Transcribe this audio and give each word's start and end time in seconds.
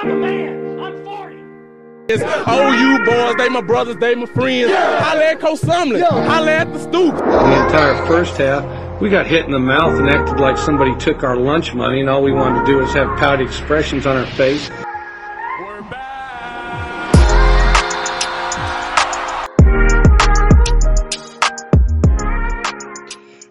I'm 0.00 0.10
a 0.10 0.14
man. 0.14 0.78
I'm 0.78 1.04
40. 1.04 1.34
It's 2.08 2.22
OU 2.22 3.04
boys, 3.04 3.34
they 3.36 3.48
my 3.48 3.60
brothers, 3.60 3.96
they 3.96 4.14
my 4.14 4.26
friends. 4.26 4.70
Yeah. 4.70 5.02
Holla 5.02 5.24
at 5.24 5.40
Coach 5.40 5.58
Sumlin. 5.58 5.98
Yeah. 5.98 6.24
Holla 6.24 6.52
at 6.52 6.72
the 6.72 6.78
stoop. 6.78 7.16
The 7.16 7.64
entire 7.64 8.06
first 8.06 8.36
half, 8.36 9.00
we 9.00 9.10
got 9.10 9.26
hit 9.26 9.46
in 9.46 9.50
the 9.50 9.58
mouth 9.58 9.98
and 9.98 10.08
acted 10.08 10.38
like 10.38 10.56
somebody 10.56 10.94
took 10.98 11.24
our 11.24 11.36
lunch 11.36 11.74
money, 11.74 11.98
and 11.98 12.08
all 12.08 12.22
we 12.22 12.30
wanted 12.30 12.60
to 12.60 12.66
do 12.66 12.76
was 12.76 12.92
have 12.92 13.08
pouty 13.18 13.42
expressions 13.42 14.06
on 14.06 14.16
our 14.16 14.26
face. 14.26 14.70
We're 14.70 15.82
back. 15.90 16.14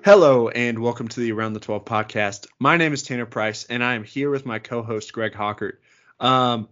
Hello 0.05 0.48
and 0.48 0.79
welcome 0.79 1.09
to 1.09 1.20
the 1.20 1.34
Around 1.34 1.52
the 1.52 1.59
12 1.59 1.84
podcast. 1.84 2.48
My 2.57 2.77
name 2.77 2.93
is 2.93 3.04
Tanner 3.04 3.25
Price 3.25 3.66
and 3.66 3.84
I 3.84 3.95
am 3.95 4.05
here 4.05 4.29
with 4.29 4.45
my 4.45 4.59
co-host 4.59 5.11
Greg 5.11 5.34
Hockert. 5.34 5.73
Um, 6.20 6.70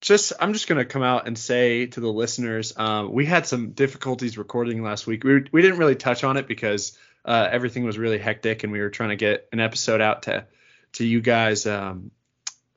just 0.00 0.32
I'm 0.40 0.52
just 0.52 0.68
gonna 0.68 0.84
come 0.84 1.02
out 1.02 1.26
and 1.26 1.38
say 1.38 1.86
to 1.86 2.00
the 2.00 2.12
listeners, 2.12 2.76
um, 2.76 3.12
we 3.12 3.26
had 3.26 3.46
some 3.46 3.70
difficulties 3.70 4.38
recording 4.38 4.82
last 4.82 5.06
week. 5.06 5.24
We 5.24 5.44
we 5.52 5.62
didn't 5.62 5.78
really 5.78 5.96
touch 5.96 6.22
on 6.22 6.36
it 6.36 6.46
because 6.46 6.96
uh, 7.24 7.48
everything 7.50 7.84
was 7.84 7.98
really 7.98 8.18
hectic 8.18 8.62
and 8.62 8.72
we 8.72 8.80
were 8.80 8.90
trying 8.90 9.10
to 9.10 9.16
get 9.16 9.48
an 9.52 9.60
episode 9.60 10.00
out 10.00 10.24
to 10.24 10.46
to 10.92 11.04
you 11.04 11.20
guys 11.20 11.66
um, 11.66 12.10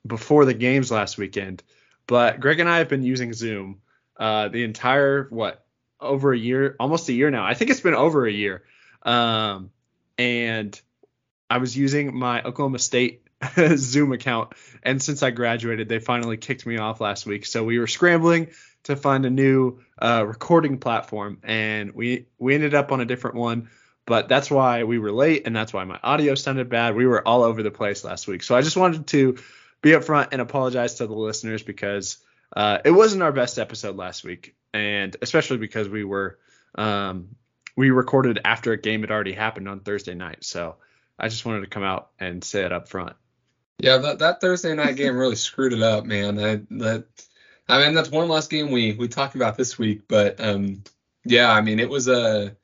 before 0.06 0.46
the 0.46 0.54
games 0.54 0.92
last 0.92 1.18
weekend. 1.18 1.64
But 2.08 2.40
Greg 2.40 2.60
and 2.60 2.70
I 2.70 2.80
have 2.80 2.90
been 2.90 3.04
using 3.04 3.34
Zoom 3.34 3.82
uh, 4.18 4.48
the 4.48 4.64
entire 4.64 5.28
what 5.30 5.64
over 6.02 6.34
a 6.34 6.38
year, 6.38 6.76
almost 6.80 7.10
a 7.10 7.14
year 7.14 7.30
now. 7.30 7.46
I 7.46 7.54
think 7.54 7.72
it's 7.72 7.82
been 7.82 7.96
over 7.96 8.26
a 8.26 8.32
year. 8.32 8.64
Um, 9.04 9.72
and 10.18 10.80
I 11.50 11.58
was 11.58 11.76
using 11.76 12.16
my 12.18 12.42
Oklahoma 12.42 12.80
State 12.80 13.24
Zoom 13.76 14.12
account, 14.12 14.54
and 14.84 15.02
since 15.02 15.24
I 15.24 15.32
graduated, 15.32 15.88
they 15.88 16.00
finally 16.00 16.38
kicked 16.38 16.66
me 16.66 16.78
off 16.78 17.00
last 17.00 17.26
week. 17.26 17.46
So 17.46 17.64
we 17.64 17.80
were 17.80 17.88
scrambling 17.88 18.50
to 18.84 18.96
find 18.96 19.26
a 19.26 19.30
new 19.30 19.80
uh, 20.02 20.26
recording 20.28 20.78
platform, 20.78 21.40
and 21.44 21.94
we 21.94 22.28
we 22.38 22.56
ended 22.56 22.74
up 22.74 22.92
on 22.92 23.02
a 23.02 23.06
different 23.06 23.38
one. 23.38 23.70
But 24.06 24.28
that's 24.28 24.50
why 24.50 24.84
we 24.84 24.98
were 24.98 25.12
late, 25.12 25.44
and 25.46 25.56
that's 25.56 25.72
why 25.72 25.84
my 25.84 26.00
audio 26.02 26.36
sounded 26.36 26.68
bad. 26.68 26.96
We 26.96 27.06
were 27.06 27.26
all 27.28 27.44
over 27.44 27.62
the 27.62 27.72
place 27.72 28.04
last 28.04 28.28
week. 28.28 28.44
So 28.44 28.56
I 28.56 28.62
just 28.62 28.76
wanted 28.76 29.08
to 29.08 29.38
be 29.82 29.92
upfront 29.92 30.30
and 30.32 30.42
apologize 30.42 30.96
to 30.96 31.08
the 31.08 31.14
listeners 31.14 31.62
because 31.64 32.18
uh, 32.56 32.80
it 32.84 32.92
wasn't 32.92 33.22
our 33.22 33.32
best 33.32 33.60
episode 33.60 33.96
last 33.96 34.24
week, 34.24 34.56
and 34.74 35.16
especially 35.22 35.58
because 35.58 35.88
we 35.88 36.04
were 36.04 36.40
um, 36.76 37.36
we 37.78 37.92
recorded 37.92 38.40
after 38.44 38.74
a 38.74 38.78
game 38.78 39.02
had 39.02 39.12
already 39.12 39.32
happened 39.32 39.70
on 39.70 39.80
Thursday 39.80 40.16
night. 40.16 40.44
So 40.44 40.76
I 41.18 41.30
just 41.30 41.46
wanted 41.46 41.62
to 41.62 41.68
come 41.68 41.84
out 41.84 42.10
and 42.20 42.44
say 42.44 42.66
it 42.66 42.72
up 42.72 42.90
front. 42.90 43.16
Yeah, 43.80 43.98
that, 43.98 44.20
that 44.20 44.42
Thursday 44.42 44.76
night 44.76 44.98
game 44.98 45.16
really 45.16 45.38
screwed 45.38 45.74
it 45.74 45.82
up, 45.82 46.06
man. 46.06 46.36
That, 46.36 46.68
that 46.72 47.06
I 47.70 47.84
mean, 47.84 47.94
that's 47.94 48.10
one 48.10 48.28
last 48.28 48.50
game 48.50 48.72
we 48.72 48.94
we 48.94 49.08
talked 49.08 49.36
about 49.36 49.56
this 49.56 49.78
week, 49.78 50.02
but 50.08 50.40
um, 50.42 50.84
yeah, 51.24 51.52
I 51.52 51.62
mean, 51.62 51.80
it 51.80 51.90
was 51.90 52.08
a 52.08 52.58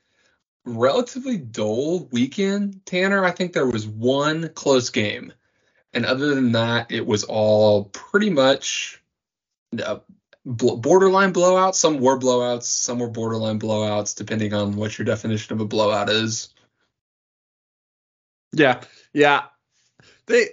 relatively 0.65 1.37
dull 1.37 2.09
weekend. 2.11 2.85
Tanner, 2.85 3.23
I 3.23 3.31
think 3.31 3.53
there 3.53 3.67
was 3.67 3.87
one 3.87 4.49
close 4.49 4.89
game, 4.89 5.31
and 5.93 6.05
other 6.05 6.35
than 6.35 6.51
that, 6.53 6.91
it 6.91 7.05
was 7.05 7.23
all 7.23 7.85
pretty 7.85 8.29
much 8.29 9.01
uh, 9.81 9.99
borderline 10.45 11.33
blowouts. 11.33 11.75
Some 11.75 11.99
were 11.99 12.19
blowouts, 12.19 12.63
some 12.63 12.99
were 12.99 13.09
borderline 13.09 13.59
blowouts, 13.59 14.15
depending 14.15 14.53
on 14.53 14.75
what 14.75 14.97
your 14.97 15.05
definition 15.05 15.53
of 15.53 15.61
a 15.61 15.65
blowout 15.65 16.09
is. 16.09 16.49
Yeah, 18.51 18.81
yeah, 19.13 19.43
they 20.25 20.49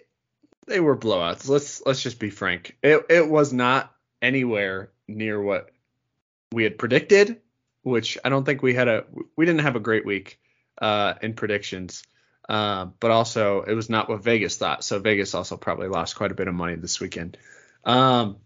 they 0.73 0.81
were 0.81 0.97
blowouts. 0.97 1.49
Let's 1.49 1.85
let's 1.85 2.03
just 2.03 2.19
be 2.19 2.31
frank. 2.31 2.77
It 2.83 3.05
it 3.11 3.29
was 3.29 3.53
not 3.53 3.95
anywhere 4.23 4.91
near 5.07 5.41
what 5.41 5.71
we 6.51 6.65
had 6.65 6.79
predicted, 6.79 7.41
which 7.83 8.17
I 8.25 8.31
don't 8.31 8.45
think 8.45 8.63
we 8.63 8.75
had 8.75 8.89
a 8.89 9.05
we 9.37 9.45
didn't 9.45 9.61
have 9.61 9.77
a 9.77 9.81
great 9.81 10.07
week 10.07 10.41
uh, 10.81 11.15
in 11.21 11.35
predictions. 11.35 12.03
Uh, 12.49 12.87
but 12.99 13.11
also 13.11 13.63
it 13.63 13.75
was 13.75 13.89
not 13.89 14.09
what 14.09 14.25
Vegas 14.25 14.57
thought. 14.57 14.83
So 14.83 14.99
Vegas 14.99 15.35
also 15.35 15.57
probably 15.57 15.89
lost 15.89 16.17
quite 16.17 16.33
a 16.33 16.35
bit 16.35 16.49
of 16.49 16.55
money 16.55 16.75
this 16.75 17.01
weekend. 17.01 17.37
Um, 17.85 18.39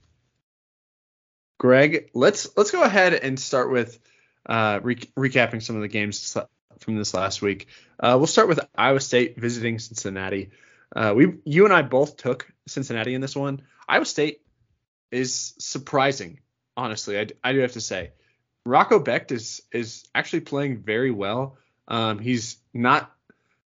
Greg, 1.58 2.10
let's 2.12 2.48
let's 2.56 2.72
go 2.72 2.82
ahead 2.82 3.14
and 3.14 3.38
start 3.38 3.70
with 3.70 3.98
uh, 4.44 4.80
re- 4.82 4.96
recapping 5.16 5.62
some 5.62 5.76
of 5.76 5.82
the 5.82 5.88
games 5.88 6.36
from 6.80 6.96
this 6.96 7.14
last 7.14 7.40
week. 7.40 7.68
Uh, 8.00 8.16
we'll 8.18 8.26
start 8.26 8.48
with 8.48 8.60
Iowa 8.76 9.00
State 9.00 9.38
visiting 9.38 9.78
Cincinnati. 9.78 10.50
Uh, 10.96 11.12
we, 11.14 11.34
you 11.44 11.66
and 11.66 11.74
I 11.74 11.82
both 11.82 12.16
took 12.16 12.50
Cincinnati 12.66 13.14
in 13.14 13.20
this 13.20 13.36
one. 13.36 13.60
Iowa 13.86 14.06
State 14.06 14.40
is 15.12 15.54
surprising, 15.58 16.40
honestly. 16.74 17.18
I, 17.18 17.26
I 17.44 17.52
do 17.52 17.60
have 17.60 17.72
to 17.72 17.82
say, 17.82 18.12
Rocco 18.64 18.98
Becht 18.98 19.30
is 19.30 19.62
is 19.70 20.04
actually 20.14 20.40
playing 20.40 20.78
very 20.78 21.10
well. 21.10 21.58
Um, 21.86 22.18
he's 22.18 22.56
not 22.72 23.12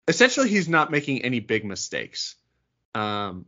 essentially 0.08 0.48
he's 0.48 0.68
not 0.68 0.90
making 0.90 1.22
any 1.22 1.40
big 1.40 1.64
mistakes. 1.64 2.36
Um, 2.94 3.44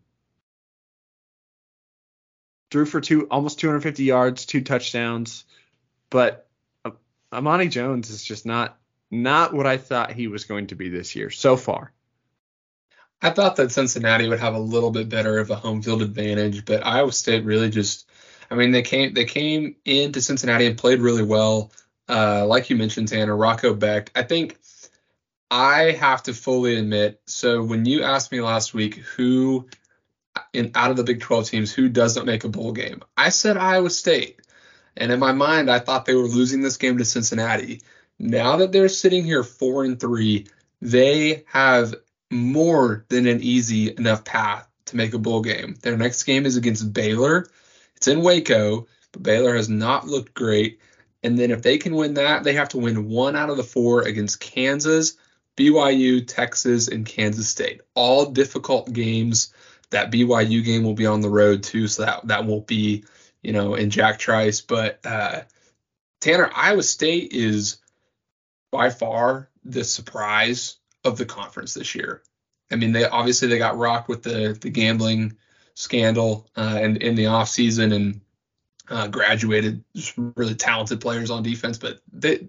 threw 2.71 2.85
for 2.85 3.01
two 3.01 3.27
almost 3.29 3.59
250 3.59 4.05
yards, 4.05 4.45
two 4.45 4.61
touchdowns, 4.61 5.45
but 6.11 6.47
uh, 6.85 6.91
Emory 7.33 7.69
Jones 7.69 8.11
is 8.11 8.23
just 8.23 8.45
not 8.45 8.79
not 9.11 9.55
what 9.55 9.67
I 9.67 9.79
thought 9.79 10.13
he 10.13 10.29
was 10.29 10.45
going 10.45 10.69
to 10.69 10.75
be 10.75 10.91
this 10.91 11.17
year 11.17 11.31
so 11.31 11.57
far. 11.57 11.93
I 13.23 13.31
thought 13.31 13.57
that 13.57 13.71
Cincinnati 13.71 14.29
would 14.29 14.41
have 14.41 14.55
a 14.55 14.59
little 14.59 14.91
bit 14.91 15.09
better 15.09 15.39
of 15.39 15.51
a 15.51 15.55
home 15.57 15.81
field 15.81 16.03
advantage, 16.03 16.65
but 16.65 16.85
Iowa 16.85 17.13
State 17.13 17.45
really 17.45 17.71
just 17.71 18.09
I 18.51 18.57
mean 18.57 18.73
they 18.73 18.83
came 18.83 19.15
they 19.15 19.25
came 19.25 19.77
into 19.85 20.21
Cincinnati 20.21 20.67
and 20.67 20.77
played 20.77 21.01
really 21.01 21.23
well. 21.23 21.73
Uh, 22.09 22.45
like 22.47 22.69
you 22.69 22.77
mentioned, 22.77 23.09
Tanner, 23.09 23.37
Rocco 23.37 23.75
Becht. 23.75 24.11
I 24.15 24.25
think 24.25 24.59
I 25.51 25.93
have 25.93 26.25
to 26.25 26.35
fully 26.35 26.77
admit, 26.77 27.21
so 27.27 27.63
when 27.63 27.85
you 27.85 28.03
asked 28.03 28.33
me 28.33 28.41
last 28.41 28.75
week 28.75 28.97
who 28.97 29.69
in 30.53 30.73
out 30.75 30.91
of 30.91 30.97
the 30.97 31.05
Big 31.05 31.21
12 31.21 31.49
teams 31.49 31.73
who 31.73 31.89
doesn't 31.89 32.27
make 32.27 32.45
a 32.45 32.49
bowl 32.49 32.73
game, 32.73 33.03
I 33.17 33.29
said 33.29 33.57
Iowa 33.57 33.91
State. 33.91 34.41
And 34.97 35.11
in 35.11 35.21
my 35.21 35.33
mind, 35.33 35.71
I 35.71 35.79
thought 35.79 36.05
they 36.05 36.15
were 36.15 36.23
losing 36.23 36.61
this 36.61 36.77
game 36.77 36.99
to 36.99 37.05
Cincinnati. 37.05 37.83
Now 38.19 38.57
that 38.57 38.73
they're 38.73 38.89
sitting 38.89 39.25
here 39.25 39.43
four 39.43 39.85
and 39.85 39.99
three, 39.99 40.47
they 40.83 41.45
have 41.47 41.95
more 42.33 43.05
than 43.09 43.27
an 43.27 43.43
easy 43.43 43.95
enough 43.95 44.25
path 44.25 44.69
to 44.87 44.97
make 44.97 45.15
a 45.15 45.19
bowl 45.19 45.43
game. 45.43 45.77
Their 45.83 45.97
next 45.97 46.25
game 46.25 46.47
is 46.47 46.57
against 46.57 46.93
Baylor. 46.93 47.47
It's 47.97 48.09
in 48.09 48.23
Waco, 48.23 48.87
but 49.13 49.23
Baylor 49.23 49.55
has 49.55 49.69
not 49.69 50.07
looked 50.07 50.35
great. 50.35 50.81
And 51.23 51.39
then 51.39 51.51
if 51.51 51.63
they 51.63 51.79
can 51.79 51.95
win 51.95 52.15
that, 52.15 52.43
they 52.43 52.55
have 52.55 52.71
to 52.71 52.79
win 52.79 53.09
one 53.09 53.37
out 53.37 53.51
of 53.51 53.57
the 53.57 53.63
four 53.63 54.03
against 54.03 54.41
Kansas, 54.41 55.17
BYU, 55.57 56.27
Texas, 56.27 56.89
and 56.89 57.07
Kansas 57.07 57.49
State. 57.49 57.83
All 57.95 58.27
difficult 58.27 58.93
games. 58.93 59.53
That 59.91 60.11
BYU 60.11 60.65
game 60.65 60.85
will 60.85 60.95
be 60.95 61.05
on 61.05 61.21
the 61.21 61.29
road 61.29 61.63
too, 61.63 61.87
so 61.87 62.07
that 62.07 62.27
that 62.29 62.47
won't 62.47 62.67
be, 62.67 63.05
you 63.43 63.53
know, 63.53 63.75
in 63.75 63.91
Jack 63.91 64.19
Trice. 64.19 64.63
But 64.63 65.01
uh, 65.05 65.43
Tanner, 66.23 66.51
Iowa 66.55 66.83
State 66.83 67.33
is 67.33 67.77
by 68.71 68.89
far 68.89 69.51
the 69.65 69.85
surprise 69.85 70.79
of 71.05 71.19
the 71.19 71.27
conference 71.27 71.75
this 71.75 71.95
year. 71.95 72.23
I 72.71 72.77
mean, 72.77 72.93
they 72.93 73.05
obviously 73.05 73.49
they 73.49 73.59
got 73.59 73.77
rocked 73.77 74.09
with 74.09 74.23
the 74.23 74.57
the 74.61 74.71
gambling 74.71 75.37
scandal 75.75 76.49
uh, 76.57 76.79
and 76.81 76.97
in 76.99 77.15
the 77.15 77.27
off 77.27 77.49
season 77.49 77.93
and 77.93 78.21
uh, 78.89 79.09
graduated 79.09 79.85
really 80.37 80.55
talented 80.55 81.01
players 81.01 81.31
on 81.31 81.43
defense, 81.43 81.79
but 81.79 82.01
they 82.13 82.49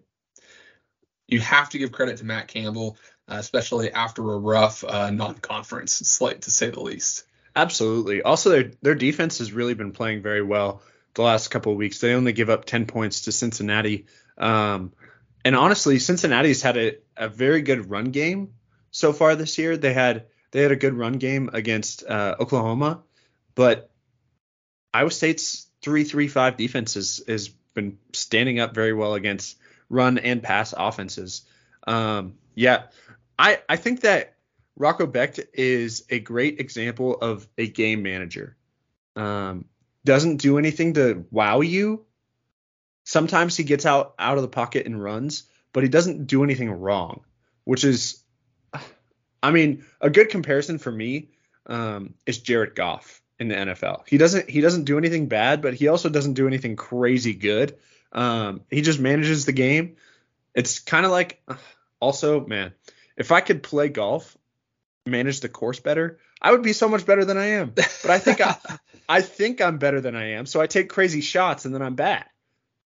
you 1.28 1.40
have 1.40 1.69
to 1.69 1.78
give 1.78 1.91
credit 1.91 2.18
to 2.18 2.25
Matt 2.25 2.47
Campbell, 2.47 2.97
uh, 3.28 3.36
especially 3.36 3.91
after 3.91 4.22
a 4.34 4.38
rough 4.38 4.84
uh, 4.84 5.09
non-conference 5.09 5.94
slate 5.94 6.44
to 6.44 6.52
say 6.52 6.70
the 6.70 6.81
least. 6.81 7.24
Absolutely. 7.56 8.22
Also, 8.22 8.50
their 8.50 8.72
their 8.82 8.96
defense 8.96 9.38
has 9.38 9.52
really 9.52 9.73
been 9.73 9.91
playing 9.91 10.22
very 10.22 10.41
well 10.41 10.82
the 11.14 11.22
last 11.22 11.50
couple 11.50 11.72
of 11.72 11.78
weeks. 11.78 12.00
They 12.00 12.14
only 12.14 12.34
give 12.34 12.50
up 12.50 12.66
10 12.66 12.85
points 12.85 13.22
to 13.22 13.32
Cincinnati. 13.32 14.05
Um, 14.38 14.94
and 15.45 15.55
honestly, 15.55 15.99
Cincinnati's 15.99 16.61
had 16.61 16.78
a, 16.78 16.97
a 17.17 17.28
very 17.28 17.61
good 17.61 17.90
run 17.90 18.11
game 18.11 18.53
so 18.91 19.13
far 19.13 19.35
this 19.35 19.57
year. 19.57 19.78
They 19.78 19.93
had 19.93 20.25
they 20.51 20.61
had 20.61 20.72
a 20.72 20.78
good 20.78 20.93
run 20.93 21.13
game 21.13 21.49
against 21.53 22.03
uh, 22.05 22.35
Oklahoma, 22.40 23.03
but 23.55 23.90
Iowa 24.93 25.11
State's 25.11 25.67
three 25.81 26.03
three 26.03 26.28
five 26.28 26.57
defense 26.57 26.93
has, 26.93 27.22
has 27.28 27.49
been 27.73 27.97
standing 28.13 28.59
up 28.59 28.73
very 28.73 28.93
well 28.93 29.16
against 29.16 29.57
run 29.90 30.17
and 30.17 30.41
pass 30.41 30.73
offenses. 30.75 31.41
Um, 31.85 32.35
yeah, 32.55 32.84
I 33.37 33.61
I 33.67 33.75
think 33.75 34.01
that 34.01 34.35
Rocco 34.75 35.05
Becht 35.05 35.40
is 35.53 36.05
a 36.09 36.19
great 36.19 36.59
example 36.59 37.16
of 37.16 37.47
a 37.57 37.67
game 37.67 38.03
manager. 38.03 38.55
Um, 39.16 39.66
doesn't 40.05 40.37
do 40.37 40.57
anything 40.57 40.93
to 40.93 41.25
wow 41.31 41.61
you, 41.61 42.05
sometimes 43.03 43.58
he 43.58 43.64
gets 43.64 43.85
out 43.85 44.16
out 44.20 44.38
of 44.38 44.41
the 44.41 44.50
pocket 44.50 44.85
and 44.85 45.02
runs, 45.02 45.44
but 45.72 45.84
he 45.84 45.90
doesn't 45.90 46.28
do 46.28 46.44
anything 46.44 46.72
wrong, 46.72 47.22
which 47.64 47.84
is, 47.84 48.23
I 49.41 49.52
mean, 49.52 49.85
a 50.02 50.09
good 50.09 50.29
comparison 50.29 50.78
for 50.78 50.91
me 50.91 51.29
um, 51.66 52.14
is 52.26 52.40
Jared 52.40 52.76
Goff. 52.76 53.22
in 53.40 53.47
the 53.47 53.55
NFL. 53.55 54.03
He 54.08 54.17
doesn't 54.17 54.50
he 54.50 54.61
doesn't 54.61 54.85
do 54.85 54.97
anything 54.97 55.28
bad, 55.28 55.61
but 55.61 55.73
he 55.73 55.88
also 55.88 56.09
doesn't 56.09 56.34
do 56.34 56.47
anything 56.47 56.76
crazy 56.76 57.34
good. 57.34 57.76
Um, 58.11 58.61
he 58.70 58.82
just 58.82 59.00
manages 59.00 59.46
the 59.46 59.52
game. 59.52 59.97
It's 60.53 60.79
kind 60.79 61.05
of 61.05 61.11
like 61.11 61.41
also, 62.00 62.46
man, 62.46 62.73
if 63.17 63.32
I 63.32 63.41
could 63.41 63.64
play 63.64 63.90
golf, 63.90 64.38
manage 65.05 65.40
the 65.40 65.50
course 65.50 65.79
better, 65.79 66.20
I 66.41 66.52
would 66.52 66.61
be 66.61 66.73
so 66.73 66.88
much 66.88 67.05
better 67.05 67.26
than 67.26 67.38
I 67.38 67.46
am. 67.46 67.72
But 67.76 68.11
I 68.11 68.20
think 68.20 68.40
I 68.41 68.55
I 69.09 69.22
think 69.22 69.61
I'm 69.61 69.78
better 69.78 70.00
than 70.00 70.16
I 70.16 70.32
am. 70.34 70.46
So 70.46 70.61
I 70.61 70.67
take 70.67 70.90
crazy 70.90 71.22
shots 71.22 71.66
and 71.66 71.73
then 71.73 71.82
I'm 71.82 71.96
bad. 71.96 72.26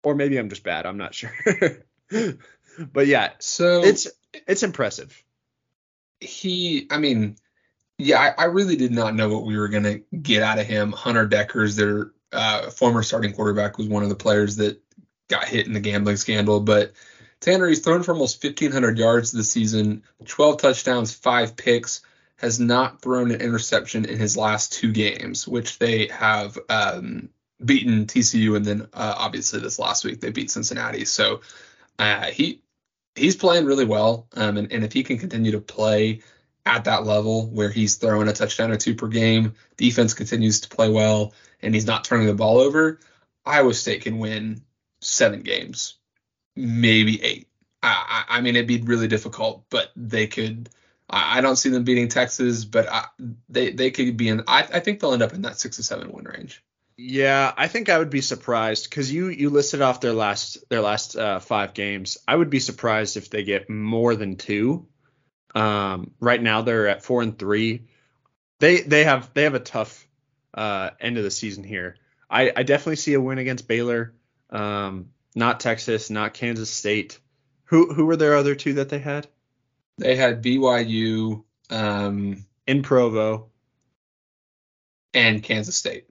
Or 0.04 0.16
maybe 0.16 0.38
I'm 0.38 0.50
just 0.50 0.64
bad. 0.64 0.86
I'm 0.86 0.98
not 0.98 1.16
sure. 1.16 1.32
but 2.92 3.08
yeah, 3.08 3.32
So 3.40 3.84
it's 3.84 4.08
it's 4.48 4.64
impressive. 4.64 5.24
he, 6.20 6.88
I 6.90 6.98
mean, 6.98 7.38
yeah, 7.98 8.20
I, 8.20 8.44
I 8.44 8.46
really 8.46 8.76
did 8.76 8.92
not 8.92 9.16
know 9.16 9.30
what 9.30 9.46
we 9.46 9.58
were 9.58 9.70
gonna 9.70 10.00
get 10.22 10.44
out 10.44 10.60
of 10.60 10.68
him. 10.68 10.92
Hunter 10.92 11.28
Dekkers, 11.28 11.76
their 11.78 12.12
uh, 12.32 12.70
former 12.70 13.04
starting 13.04 13.34
quarterback, 13.34 13.78
was 13.78 13.88
one 13.88 14.04
of 14.04 14.10
the 14.10 14.16
players 14.16 14.58
that 14.58 14.82
got 15.30 15.46
hit 15.48 15.68
in 15.68 15.74
the 15.74 15.80
gambling 15.80 16.18
scandal. 16.18 16.60
But 16.60 16.94
Tanner, 17.40 17.68
he's 17.68 17.80
thrown 17.80 18.04
for 18.04 18.14
almost 18.14 18.44
1,500 18.44 18.98
yards 18.98 19.32
this 19.32 19.52
season, 19.52 20.04
12 20.26 20.58
touchdowns, 20.62 21.14
five 21.14 21.56
picks. 21.56 22.02
Has 22.38 22.60
not 22.60 23.02
thrown 23.02 23.32
an 23.32 23.40
interception 23.40 24.04
in 24.04 24.20
his 24.20 24.36
last 24.36 24.74
two 24.74 24.92
games, 24.92 25.48
which 25.48 25.80
they 25.80 26.08
have 26.08 26.58
um, 26.68 27.30
beaten 27.64 28.06
TCU, 28.06 28.56
and 28.56 28.66
then 28.66 28.88
uh, 28.94 29.16
obviously 29.18 29.60
this 29.60 29.80
last 29.80 30.06
week 30.06 30.22
they 30.22 30.32
beat 30.32 30.52
Cincinnati. 30.52 31.06
So 31.06 31.42
uh, 32.00 32.26
he 32.26 32.62
he's 33.16 33.36
playing 33.36 33.66
really 33.66 33.86
well, 33.86 34.28
um, 34.36 34.58
and, 34.58 34.72
and 34.72 34.84
if 34.84 34.94
he 34.94 35.04
can 35.04 35.18
continue 35.18 35.52
to 35.52 35.62
play 35.62 36.22
at 36.66 36.86
that 36.86 37.06
level 37.06 37.48
where 37.48 37.70
he's 37.70 37.96
throwing 37.96 38.28
a 38.28 38.34
touchdown 38.34 38.72
or 38.72 38.78
two 38.78 38.96
per 38.96 39.08
game, 39.08 39.54
defense 39.78 40.14
continues 40.14 40.62
to 40.62 40.70
play 40.70 40.90
well, 40.90 41.34
and 41.62 41.74
he's 41.74 41.86
not 41.86 42.04
turning 42.04 42.28
the 42.28 42.34
ball 42.34 42.60
over, 42.60 43.00
Iowa 43.46 43.74
State 43.74 44.04
can 44.04 44.20
win 44.20 44.64
seven 45.02 45.42
games, 45.42 45.96
maybe 46.56 47.22
eight. 47.24 47.48
I, 47.82 48.26
I, 48.30 48.38
I 48.38 48.42
mean, 48.42 48.56
it'd 48.56 48.68
be 48.68 48.82
really 48.82 49.08
difficult, 49.08 49.66
but 49.70 49.92
they 49.96 50.28
could. 50.28 50.70
I, 51.10 51.42
don't 51.42 51.58
see 51.58 51.70
them 51.70 51.84
beating 51.84 52.08
Texas, 52.08 52.66
but 52.66 52.88
I, 52.90 53.06
they 53.50 53.72
they 53.72 53.92
could 53.92 54.18
be 54.18 54.30
in. 54.30 54.42
I, 54.48 54.62
I 54.62 54.80
think 54.80 55.00
they'll 55.00 55.14
end 55.14 55.22
up 55.22 55.34
in 55.34 55.44
that 55.44 55.60
six 55.60 55.76
to 55.76 55.84
seven 55.84 56.12
win 56.12 56.26
range. 56.26 56.64
Yeah, 56.96 57.54
I 57.58 57.68
think 57.68 57.90
I 57.90 57.98
would 57.98 58.12
be 58.12 58.22
surprised 58.22 58.90
because 58.90 59.12
you 59.12 59.28
you 59.30 59.50
listed 59.50 59.82
off 59.82 60.00
their 60.02 60.14
last 60.14 60.70
their 60.70 60.82
last 60.82 61.16
uh, 61.16 61.40
five 61.40 61.74
games. 61.74 62.18
I 62.28 62.36
would 62.36 62.50
be 62.52 62.60
surprised 62.60 63.18
if 63.18 63.30
they 63.30 63.44
get 63.44 63.70
more 63.70 64.16
than 64.16 64.36
two. 64.36 64.88
Um, 65.56 66.12
right 66.20 66.42
now 66.42 66.62
they're 66.62 66.88
at 66.88 67.04
four 67.04 67.22
and 67.24 67.38
three. 67.38 67.88
They 68.60 68.82
they 68.82 69.06
have 69.06 69.34
they 69.34 69.44
have 69.44 69.56
a 69.56 69.60
tough 69.60 70.08
uh, 70.54 70.92
end 71.00 71.18
of 71.18 71.24
the 71.24 71.32
season 71.32 71.64
here. 71.64 71.96
I, 72.30 72.52
I 72.56 72.64
definitely 72.64 72.98
see 72.98 73.14
a 73.16 73.22
win 73.22 73.40
against 73.40 73.68
Baylor. 73.68 74.14
Um, 74.50 75.10
not 75.36 75.60
Texas, 75.60 76.10
not 76.10 76.34
Kansas 76.36 76.70
State. 76.70 77.20
Who 77.66 77.92
who 77.92 78.06
were 78.06 78.18
their 78.18 78.36
other 78.36 78.54
two 78.54 78.74
that 78.74 78.90
they 78.90 79.00
had 79.00 79.28
They 79.98 80.16
had 80.16 80.44
BYU 80.44 81.44
um, 81.72 82.46
in 82.68 82.84
Provo? 82.84 83.50
and 85.14 85.44
Kansas 85.44 85.76
State. 85.76 86.08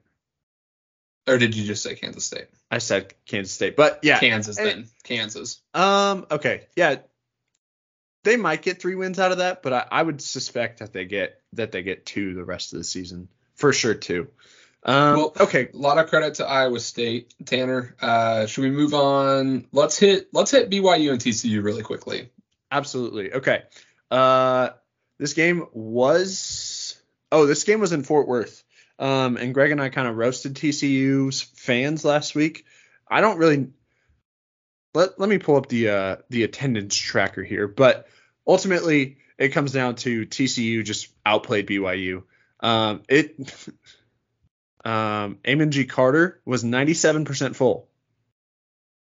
Or 1.27 1.37
did 1.37 1.55
you 1.55 1.63
just 1.63 1.83
say 1.83 1.95
Kansas 1.95 2.25
State? 2.25 2.47
I 2.69 2.79
said 2.79 3.13
Kansas 3.25 3.53
State, 3.53 3.75
but 3.75 3.99
yeah, 4.03 4.19
Kansas 4.19 4.57
and- 4.57 4.67
then. 4.67 4.87
Kansas. 5.03 5.61
Um. 5.73 6.25
Okay. 6.29 6.63
Yeah. 6.75 6.97
They 8.23 8.37
might 8.37 8.61
get 8.61 8.81
three 8.81 8.95
wins 8.95 9.19
out 9.19 9.33
of 9.33 9.39
that, 9.39 9.61
but 9.63 9.73
I, 9.73 9.87
I 9.91 10.01
would 10.01 10.21
suspect 10.21 10.79
that 10.79 10.93
they 10.93 11.03
get 11.05 11.41
that 11.53 11.71
they 11.73 11.83
get 11.83 12.05
two 12.05 12.33
the 12.33 12.43
rest 12.45 12.71
of 12.73 12.77
the 12.79 12.83
season 12.85 13.27
for 13.55 13.73
sure. 13.73 13.93
Two. 13.93 14.27
Um. 14.83 15.17
Well, 15.17 15.33
okay. 15.39 15.69
A 15.73 15.77
lot 15.77 15.97
of 15.97 16.07
credit 16.09 16.35
to 16.35 16.45
Iowa 16.45 16.79
State, 16.79 17.33
Tanner. 17.45 17.95
Uh, 18.01 18.45
should 18.45 18.63
we 18.63 18.71
move 18.71 18.93
on? 18.93 19.67
Let's 19.71 19.97
hit 19.97 20.29
let's 20.33 20.51
hit 20.51 20.69
BYU 20.69 21.11
and 21.11 21.21
TCU 21.21 21.63
really 21.63 21.83
quickly. 21.83 22.29
Absolutely. 22.71 23.33
Okay. 23.33 23.63
Uh. 24.11 24.69
This 25.19 25.33
game 25.33 25.67
was. 25.73 27.01
Oh, 27.31 27.45
this 27.45 27.63
game 27.63 27.79
was 27.79 27.93
in 27.93 28.03
Fort 28.03 28.27
Worth. 28.27 28.62
Um. 28.99 29.37
And 29.37 29.53
Greg 29.53 29.71
and 29.71 29.81
I 29.81 29.89
kind 29.89 30.07
of 30.07 30.15
roasted 30.15 30.55
TCU's 30.55 31.41
fans 31.41 32.05
last 32.05 32.35
week. 32.35 32.65
I 33.07 33.21
don't 33.21 33.37
really. 33.37 33.69
Let 34.93 35.19
Let 35.19 35.29
me 35.29 35.37
pull 35.37 35.55
up 35.55 35.67
the 35.67 35.89
uh 35.89 36.15
the 36.29 36.43
attendance 36.43 36.95
tracker 36.95 37.43
here, 37.43 37.67
but 37.67 38.07
ultimately 38.47 39.17
it 39.37 39.49
comes 39.49 39.71
down 39.71 39.95
to 39.95 40.25
TCU 40.25 40.83
just 40.83 41.09
outplayed 41.25 41.67
BYU. 41.67 42.23
Um, 42.59 43.01
it 43.09 43.35
um, 44.85 45.39
Amon 45.47 45.71
G. 45.71 45.85
Carter 45.85 46.41
was 46.45 46.63
97% 46.63 47.55
full, 47.55 47.87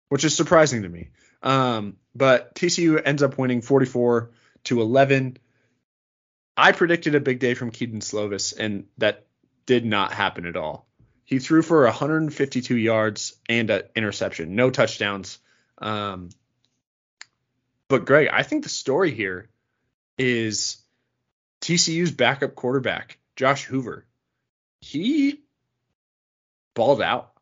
which 0.09 0.23
is 0.23 0.35
surprising 0.35 0.83
to 0.83 0.89
me. 0.89 1.09
Um, 1.41 1.97
but 2.15 2.55
TCU 2.55 3.01
ends 3.03 3.23
up 3.23 3.37
winning 3.37 3.61
44 3.61 4.31
to 4.65 4.81
11. 4.81 5.37
I 6.57 6.73
predicted 6.73 7.15
a 7.15 7.21
big 7.21 7.39
day 7.39 7.53
from 7.53 7.71
Kedon 7.71 8.01
Slovis, 8.01 8.57
and 8.57 8.85
that 8.97 9.25
did 9.69 9.85
not 9.85 10.11
happen 10.11 10.47
at 10.47 10.57
all. 10.57 10.87
He 11.25 11.37
threw 11.37 11.61
for 11.61 11.83
152 11.83 12.75
yards 12.75 13.35
and 13.47 13.69
an 13.69 13.83
interception, 13.95 14.55
no 14.55 14.71
touchdowns. 14.71 15.37
Um, 15.77 16.29
but 17.87 18.03
Greg, 18.03 18.29
I 18.33 18.41
think 18.41 18.63
the 18.63 18.69
story 18.69 19.11
here 19.11 19.47
is 20.17 20.77
TCU's 21.61 22.09
backup 22.09 22.55
quarterback, 22.55 23.19
Josh 23.35 23.63
Hoover. 23.65 24.07
He 24.81 25.41
balled 26.73 27.03
out. 27.03 27.33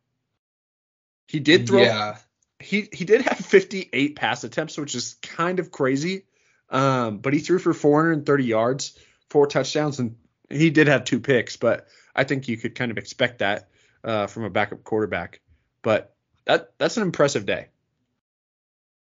He 1.30 1.40
did 1.40 1.66
throw. 1.66 1.82
Yeah. 1.82 2.18
He 2.60 2.90
he 2.92 3.06
did 3.06 3.22
have 3.22 3.38
58 3.38 4.18
pass 4.18 4.44
attempts, 4.44 4.78
which 4.78 4.96
is 4.96 5.14
kind 5.22 5.60
of 5.60 5.72
crazy. 5.72 6.26
Um, 6.70 7.20
but 7.20 7.32
he 7.32 7.40
threw 7.40 7.58
for 7.58 7.74
430 7.74 8.44
yards, 8.44 9.00
four 9.30 9.48
touchdowns, 9.48 10.00
and 10.00 10.18
he 10.50 10.72
did 10.72 10.88
have 10.88 11.06
two 11.06 11.22
picks. 11.22 11.56
But 11.56 11.88
I 12.18 12.24
think 12.24 12.48
you 12.48 12.58
could 12.58 12.76
kind 12.76 12.92
of 12.92 12.98
expect 12.98 13.40
that 13.40 13.70
uh, 14.04 14.28
from 14.28 14.44
a 14.44 14.50
backup 14.50 14.84
quarterback. 14.84 15.40
But 15.82 16.16
that 16.46 16.74
that's 16.78 16.98
an 16.98 17.04
impressive 17.04 17.46
day. 17.46 17.68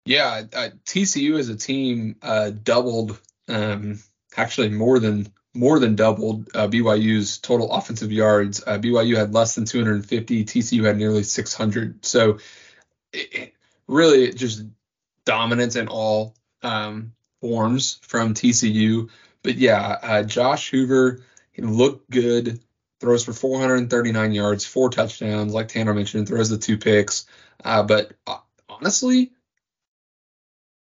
Yeah, 0.05 0.43
uh, 0.53 0.69
TCU 0.85 1.37
as 1.37 1.49
a 1.49 1.55
team 1.55 2.15
uh, 2.21 2.49
doubled, 2.51 3.19
um, 3.47 3.99
actually 4.35 4.69
more 4.69 4.99
than 4.99 5.31
more 5.53 5.79
than 5.79 5.95
doubled 5.95 6.47
uh, 6.55 6.67
BYU's 6.67 7.37
total 7.37 7.71
offensive 7.71 8.11
yards. 8.11 8.63
Uh, 8.65 8.77
BYU 8.77 9.15
had 9.15 9.33
less 9.33 9.55
than 9.55 9.65
250. 9.65 10.45
TCU 10.45 10.83
had 10.83 10.97
nearly 10.97 11.23
600. 11.23 12.05
So 12.05 12.39
it, 13.11 13.33
it 13.33 13.53
really 13.87 14.31
just 14.31 14.63
dominance 15.25 15.75
in 15.75 15.87
all 15.87 16.35
um, 16.61 17.13
forms 17.41 17.99
from 18.03 18.33
TCU. 18.33 19.09
But 19.43 19.55
yeah, 19.55 19.97
uh, 20.01 20.23
Josh 20.23 20.69
Hoover, 20.69 21.21
he 21.51 21.61
looked 21.61 22.09
good. 22.09 22.59
Throws 22.99 23.23
for 23.23 23.33
439 23.33 24.31
yards, 24.33 24.65
four 24.65 24.89
touchdowns, 24.89 25.53
like 25.53 25.69
Tanner 25.69 25.93
mentioned. 25.93 26.27
Throws 26.27 26.49
the 26.49 26.57
two 26.57 26.77
picks. 26.77 27.25
Uh, 27.63 27.83
but 27.83 28.11
uh, 28.27 28.37
honestly, 28.67 29.31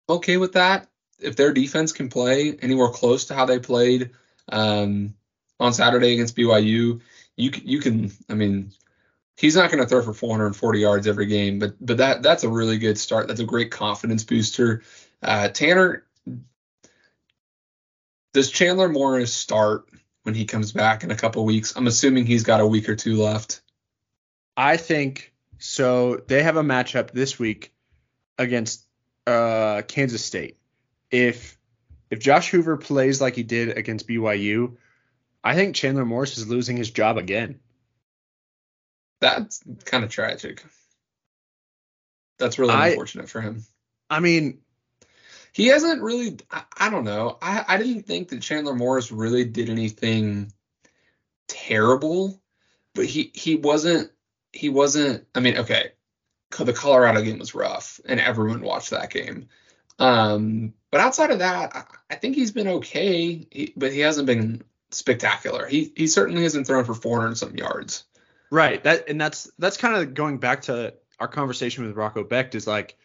okay 0.08 0.36
with 0.36 0.54
that. 0.54 0.88
If 1.18 1.36
their 1.36 1.52
defense 1.52 1.92
can 1.92 2.08
play 2.08 2.56
anywhere 2.60 2.88
close 2.88 3.26
to 3.26 3.34
how 3.34 3.46
they 3.46 3.58
played 3.58 4.10
um, 4.50 5.14
on 5.58 5.72
Saturday 5.72 6.12
against 6.14 6.36
BYU, 6.36 7.00
you 7.36 7.50
you 7.64 7.80
can. 7.80 8.12
I 8.28 8.34
mean, 8.34 8.72
he's 9.36 9.56
not 9.56 9.70
going 9.70 9.82
to 9.82 9.88
throw 9.88 10.02
for 10.02 10.12
440 10.12 10.78
yards 10.78 11.06
every 11.06 11.26
game, 11.26 11.58
but 11.58 11.74
but 11.84 11.98
that 11.98 12.22
that's 12.22 12.44
a 12.44 12.48
really 12.48 12.78
good 12.78 12.98
start. 12.98 13.28
That's 13.28 13.40
a 13.40 13.44
great 13.44 13.70
confidence 13.70 14.24
booster. 14.24 14.82
Uh, 15.22 15.48
Tanner, 15.48 16.04
does 18.32 18.50
Chandler 18.50 18.88
Morris 18.88 19.32
start 19.32 19.88
when 20.26 20.34
he 20.34 20.44
comes 20.44 20.72
back 20.72 21.04
in 21.04 21.12
a 21.12 21.16
couple 21.16 21.44
weeks? 21.44 21.76
I'm 21.76 21.86
assuming 21.86 22.26
he's 22.26 22.42
got 22.42 22.60
a 22.60 22.66
week 22.66 22.88
or 22.88 22.96
two 22.96 23.22
left. 23.22 23.62
I 24.56 24.76
think 24.76 25.32
so. 25.58 26.16
They 26.26 26.42
have 26.42 26.56
a 26.56 26.64
matchup 26.64 27.12
this 27.12 27.38
week 27.38 27.72
against 28.36 28.84
uh, 29.24 29.82
Kansas 29.86 30.24
State. 30.24 30.58
If 31.12 31.56
if 32.10 32.18
Josh 32.18 32.50
Hoover 32.50 32.76
plays 32.76 33.20
like 33.20 33.36
he 33.36 33.44
did 33.44 33.78
against 33.78 34.08
BYU, 34.08 34.76
I 35.44 35.54
think 35.54 35.76
Chandler 35.76 36.04
Morris 36.04 36.36
is 36.38 36.48
losing 36.48 36.76
his 36.76 36.90
job 36.90 37.18
again. 37.18 37.60
That's 39.20 39.62
kind 39.84 40.02
of 40.02 40.10
tragic. 40.10 40.64
That's 42.38 42.58
really 42.58 42.74
I- 42.74 42.88
unfortunate 42.88 43.28
for 43.28 43.40
him. 43.40 43.64
I 44.10 44.20
mean, 44.20 44.58
He 45.56 45.68
hasn't 45.68 46.02
really. 46.02 46.36
I, 46.50 46.64
I 46.76 46.90
don't 46.90 47.04
know. 47.04 47.38
I, 47.40 47.64
I 47.66 47.76
didn't 47.78 48.02
think 48.02 48.28
that 48.28 48.42
Chandler 48.42 48.74
Morris 48.74 49.10
really 49.10 49.46
did 49.46 49.70
anything 49.70 50.52
terrible, 51.48 52.38
but 52.94 53.06
he 53.06 53.30
he 53.32 53.56
wasn't. 53.56 54.10
He 54.52 54.68
wasn't. 54.68 55.26
I 55.34 55.40
mean, 55.40 55.56
okay, 55.56 55.92
the 56.50 56.74
Colorado 56.74 57.22
game 57.22 57.38
was 57.38 57.54
rough, 57.54 57.98
and 58.04 58.20
everyone 58.20 58.60
watched 58.60 58.90
that 58.90 59.08
game. 59.08 59.48
Um, 59.98 60.74
but 60.90 61.00
outside 61.00 61.30
of 61.30 61.38
that, 61.38 61.74
I, 61.74 61.84
I 62.10 62.16
think 62.16 62.34
he's 62.36 62.52
been 62.52 62.68
okay. 62.68 63.46
He, 63.50 63.72
but 63.78 63.94
he 63.94 64.00
hasn't 64.00 64.26
been 64.26 64.62
spectacular. 64.90 65.66
He 65.66 65.90
he 65.96 66.06
certainly 66.06 66.42
hasn't 66.42 66.66
thrown 66.66 66.84
for 66.84 66.92
400 66.92 67.34
some 67.38 67.56
yards. 67.56 68.04
Right. 68.50 68.84
That 68.84 69.08
and 69.08 69.18
that's 69.18 69.50
that's 69.58 69.78
kind 69.78 69.96
of 69.96 70.12
going 70.12 70.36
back 70.36 70.60
to 70.62 70.92
our 71.18 71.28
conversation 71.28 71.86
with 71.86 71.96
Rocco 71.96 72.24
Becht 72.24 72.54
is 72.54 72.66
like 72.66 72.98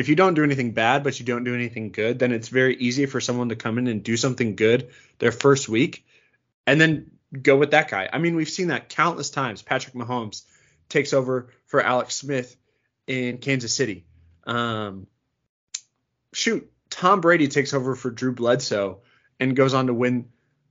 if 0.00 0.08
you 0.08 0.16
don't 0.16 0.34
do 0.34 0.42
anything 0.42 0.72
bad 0.72 1.04
but 1.04 1.20
you 1.20 1.26
don't 1.26 1.44
do 1.44 1.54
anything 1.54 1.92
good, 1.92 2.18
then 2.18 2.32
it's 2.32 2.48
very 2.48 2.74
easy 2.76 3.04
for 3.04 3.20
someone 3.20 3.50
to 3.50 3.56
come 3.56 3.76
in 3.78 3.86
and 3.86 4.02
do 4.02 4.16
something 4.16 4.56
good 4.56 4.90
their 5.18 5.30
first 5.30 5.68
week 5.68 6.06
and 6.66 6.80
then 6.80 7.10
go 7.42 7.56
with 7.56 7.72
that 7.72 7.90
guy. 7.90 8.08
I 8.10 8.18
mean, 8.18 8.34
we've 8.34 8.48
seen 8.48 8.68
that 8.68 8.88
countless 8.88 9.28
times. 9.28 9.60
Patrick 9.60 9.94
Mahomes 9.94 10.44
takes 10.88 11.12
over 11.12 11.50
for 11.66 11.82
Alex 11.82 12.14
Smith 12.14 12.56
in 13.06 13.38
Kansas 13.38 13.74
City. 13.74 14.06
Um, 14.44 15.06
shoot, 16.32 16.70
Tom 16.88 17.20
Brady 17.20 17.48
takes 17.48 17.74
over 17.74 17.94
for 17.94 18.10
Drew 18.10 18.32
Bledsoe 18.32 19.00
and 19.38 19.54
goes 19.54 19.74
on 19.74 19.88
to 19.88 19.94
win 19.94 20.30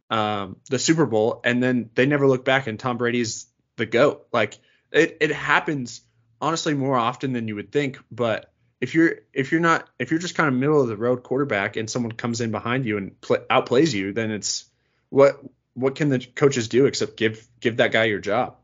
um, 0.09 0.57
the 0.69 0.79
Super 0.79 1.05
Bowl, 1.05 1.39
and 1.43 1.61
then 1.61 1.91
they 1.93 2.07
never 2.07 2.27
look 2.27 2.43
back, 2.43 2.65
and 2.65 2.79
Tom 2.79 2.97
Brady's 2.97 3.45
the 3.75 3.85
goat. 3.85 4.27
Like 4.33 4.57
it, 4.91 5.17
it 5.21 5.31
happens 5.31 6.01
honestly 6.41 6.73
more 6.73 6.97
often 6.97 7.31
than 7.33 7.47
you 7.47 7.55
would 7.55 7.71
think, 7.71 7.99
but 8.11 8.48
if 8.81 8.95
you're 8.95 9.15
if 9.33 9.51
you're 9.51 9.61
not 9.61 9.87
if 9.99 10.11
you're 10.11 10.19
just 10.19 10.35
kind 10.35 10.47
of 10.47 10.53
middle 10.55 10.81
of 10.81 10.87
the 10.87 10.97
road 10.97 11.23
quarterback 11.23 11.75
and 11.75 11.89
someone 11.89 12.11
comes 12.11 12.41
in 12.41 12.51
behind 12.51 12.85
you 12.85 12.97
and 12.97 13.19
play, 13.21 13.39
outplays 13.49 13.93
you, 13.93 14.13
then 14.13 14.31
it's 14.31 14.65
what 15.09 15.39
what 15.73 15.95
can 15.95 16.09
the 16.09 16.19
coaches 16.19 16.67
do 16.67 16.85
except 16.85 17.17
give 17.17 17.47
give 17.59 17.77
that 17.77 17.91
guy 17.91 18.05
your 18.05 18.19
job? 18.19 18.55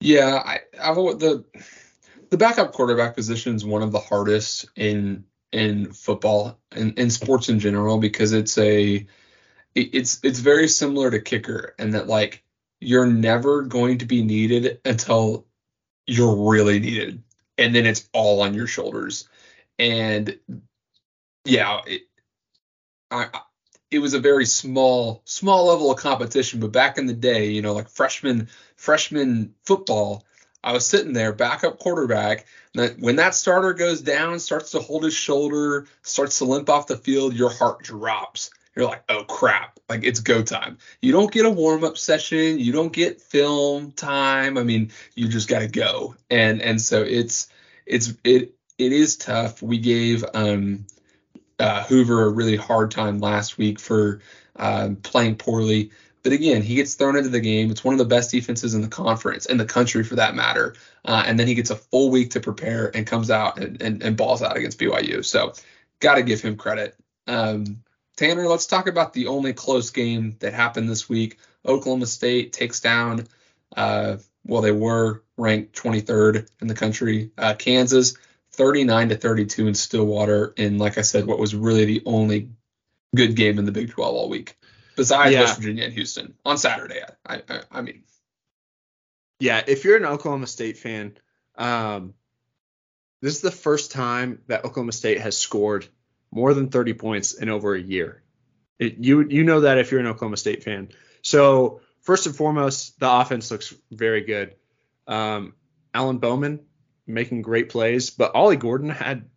Yeah, 0.00 0.42
I, 0.44 0.60
I 0.80 0.94
the 0.94 1.44
the 2.30 2.36
backup 2.36 2.72
quarterback 2.72 3.14
position 3.14 3.54
is 3.54 3.64
one 3.64 3.82
of 3.82 3.92
the 3.92 4.00
hardest 4.00 4.66
in 4.74 5.24
in 5.52 5.92
football 5.92 6.58
and 6.72 6.98
in 6.98 7.10
sports 7.10 7.48
in 7.48 7.58
general 7.58 7.98
because 7.98 8.32
it's 8.32 8.58
a 8.58 9.06
it's 9.74 10.20
it's 10.22 10.40
very 10.40 10.68
similar 10.68 11.10
to 11.10 11.20
kicker 11.20 11.74
and 11.78 11.94
that 11.94 12.06
like 12.08 12.42
you're 12.80 13.06
never 13.06 13.62
going 13.62 13.98
to 13.98 14.06
be 14.06 14.22
needed 14.22 14.80
until 14.84 15.46
you're 16.06 16.50
really 16.50 16.78
needed 16.78 17.22
and 17.58 17.74
then 17.74 17.86
it's 17.86 18.08
all 18.12 18.42
on 18.42 18.54
your 18.54 18.66
shoulders 18.66 19.28
and 19.78 20.38
yeah 21.44 21.80
it, 21.86 22.02
I, 23.10 23.28
it 23.90 23.98
was 24.00 24.14
a 24.14 24.20
very 24.20 24.46
small 24.46 25.22
small 25.24 25.66
level 25.66 25.90
of 25.90 25.98
competition 25.98 26.60
but 26.60 26.72
back 26.72 26.98
in 26.98 27.06
the 27.06 27.14
day 27.14 27.50
you 27.50 27.62
know 27.62 27.74
like 27.74 27.88
freshman 27.88 28.48
freshman 28.76 29.54
football 29.64 30.24
I 30.66 30.72
was 30.72 30.84
sitting 30.84 31.12
there, 31.12 31.32
backup 31.32 31.78
quarterback. 31.78 32.44
That 32.74 32.98
When 32.98 33.14
that 33.16 33.36
starter 33.36 33.72
goes 33.72 34.00
down, 34.00 34.40
starts 34.40 34.72
to 34.72 34.80
hold 34.80 35.04
his 35.04 35.14
shoulder, 35.14 35.86
starts 36.02 36.38
to 36.38 36.44
limp 36.44 36.68
off 36.68 36.88
the 36.88 36.96
field, 36.96 37.34
your 37.34 37.50
heart 37.50 37.84
drops. 37.84 38.50
You're 38.76 38.86
like, 38.86 39.02
oh 39.08 39.24
crap, 39.24 39.80
like 39.88 40.04
it's 40.04 40.20
go 40.20 40.42
time. 40.42 40.78
You 41.00 41.12
don't 41.12 41.32
get 41.32 41.46
a 41.46 41.50
warm 41.50 41.82
up 41.82 41.96
session, 41.96 42.58
you 42.58 42.72
don't 42.72 42.92
get 42.92 43.22
film 43.22 43.92
time. 43.92 44.58
I 44.58 44.62
mean, 44.62 44.92
you 45.14 45.28
just 45.28 45.48
got 45.48 45.60
to 45.60 45.68
go. 45.68 46.14
And 46.30 46.60
and 46.60 46.80
so 46.80 47.02
it's 47.02 47.48
it's 47.86 48.12
it 48.22 48.54
it 48.78 48.92
is 48.92 49.16
tough. 49.16 49.62
We 49.62 49.78
gave 49.78 50.24
um, 50.34 50.86
uh, 51.58 51.84
Hoover 51.84 52.24
a 52.24 52.28
really 52.28 52.56
hard 52.56 52.90
time 52.90 53.18
last 53.18 53.58
week 53.58 53.80
for 53.80 54.20
uh, 54.56 54.90
playing 55.02 55.36
poorly. 55.36 55.90
But 56.22 56.32
again, 56.32 56.60
he 56.60 56.74
gets 56.74 56.94
thrown 56.94 57.16
into 57.16 57.28
the 57.28 57.40
game. 57.40 57.70
It's 57.70 57.84
one 57.84 57.94
of 57.94 57.98
the 57.98 58.04
best 58.04 58.32
defenses 58.32 58.74
in 58.74 58.82
the 58.82 58.88
conference, 58.88 59.46
in 59.46 59.58
the 59.58 59.64
country 59.64 60.02
for 60.02 60.16
that 60.16 60.34
matter. 60.34 60.74
Uh, 61.04 61.22
and 61.24 61.38
then 61.38 61.46
he 61.46 61.54
gets 61.54 61.70
a 61.70 61.76
full 61.76 62.10
week 62.10 62.30
to 62.32 62.40
prepare 62.40 62.94
and 62.96 63.06
comes 63.06 63.30
out 63.30 63.58
and, 63.58 63.80
and, 63.80 64.02
and 64.02 64.16
balls 64.16 64.42
out 64.42 64.56
against 64.56 64.78
BYU. 64.80 65.24
So 65.24 65.52
got 66.00 66.16
to 66.16 66.22
give 66.22 66.40
him 66.40 66.56
credit. 66.56 66.96
Um, 67.28 67.82
Tanner, 68.16 68.46
let's 68.48 68.66
talk 68.66 68.88
about 68.88 69.12
the 69.12 69.26
only 69.26 69.52
close 69.52 69.90
game 69.90 70.36
that 70.40 70.54
happened 70.54 70.88
this 70.88 71.08
week. 71.08 71.38
Oklahoma 71.64 72.06
State 72.06 72.52
takes 72.52 72.80
down, 72.80 73.26
uh, 73.76 74.16
well, 74.44 74.62
they 74.62 74.72
were 74.72 75.22
ranked 75.36 75.76
23rd 75.76 76.48
in 76.60 76.68
the 76.68 76.74
country, 76.74 77.30
uh, 77.36 77.54
Kansas, 77.54 78.16
39 78.52 79.10
to 79.10 79.16
32 79.16 79.68
in 79.68 79.74
Stillwater. 79.74 80.54
And 80.56 80.78
like 80.78 80.96
I 80.96 81.02
said, 81.02 81.26
what 81.26 81.38
was 81.38 81.54
really 81.54 81.84
the 81.84 82.02
only 82.06 82.50
good 83.14 83.36
game 83.36 83.58
in 83.58 83.64
the 83.64 83.72
Big 83.72 83.90
12 83.90 84.14
all 84.14 84.28
week 84.28 84.56
besides 84.96 85.32
yeah. 85.32 85.40
West 85.40 85.58
Virginia 85.58 85.84
and 85.84 85.92
Houston 85.92 86.34
on 86.44 86.58
Saturday. 86.58 87.02
I, 87.24 87.42
I, 87.48 87.60
I 87.70 87.82
mean, 87.82 88.02
yeah, 89.38 89.62
if 89.66 89.84
you're 89.84 89.96
an 89.96 90.06
Oklahoma 90.06 90.46
State 90.46 90.78
fan, 90.78 91.16
um, 91.56 92.14
this 93.20 93.34
is 93.34 93.40
the 93.42 93.50
first 93.50 93.92
time 93.92 94.40
that 94.46 94.64
Oklahoma 94.64 94.92
State 94.92 95.20
has 95.20 95.36
scored 95.36 95.86
more 96.30 96.54
than 96.54 96.68
30 96.68 96.94
points 96.94 97.34
in 97.34 97.48
over 97.48 97.74
a 97.74 97.80
year. 97.80 98.22
It, 98.78 98.98
you 98.98 99.26
you 99.28 99.44
know 99.44 99.60
that 99.60 99.78
if 99.78 99.90
you're 99.90 100.00
an 100.00 100.06
Oklahoma 100.06 100.36
State 100.36 100.62
fan. 100.62 100.90
So 101.22 101.80
first 102.02 102.26
and 102.26 102.36
foremost, 102.36 103.00
the 103.00 103.10
offense 103.10 103.50
looks 103.50 103.74
very 103.90 104.22
good. 104.22 104.54
Um, 105.06 105.54
Alan 105.94 106.18
Bowman 106.18 106.60
making 107.06 107.42
great 107.42 107.70
plays, 107.70 108.10
but 108.10 108.34
Ollie 108.34 108.56
Gordon 108.56 108.90
had 108.90 109.30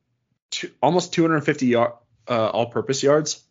two, 0.51 0.71
almost 0.81 1.13
250 1.13 1.67
yard, 1.67 1.93
uh, 2.27 2.49
all-purpose 2.49 3.01
yards. 3.01 3.43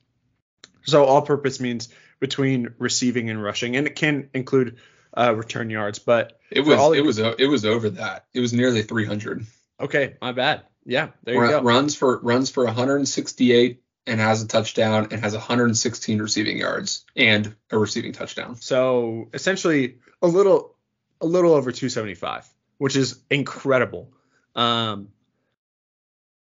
So 0.82 1.04
all-purpose 1.04 1.60
means 1.60 1.88
between 2.20 2.74
receiving 2.78 3.30
and 3.30 3.42
rushing, 3.42 3.76
and 3.76 3.86
it 3.86 3.96
can 3.96 4.30
include 4.34 4.78
uh, 5.16 5.34
return 5.34 5.70
yards. 5.70 5.98
But 5.98 6.38
it 6.50 6.60
was 6.60 6.78
all 6.78 6.92
it 6.92 7.00
was 7.00 7.18
it 7.18 7.48
was 7.48 7.64
over 7.64 7.90
that. 7.90 8.26
It 8.34 8.40
was 8.40 8.52
nearly 8.52 8.82
300. 8.82 9.46
Okay, 9.80 10.16
my 10.20 10.32
bad. 10.32 10.62
Yeah, 10.88 11.08
there 11.22 11.34
you 11.34 11.50
go. 11.50 11.60
Runs 11.60 11.94
for 11.94 12.18
runs 12.20 12.48
for 12.48 12.64
168 12.64 13.82
and 14.06 14.18
has 14.18 14.42
a 14.42 14.48
touchdown 14.48 15.08
and 15.10 15.20
has 15.20 15.34
116 15.34 16.18
receiving 16.18 16.56
yards 16.56 17.04
and 17.14 17.54
a 17.70 17.76
receiving 17.78 18.12
touchdown. 18.12 18.56
So 18.56 19.28
essentially 19.34 19.98
a 20.22 20.26
little 20.26 20.74
a 21.20 21.26
little 21.26 21.52
over 21.52 21.72
275, 21.72 22.48
which 22.78 22.96
is 22.96 23.20
incredible. 23.30 24.10
Um, 24.56 25.08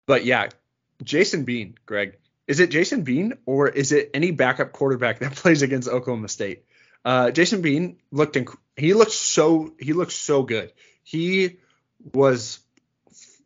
but 0.07 0.25
yeah, 0.25 0.49
Jason 1.03 1.43
Bean, 1.43 1.75
Greg, 1.85 2.17
is 2.47 2.59
it 2.59 2.71
Jason 2.71 3.03
Bean 3.03 3.33
or 3.45 3.69
is 3.69 3.91
it 3.91 4.09
any 4.15 4.31
backup 4.31 4.71
quarterback 4.71 5.19
that 5.19 5.33
plays 5.35 5.61
against 5.61 5.87
Oklahoma 5.87 6.27
State? 6.27 6.65
Uh, 7.05 7.29
Jason 7.29 7.61
Bean 7.61 7.97
looked 8.11 8.35
inc- 8.35 8.57
he 8.75 8.95
looked 8.95 9.11
so 9.11 9.75
he 9.79 9.93
looked 9.93 10.13
so 10.13 10.41
good. 10.41 10.73
He 11.03 11.57
was 12.13 12.59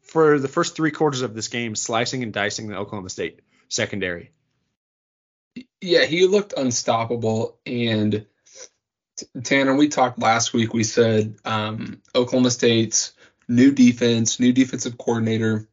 for 0.07 0.39
the 0.39 0.47
first 0.47 0.75
three 0.75 0.91
quarters 0.91 1.21
of 1.21 1.33
this 1.33 1.47
game 1.47 1.75
slicing 1.75 2.23
and 2.23 2.33
dicing 2.33 2.67
the 2.67 2.77
Oklahoma 2.77 3.09
State 3.09 3.41
secondary. 3.67 4.31
Yeah, 5.81 6.05
he 6.05 6.27
looked 6.27 6.53
unstoppable. 6.53 7.57
And 7.65 8.25
Tanner, 9.43 9.75
we 9.75 9.87
talked 9.89 10.19
last 10.19 10.53
week. 10.53 10.73
We 10.73 10.83
said 10.83 11.35
um, 11.45 12.01
Oklahoma 12.15 12.51
State's 12.51 13.13
new 13.47 13.71
defense, 13.71 14.39
new 14.39 14.53
defensive 14.53 14.97
coordinator 14.97 15.67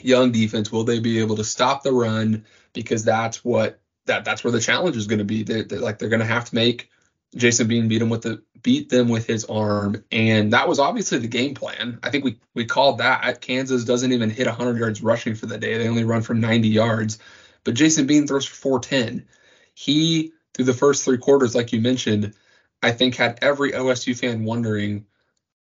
young 0.00 0.32
defense, 0.32 0.72
will 0.72 0.84
they 0.84 1.00
be 1.00 1.20
able 1.20 1.36
to 1.36 1.44
stop 1.44 1.82
the 1.82 1.92
run? 1.92 2.44
Because 2.72 3.04
that's 3.04 3.44
what 3.44 3.80
that 4.06 4.24
that's 4.24 4.42
where 4.42 4.52
the 4.52 4.60
challenge 4.60 4.96
is 4.96 5.06
going 5.06 5.18
to 5.18 5.24
be. 5.24 5.42
They, 5.42 5.62
like 5.62 5.98
they're 5.98 6.08
going 6.08 6.20
to 6.20 6.26
have 6.26 6.46
to 6.46 6.54
make 6.54 6.88
Jason 7.34 7.66
Bean 7.66 7.88
beat 7.88 8.02
him 8.02 8.10
with 8.10 8.22
the 8.22 8.42
beat 8.62 8.88
them 8.88 9.08
with 9.08 9.26
his 9.26 9.44
arm, 9.46 10.04
and 10.12 10.52
that 10.52 10.68
was 10.68 10.78
obviously 10.78 11.18
the 11.18 11.28
game 11.28 11.54
plan. 11.54 11.98
I 12.02 12.10
think 12.10 12.24
we 12.24 12.38
we 12.54 12.64
called 12.64 12.98
that. 12.98 13.40
Kansas 13.40 13.84
doesn't 13.84 14.12
even 14.12 14.30
hit 14.30 14.46
100 14.46 14.78
yards 14.78 15.02
rushing 15.02 15.34
for 15.34 15.46
the 15.46 15.58
day; 15.58 15.78
they 15.78 15.88
only 15.88 16.04
run 16.04 16.22
from 16.22 16.40
90 16.40 16.68
yards. 16.68 17.18
But 17.64 17.74
Jason 17.74 18.06
Bean 18.06 18.26
throws 18.26 18.44
for 18.44 18.54
410. 18.54 19.26
He 19.74 20.32
through 20.54 20.66
the 20.66 20.74
first 20.74 21.04
three 21.04 21.18
quarters, 21.18 21.54
like 21.54 21.72
you 21.72 21.80
mentioned, 21.80 22.34
I 22.82 22.92
think 22.92 23.16
had 23.16 23.38
every 23.40 23.72
OSU 23.72 24.18
fan 24.18 24.44
wondering 24.44 25.06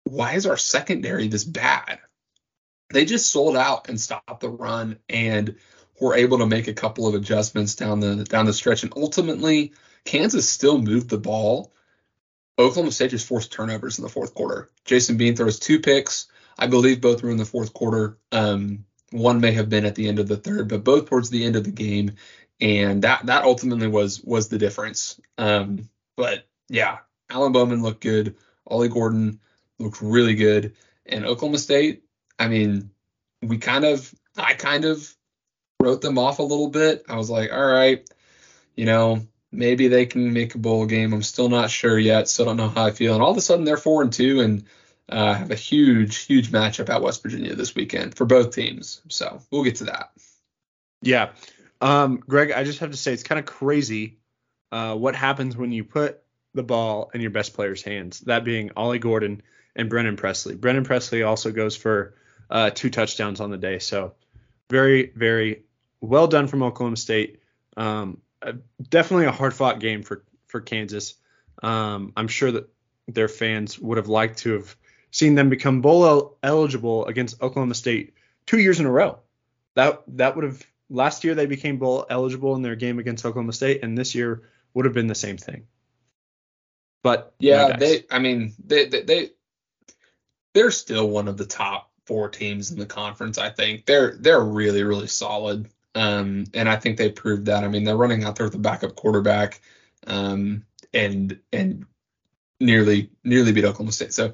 why 0.03 0.33
is 0.33 0.45
our 0.45 0.57
secondary 0.57 1.27
this 1.27 1.43
bad? 1.43 1.99
they 2.89 3.05
just 3.05 3.29
sold 3.31 3.57
out 3.57 3.89
and 3.89 3.99
stopped 3.99 4.39
the 4.39 4.49
run 4.49 4.97
and 5.09 5.55
were 5.99 6.15
able 6.15 6.37
to 6.39 6.45
make 6.45 6.67
a 6.67 6.73
couple 6.73 7.07
of 7.07 7.15
adjustments 7.15 7.75
down 7.75 7.99
the 7.99 8.23
down 8.23 8.45
the 8.45 8.53
stretch. 8.53 8.83
And 8.83 8.93
ultimately, 8.95 9.73
Kansas 10.05 10.49
still 10.49 10.77
moved 10.77 11.09
the 11.09 11.17
ball. 11.17 11.73
Oklahoma 12.59 12.91
State 12.91 13.11
just 13.11 13.27
forced 13.27 13.51
turnovers 13.51 13.99
in 13.99 14.03
the 14.03 14.09
fourth 14.09 14.33
quarter. 14.33 14.69
Jason 14.85 15.17
Bean 15.17 15.35
throws 15.35 15.59
two 15.59 15.79
picks. 15.79 16.27
I 16.57 16.67
believe 16.67 17.01
both 17.01 17.21
were 17.21 17.29
in 17.29 17.37
the 17.37 17.45
fourth 17.45 17.73
quarter. 17.73 18.17
Um, 18.31 18.85
one 19.11 19.39
may 19.39 19.51
have 19.51 19.69
been 19.69 19.85
at 19.85 19.95
the 19.95 20.07
end 20.07 20.19
of 20.19 20.27
the 20.27 20.37
third, 20.37 20.67
but 20.67 20.83
both 20.83 21.07
towards 21.07 21.29
the 21.29 21.45
end 21.45 21.55
of 21.55 21.63
the 21.63 21.71
game. 21.71 22.13
And 22.59 23.03
that 23.03 23.27
that 23.27 23.43
ultimately 23.43 23.87
was 23.87 24.23
was 24.23 24.49
the 24.49 24.57
difference. 24.57 25.21
Um, 25.37 25.89
but 26.15 26.47
yeah, 26.69 26.97
Alan 27.29 27.51
Bowman 27.51 27.83
looked 27.83 28.01
good. 28.01 28.35
Ollie 28.65 28.89
Gordon 28.89 29.39
looked 29.79 30.01
really 30.01 30.35
good. 30.35 30.75
And 31.05 31.25
Oklahoma 31.25 31.59
State, 31.59 32.03
I 32.39 32.47
mean, 32.47 32.89
we 33.41 33.57
kind 33.57 33.85
of, 33.85 34.13
I 34.35 34.53
kind 34.53 34.85
of 34.85 35.15
wrote 35.81 36.01
them 36.01 36.17
off 36.17 36.39
a 36.39 36.43
little 36.43 36.69
bit. 36.69 37.05
I 37.07 37.15
was 37.15 37.29
like, 37.29 37.51
all 37.51 37.65
right, 37.65 38.09
you 38.75 38.85
know, 38.85 39.25
maybe 39.57 39.87
they 39.87 40.05
can 40.05 40.31
make 40.31 40.55
a 40.55 40.59
bowl 40.59 40.85
game. 40.85 41.13
I'm 41.13 41.23
still 41.23 41.49
not 41.49 41.71
sure 41.71 41.97
yet. 41.97 42.29
Still 42.29 42.45
don't 42.45 42.57
know 42.57 42.69
how 42.69 42.85
I 42.85 42.91
feel. 42.91 43.15
And 43.15 43.23
all 43.23 43.31
of 43.31 43.37
a 43.37 43.41
sudden 43.41 43.65
they're 43.65 43.75
four 43.75 44.03
and 44.03 44.13
two 44.13 44.39
and 44.39 44.63
uh, 45.09 45.33
have 45.33 45.51
a 45.51 45.55
huge, 45.55 46.25
huge 46.25 46.51
matchup 46.51 46.89
at 46.89 47.01
West 47.01 47.23
Virginia 47.23 47.55
this 47.55 47.73
weekend 47.73 48.15
for 48.15 48.25
both 48.25 48.53
teams. 48.53 49.01
So 49.09 49.41
we'll 49.51 49.63
get 49.63 49.77
to 49.77 49.85
that. 49.85 50.11
Yeah. 51.01 51.31
Um, 51.81 52.17
Greg, 52.17 52.51
I 52.51 52.63
just 52.63 52.79
have 52.79 52.91
to 52.91 52.97
say 52.97 53.13
it's 53.13 53.23
kind 53.23 53.39
of 53.39 53.45
crazy 53.45 54.19
uh, 54.71 54.95
what 54.95 55.15
happens 55.15 55.57
when 55.57 55.71
you 55.71 55.83
put 55.83 56.21
the 56.53 56.63
ball 56.63 57.09
in 57.13 57.21
your 57.21 57.31
best 57.31 57.53
player's 57.53 57.81
hands, 57.81 58.19
that 58.21 58.43
being 58.43 58.71
Ollie 58.75 58.99
Gordon 58.99 59.41
and 59.75 59.89
Brennan 59.89 60.17
Presley. 60.17 60.55
Brennan 60.55 60.83
Presley 60.83 61.23
also 61.23 61.51
goes 61.51 61.75
for 61.75 62.15
uh, 62.49 62.69
two 62.69 62.89
touchdowns 62.89 63.39
on 63.39 63.49
the 63.49 63.57
day. 63.57 63.79
So 63.79 64.13
very, 64.69 65.11
very 65.15 65.63
well 66.01 66.27
done 66.27 66.47
from 66.47 66.63
Oklahoma 66.63 66.97
State. 66.97 67.41
Um, 67.75 68.21
uh, 68.41 68.53
definitely 68.89 69.25
a 69.25 69.31
hard 69.31 69.53
fought 69.53 69.79
game 69.79 70.03
for, 70.03 70.23
for 70.47 70.61
Kansas. 70.61 71.15
Um, 71.61 72.13
I'm 72.15 72.27
sure 72.27 72.51
that 72.51 72.69
their 73.07 73.27
fans 73.27 73.79
would 73.79 73.97
have 73.97 74.07
liked 74.07 74.39
to 74.39 74.53
have 74.53 74.75
seen 75.11 75.35
them 75.35 75.49
become 75.49 75.81
bowl 75.81 76.37
eligible 76.43 77.05
against 77.05 77.41
Oklahoma 77.41 77.73
State 77.73 78.13
two 78.45 78.59
years 78.59 78.79
in 78.79 78.85
a 78.85 78.91
row. 78.91 79.19
That 79.75 80.03
that 80.17 80.35
would 80.35 80.45
have 80.45 80.65
last 80.89 81.23
year 81.23 81.35
they 81.35 81.45
became 81.45 81.77
bowl 81.77 82.05
eligible 82.09 82.55
in 82.55 82.61
their 82.61 82.75
game 82.75 82.99
against 82.99 83.25
Oklahoma 83.25 83.53
State, 83.53 83.83
and 83.83 83.97
this 83.97 84.15
year 84.15 84.43
would 84.73 84.85
have 84.85 84.93
been 84.93 85.07
the 85.07 85.15
same 85.15 85.37
thing. 85.37 85.67
But 87.03 87.33
yeah, 87.39 87.77
they. 87.77 88.03
I 88.09 88.19
mean, 88.19 88.53
they, 88.65 88.85
they 88.85 89.03
they 89.03 89.29
they're 90.53 90.71
still 90.71 91.07
one 91.07 91.27
of 91.27 91.37
the 91.37 91.45
top 91.45 91.91
four 92.05 92.29
teams 92.29 92.71
in 92.71 92.79
the 92.79 92.85
conference. 92.85 93.37
I 93.37 93.49
think 93.49 93.85
they're 93.85 94.15
they're 94.19 94.41
really 94.41 94.83
really 94.83 95.07
solid. 95.07 95.69
Um, 95.97 96.45
and 96.53 96.69
I 96.69 96.75
think 96.75 96.97
they 96.97 97.09
proved 97.09 97.47
that. 97.47 97.63
I 97.63 97.67
mean, 97.67 97.83
they're 97.83 97.97
running 97.97 98.23
out 98.23 98.35
there 98.35 98.45
with 98.45 98.53
a 98.53 98.59
backup 98.59 98.95
quarterback, 98.95 99.61
um, 100.05 100.63
and 100.93 101.39
and 101.51 101.85
nearly 102.59 103.09
nearly 103.23 103.51
beat 103.51 103.65
Oklahoma 103.65 103.91
State. 103.91 104.13
So 104.13 104.33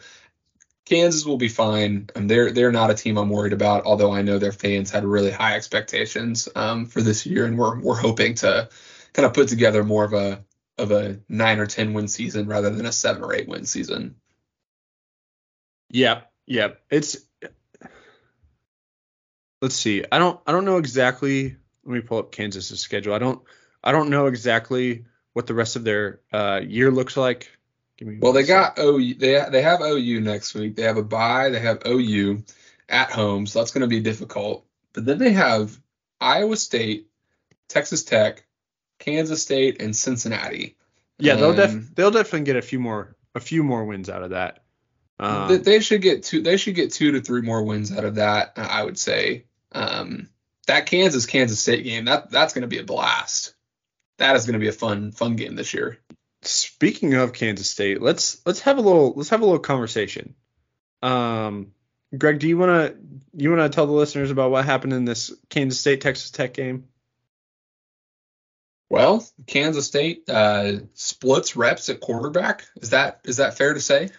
Kansas 0.85 1.25
will 1.25 1.37
be 1.37 1.47
fine. 1.47 2.09
Um, 2.15 2.27
they're 2.27 2.51
they're 2.51 2.73
not 2.73 2.91
a 2.91 2.95
team 2.95 3.17
I'm 3.17 3.29
worried 3.29 3.53
about. 3.53 3.85
Although 3.85 4.11
I 4.11 4.21
know 4.21 4.37
their 4.39 4.51
fans 4.51 4.91
had 4.91 5.05
really 5.05 5.31
high 5.31 5.55
expectations 5.55 6.49
um, 6.53 6.85
for 6.85 7.01
this 7.01 7.25
year, 7.25 7.45
and 7.45 7.57
we're 7.57 7.79
we're 7.79 7.95
hoping 7.95 8.35
to 8.35 8.67
kind 9.13 9.25
of 9.25 9.33
put 9.33 9.47
together 9.47 9.85
more 9.85 10.03
of 10.03 10.13
a 10.13 10.43
of 10.77 10.91
a 10.91 11.21
nine 11.29 11.59
or 11.59 11.65
ten 11.65 11.93
win 11.93 12.09
season 12.09 12.47
rather 12.47 12.71
than 12.71 12.85
a 12.85 12.91
seven 12.91 13.23
or 13.23 13.33
eight 13.33 13.47
win 13.47 13.65
season. 13.65 14.15
Yep, 15.91 16.29
yep. 16.45 16.81
It's 16.89 17.17
let's 19.63 19.75
see. 19.75 20.03
I 20.11 20.19
don't 20.19 20.39
I 20.45 20.51
don't 20.51 20.65
know 20.65 20.77
exactly. 20.77 21.55
Let 21.85 21.93
me 21.93 22.01
pull 22.01 22.19
up 22.19 22.31
Kansas's 22.31 22.81
schedule. 22.81 23.13
I 23.13 23.17
don't 23.17 23.41
I 23.83 23.93
don't 23.93 24.09
know 24.09 24.27
exactly 24.27 25.05
what 25.31 25.47
the 25.47 25.53
rest 25.53 25.77
of 25.77 25.85
their 25.85 26.19
uh, 26.31 26.59
year 26.63 26.91
looks 26.91 27.17
like. 27.17 27.49
well, 28.01 28.33
they 28.33 28.43
got 28.43 28.77
OU. 28.77 29.15
They 29.15 29.43
they 29.49 29.61
have 29.61 29.81
OU 29.81 30.19
next 30.19 30.53
week. 30.53 30.75
They 30.75 30.83
have 30.83 30.97
a 30.97 31.03
bye. 31.03 31.49
They 31.49 31.59
have 31.59 31.81
OU 31.87 32.43
at 32.89 33.09
home, 33.09 33.47
so 33.47 33.59
that's 33.59 33.71
going 33.71 33.81
to 33.81 33.87
be 33.87 34.01
difficult. 34.01 34.65
But 34.91 35.05
then 35.05 35.17
they 35.17 35.31
have 35.31 35.79
Iowa 36.19 36.57
State, 36.57 37.07
Texas 37.69 38.03
Tech, 38.03 38.45
Kansas 38.99 39.41
State, 39.41 39.81
and 39.81 39.95
Cincinnati. 39.95 40.75
Yeah, 41.19 41.35
they'll 41.35 41.55
def- 41.55 41.95
they'll 41.95 42.11
definitely 42.11 42.41
get 42.41 42.57
a 42.57 42.61
few 42.61 42.81
more 42.81 43.15
a 43.33 43.39
few 43.39 43.63
more 43.63 43.85
wins 43.85 44.09
out 44.09 44.23
of 44.23 44.31
that. 44.31 44.63
Um, 45.19 45.61
they 45.61 45.79
should 45.79 46.01
get 46.01 46.23
two. 46.23 46.41
They 46.41 46.57
should 46.57 46.75
get 46.75 46.91
two 46.91 47.13
to 47.13 47.21
three 47.21 47.41
more 47.41 47.63
wins 47.63 47.93
out 47.93 48.03
of 48.03 48.15
that. 48.15 48.53
I 48.57 48.83
would 48.83 48.99
say. 48.99 49.45
Um, 49.73 50.29
that 50.67 50.85
Kansas 50.85 51.25
Kansas 51.25 51.59
State 51.59 51.83
game 51.83 52.05
that 52.05 52.29
that's 52.31 52.53
going 52.53 52.61
to 52.61 52.67
be 52.67 52.79
a 52.79 52.83
blast. 52.83 53.53
That 54.17 54.35
is 54.35 54.45
going 54.45 54.53
to 54.53 54.59
be 54.59 54.69
a 54.69 54.73
fun 54.73 55.11
fun 55.11 55.35
game 55.35 55.55
this 55.55 55.73
year. 55.73 55.99
Speaking 56.41 57.13
of 57.15 57.33
Kansas 57.33 57.69
State, 57.69 58.01
let's 58.01 58.41
let's 58.45 58.61
have 58.61 58.77
a 58.77 58.81
little 58.81 59.13
let's 59.15 59.29
have 59.29 59.41
a 59.41 59.45
little 59.45 59.59
conversation. 59.59 60.35
Um, 61.01 61.73
Greg, 62.17 62.39
do 62.39 62.47
you 62.47 62.57
want 62.57 62.71
to 62.71 62.97
you 63.35 63.49
want 63.51 63.61
to 63.61 63.75
tell 63.75 63.87
the 63.87 63.93
listeners 63.93 64.31
about 64.31 64.51
what 64.51 64.65
happened 64.65 64.93
in 64.93 65.05
this 65.05 65.33
Kansas 65.49 65.79
State 65.79 66.01
Texas 66.01 66.31
Tech 66.31 66.53
game? 66.53 66.87
Well, 68.89 69.27
Kansas 69.47 69.87
State 69.87 70.29
uh, 70.29 70.73
splits 70.93 71.55
reps 71.55 71.89
at 71.89 71.99
quarterback. 71.99 72.65
Is 72.79 72.91
that 72.91 73.21
is 73.23 73.37
that 73.37 73.57
fair 73.57 73.73
to 73.73 73.81
say? 73.81 74.09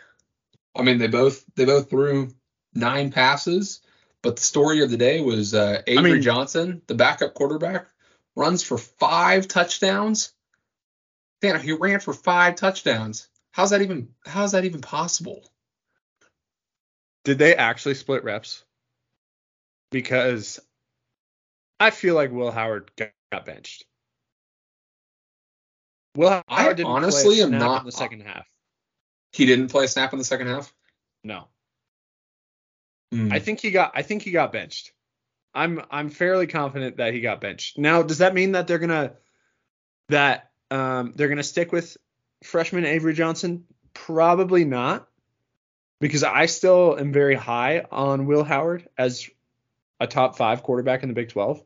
I 0.75 0.83
mean, 0.83 0.99
they 0.99 1.07
both 1.07 1.45
they 1.55 1.65
both 1.65 1.89
threw 1.89 2.31
nine 2.75 3.13
passes, 3.13 3.81
but 4.25 4.37
the 4.37 4.43
story 4.43 4.83
of 4.83 4.91
the 4.91 4.97
day 4.97 5.21
was 5.21 5.53
uh, 5.53 5.83
Avery 5.87 6.11
I 6.11 6.15
mean, 6.15 6.23
Johnson, 6.23 6.81
the 6.87 6.95
backup 6.95 7.35
quarterback, 7.35 7.87
runs 8.35 8.63
for 8.63 8.79
five 8.79 9.47
touchdowns. 9.47 10.33
Dan, 11.43 11.61
he 11.61 11.73
ran 11.73 12.01
for 12.01 12.15
five 12.15 12.55
touchdowns. 12.57 13.29
How's 13.53 13.71
that 13.71 13.83
even? 13.83 14.09
How's 14.25 14.53
that 14.53 14.65
even 14.65 14.81
possible? 14.81 15.47
Did 17.25 17.39
they 17.39 17.55
actually 17.55 17.97
split 17.97 18.25
reps? 18.25 18.65
Because 19.91 20.59
I 21.79 21.91
feel 21.91 22.15
like 22.15 22.33
Will 22.33 22.51
Howard 22.51 22.91
got 22.97 23.45
benched. 23.45 23.85
Will 26.17 26.31
Howard 26.31 26.45
I 26.49 26.73
didn't 26.73 26.87
honestly 26.91 27.43
am 27.43 27.51
not 27.51 27.83
in 27.83 27.87
the 27.87 27.93
second 27.93 28.23
half. 28.23 28.47
He 29.33 29.45
didn't 29.45 29.69
play 29.69 29.85
a 29.85 29.89
snap 29.89 30.15
in 30.15 30.19
the 30.19 30.25
second 30.25 30.47
half. 30.47 30.73
No. 31.23 31.49
Mm. 33.13 33.33
I 33.33 33.39
think 33.39 33.61
he 33.61 33.71
got. 33.71 33.93
I 33.95 34.03
think 34.03 34.23
he 34.23 34.31
got 34.31 34.53
benched. 34.53 34.93
I'm 35.55 35.83
I'm 35.91 36.11
fairly 36.11 36.47
confident 36.47 36.97
that 36.97 37.15
he 37.15 37.21
got 37.21 37.41
benched. 37.41 37.79
Now, 37.79 38.03
does 38.03 38.19
that 38.19 38.35
mean 38.35 38.53
that 38.53 38.67
they're 38.67 38.79
gonna 38.79 39.15
that 40.09 40.51
um, 40.71 41.13
they're 41.15 41.29
gonna 41.29 41.43
stick 41.43 41.73
with 41.73 41.97
freshman 42.43 42.85
Avery 42.85 43.15
Johnson? 43.15 43.65
Probably 43.93 44.65
not, 44.65 45.09
because 46.01 46.25
I 46.25 46.47
still 46.47 46.99
am 46.99 47.13
very 47.13 47.37
high 47.37 47.85
on 47.91 48.27
Will 48.27 48.45
Howard 48.45 48.89
as 48.99 49.29
a 50.01 50.07
top 50.07 50.37
five 50.37 50.63
quarterback 50.63 51.03
in 51.03 51.09
the 51.09 51.15
Big 51.15 51.29
12. 51.31 51.63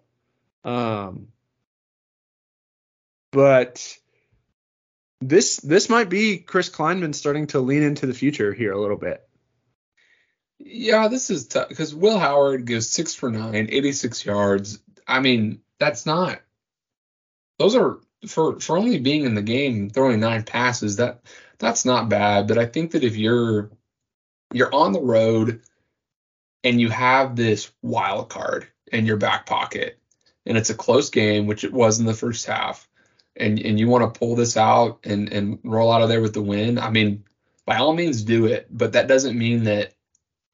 Um, 0.64 1.29
but 3.31 3.96
this 5.20 5.57
this 5.59 5.88
might 5.88 6.09
be 6.09 6.38
Chris 6.38 6.70
Klieman 6.70 7.14
starting 7.14 7.48
to 7.48 7.61
lean 7.61 7.83
into 7.83 8.07
the 8.07 8.14
future 8.14 8.53
here 8.53 8.72
a 8.72 8.81
little 8.81 8.96
bit. 8.96 9.28
Yeah, 10.59 11.09
this 11.09 11.31
is 11.31 11.47
tough 11.47 11.68
because 11.68 11.94
Will 11.94 12.18
Howard 12.18 12.66
goes 12.66 12.90
six 12.90 13.14
for 13.14 13.31
nine, 13.31 13.68
86 13.71 14.25
yards. 14.25 14.81
I 15.07 15.21
mean, 15.21 15.61
that's 15.79 16.05
not. 16.05 16.40
Those 17.59 17.77
are 17.77 17.99
for 18.27 18.59
for 18.61 18.77
only 18.77 18.99
being 18.99 19.25
in 19.25 19.35
the 19.35 19.42
game, 19.42 19.90
throwing 19.90 20.21
nine 20.21 20.42
passes. 20.42 20.97
That 20.97 21.23
that's 21.59 21.85
not 21.85 22.09
bad. 22.09 22.49
But 22.49 22.59
I 22.59 22.66
think 22.66 22.92
that 22.92 23.05
if 23.05 23.16
you're 23.16 23.71
you're 24.53 24.75
on 24.75 24.92
the 24.92 25.01
road 25.01 25.62
and 26.64 26.81
you 26.81 26.88
have 26.88 27.37
this 27.37 27.71
wild 27.83 28.29
card 28.29 28.66
in 28.92 29.07
your 29.07 29.16
back 29.16 29.47
pocket, 29.47 29.99
and 30.44 30.59
it's 30.59 30.71
a 30.71 30.75
close 30.75 31.11
game, 31.11 31.47
which 31.47 31.64
it 31.64 31.73
was 31.73 32.01
in 32.01 32.07
the 32.07 32.14
first 32.14 32.47
half, 32.47 32.88
and 33.37 33.59
and 33.61 33.79
you 33.79 33.88
want 33.88 34.12
to 34.12 34.18
pull 34.18 34.35
this 34.35 34.57
out 34.57 35.01
and 35.05 35.33
and 35.33 35.61
roll 35.62 35.92
out 35.92 36.03
of 36.03 36.09
there 36.09 36.21
with 36.21 36.35
the 36.35 36.42
win. 36.42 36.79
I 36.79 36.90
mean, 36.90 37.25
by 37.64 37.77
all 37.77 37.94
means 37.94 38.23
do 38.23 38.47
it. 38.47 38.66
But 38.71 38.94
that 38.94 39.09
doesn't 39.09 39.38
mean 39.38 39.64
that 39.64 39.94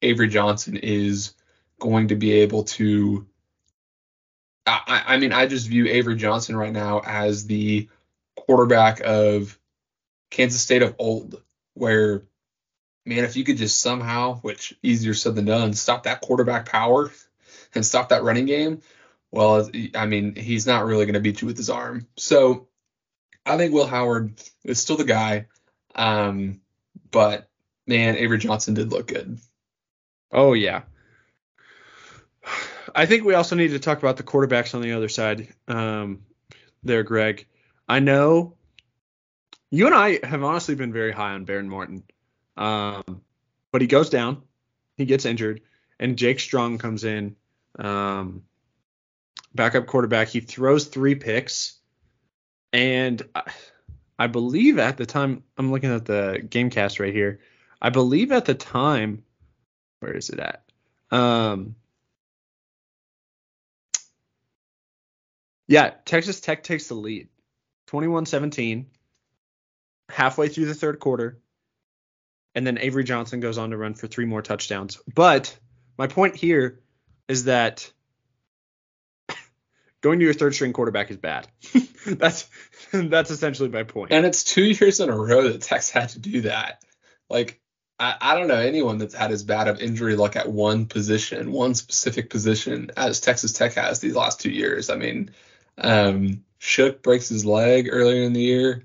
Avery 0.05 0.27
Johnson 0.27 0.77
is 0.77 1.33
going 1.79 2.09
to 2.09 2.15
be 2.15 2.31
able 2.33 2.63
to. 2.63 3.27
I, 4.67 5.03
I 5.07 5.17
mean, 5.17 5.31
I 5.31 5.45
just 5.45 5.67
view 5.67 5.87
Avery 5.87 6.15
Johnson 6.15 6.55
right 6.55 6.73
now 6.73 7.01
as 7.05 7.45
the 7.45 7.87
quarterback 8.35 9.01
of 9.01 9.59
Kansas 10.31 10.61
State 10.61 10.81
of 10.81 10.95
old, 10.97 11.41
where, 11.75 12.23
man, 13.05 13.23
if 13.23 13.35
you 13.35 13.43
could 13.43 13.57
just 13.57 13.79
somehow, 13.79 14.35
which 14.37 14.73
easier 14.81 15.13
said 15.13 15.35
than 15.35 15.45
done, 15.45 15.73
stop 15.73 16.03
that 16.03 16.21
quarterback 16.21 16.67
power 16.67 17.11
and 17.75 17.85
stop 17.85 18.09
that 18.09 18.23
running 18.23 18.47
game, 18.47 18.81
well, 19.31 19.69
I 19.93 20.07
mean, 20.07 20.35
he's 20.35 20.65
not 20.65 20.85
really 20.85 21.05
going 21.05 21.13
to 21.13 21.19
beat 21.19 21.41
you 21.41 21.45
with 21.45 21.57
his 21.57 21.69
arm. 21.69 22.07
So 22.17 22.67
I 23.45 23.57
think 23.57 23.73
Will 23.73 23.85
Howard 23.85 24.33
is 24.63 24.79
still 24.79 24.97
the 24.97 25.03
guy. 25.03 25.45
Um, 25.93 26.61
but 27.11 27.49
man, 27.85 28.15
Avery 28.15 28.39
Johnson 28.39 28.73
did 28.73 28.91
look 28.91 29.07
good. 29.07 29.37
Oh 30.35 30.53
yeah. 30.53 30.81
I 32.95 33.07
think 33.07 33.23
we 33.23 33.33
also 33.33 33.55
need 33.55 33.69
to 33.69 33.79
talk 33.79 33.97
about 33.97 34.17
the 34.17 34.23
quarterbacks 34.23 34.75
on 34.75 34.81
the 34.81 34.93
other 34.93 35.09
side. 35.09 35.47
Um, 35.67 36.21
there, 36.83 37.03
Greg. 37.03 37.45
I 37.89 37.99
know 37.99 38.55
you 39.71 39.87
and 39.87 39.95
I 39.95 40.19
have 40.25 40.43
honestly 40.43 40.75
been 40.75 40.93
very 40.93 41.11
high 41.11 41.31
on 41.31 41.45
Behren 41.45 41.67
Morton, 41.67 42.03
um, 42.55 43.21
but 43.71 43.81
he 43.81 43.87
goes 43.87 44.09
down, 44.09 44.43
he 44.95 45.05
gets 45.05 45.25
injured, 45.25 45.61
and 45.99 46.17
Jake 46.17 46.39
Strong 46.39 46.77
comes 46.77 47.03
in, 47.03 47.35
um, 47.77 48.43
backup 49.53 49.87
quarterback. 49.87 50.29
He 50.29 50.39
throws 50.39 50.85
three 50.85 51.15
picks, 51.15 51.77
and 52.71 53.21
I, 53.35 53.51
I 54.17 54.27
believe 54.27 54.79
at 54.79 54.97
the 54.97 55.05
time 55.05 55.43
I'm 55.57 55.71
looking 55.71 55.93
at 55.93 56.05
the 56.05 56.39
GameCast 56.41 56.99
right 56.99 57.13
here. 57.13 57.41
I 57.81 57.89
believe 57.89 58.31
at 58.31 58.45
the 58.45 58.55
time 58.55 59.24
where 60.05 60.15
is 60.15 60.29
it 60.29 60.39
at? 60.39 60.63
Um, 61.09 61.75
yeah, 65.67 65.93
Texas 66.05 66.39
Tech 66.41 66.61
takes 66.61 66.87
the 66.87 66.93
lead 66.93 67.29
21 67.87 68.27
17, 68.27 68.85
halfway 70.09 70.47
through 70.47 70.65
the 70.65 70.75
third 70.75 70.99
quarter. 70.99 71.39
And 72.53 72.65
then 72.67 72.77
Avery 72.77 73.03
Johnson 73.03 73.39
goes 73.39 73.57
on 73.57 73.71
to 73.71 73.77
run 73.77 73.95
for 73.95 74.05
three 74.05 74.25
more 74.25 74.43
touchdowns. 74.43 74.99
But 75.13 75.57
my 75.97 76.05
point 76.05 76.35
here 76.35 76.79
is 77.27 77.45
that 77.45 77.91
going 80.01 80.19
to 80.19 80.25
your 80.25 80.35
third 80.35 80.53
string 80.53 80.71
quarterback 80.71 81.09
is 81.09 81.17
bad. 81.17 81.47
that's 82.05 82.47
that's 82.93 83.31
essentially 83.31 83.69
my 83.69 83.83
point. 83.83 84.11
And 84.11 84.23
it's 84.23 84.43
two 84.43 84.63
years 84.63 84.99
in 84.99 85.09
a 85.09 85.17
row 85.17 85.49
that 85.49 85.63
Tech's 85.63 85.89
had 85.89 86.09
to 86.09 86.19
do 86.19 86.41
that. 86.41 86.83
Like 87.27 87.59
I, 87.99 88.15
I 88.19 88.35
don't 88.35 88.47
know 88.47 88.55
anyone 88.55 88.97
that's 88.97 89.13
had 89.13 89.31
as 89.31 89.43
bad 89.43 89.67
of 89.67 89.79
injury 89.79 90.15
luck 90.15 90.35
at 90.35 90.49
one 90.49 90.85
position, 90.85 91.51
one 91.51 91.75
specific 91.75 92.29
position, 92.29 92.91
as 92.97 93.21
Texas 93.21 93.53
Tech 93.53 93.73
has 93.73 93.99
these 93.99 94.15
last 94.15 94.41
two 94.41 94.51
years. 94.51 94.89
I 94.89 94.95
mean, 94.95 95.31
um, 95.77 96.43
Shook 96.59 97.01
breaks 97.01 97.29
his 97.29 97.45
leg 97.45 97.87
earlier 97.89 98.23
in 98.23 98.33
the 98.33 98.41
year. 98.41 98.83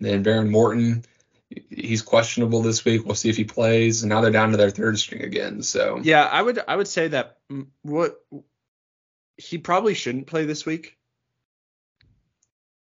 Then 0.00 0.24
Behren 0.24 0.50
Morton, 0.50 1.04
he's 1.70 2.02
questionable 2.02 2.62
this 2.62 2.84
week. 2.84 3.04
We'll 3.04 3.14
see 3.14 3.30
if 3.30 3.36
he 3.36 3.44
plays. 3.44 4.02
And 4.02 4.10
now 4.10 4.20
they're 4.20 4.30
down 4.30 4.50
to 4.52 4.56
their 4.56 4.70
third 4.70 4.98
string 4.98 5.22
again. 5.22 5.62
So 5.62 6.00
yeah, 6.02 6.24
I 6.24 6.40
would 6.40 6.60
I 6.66 6.76
would 6.76 6.88
say 6.88 7.08
that 7.08 7.38
what 7.82 8.22
he 9.36 9.58
probably 9.58 9.94
shouldn't 9.94 10.26
play 10.26 10.46
this 10.46 10.64
week, 10.64 10.96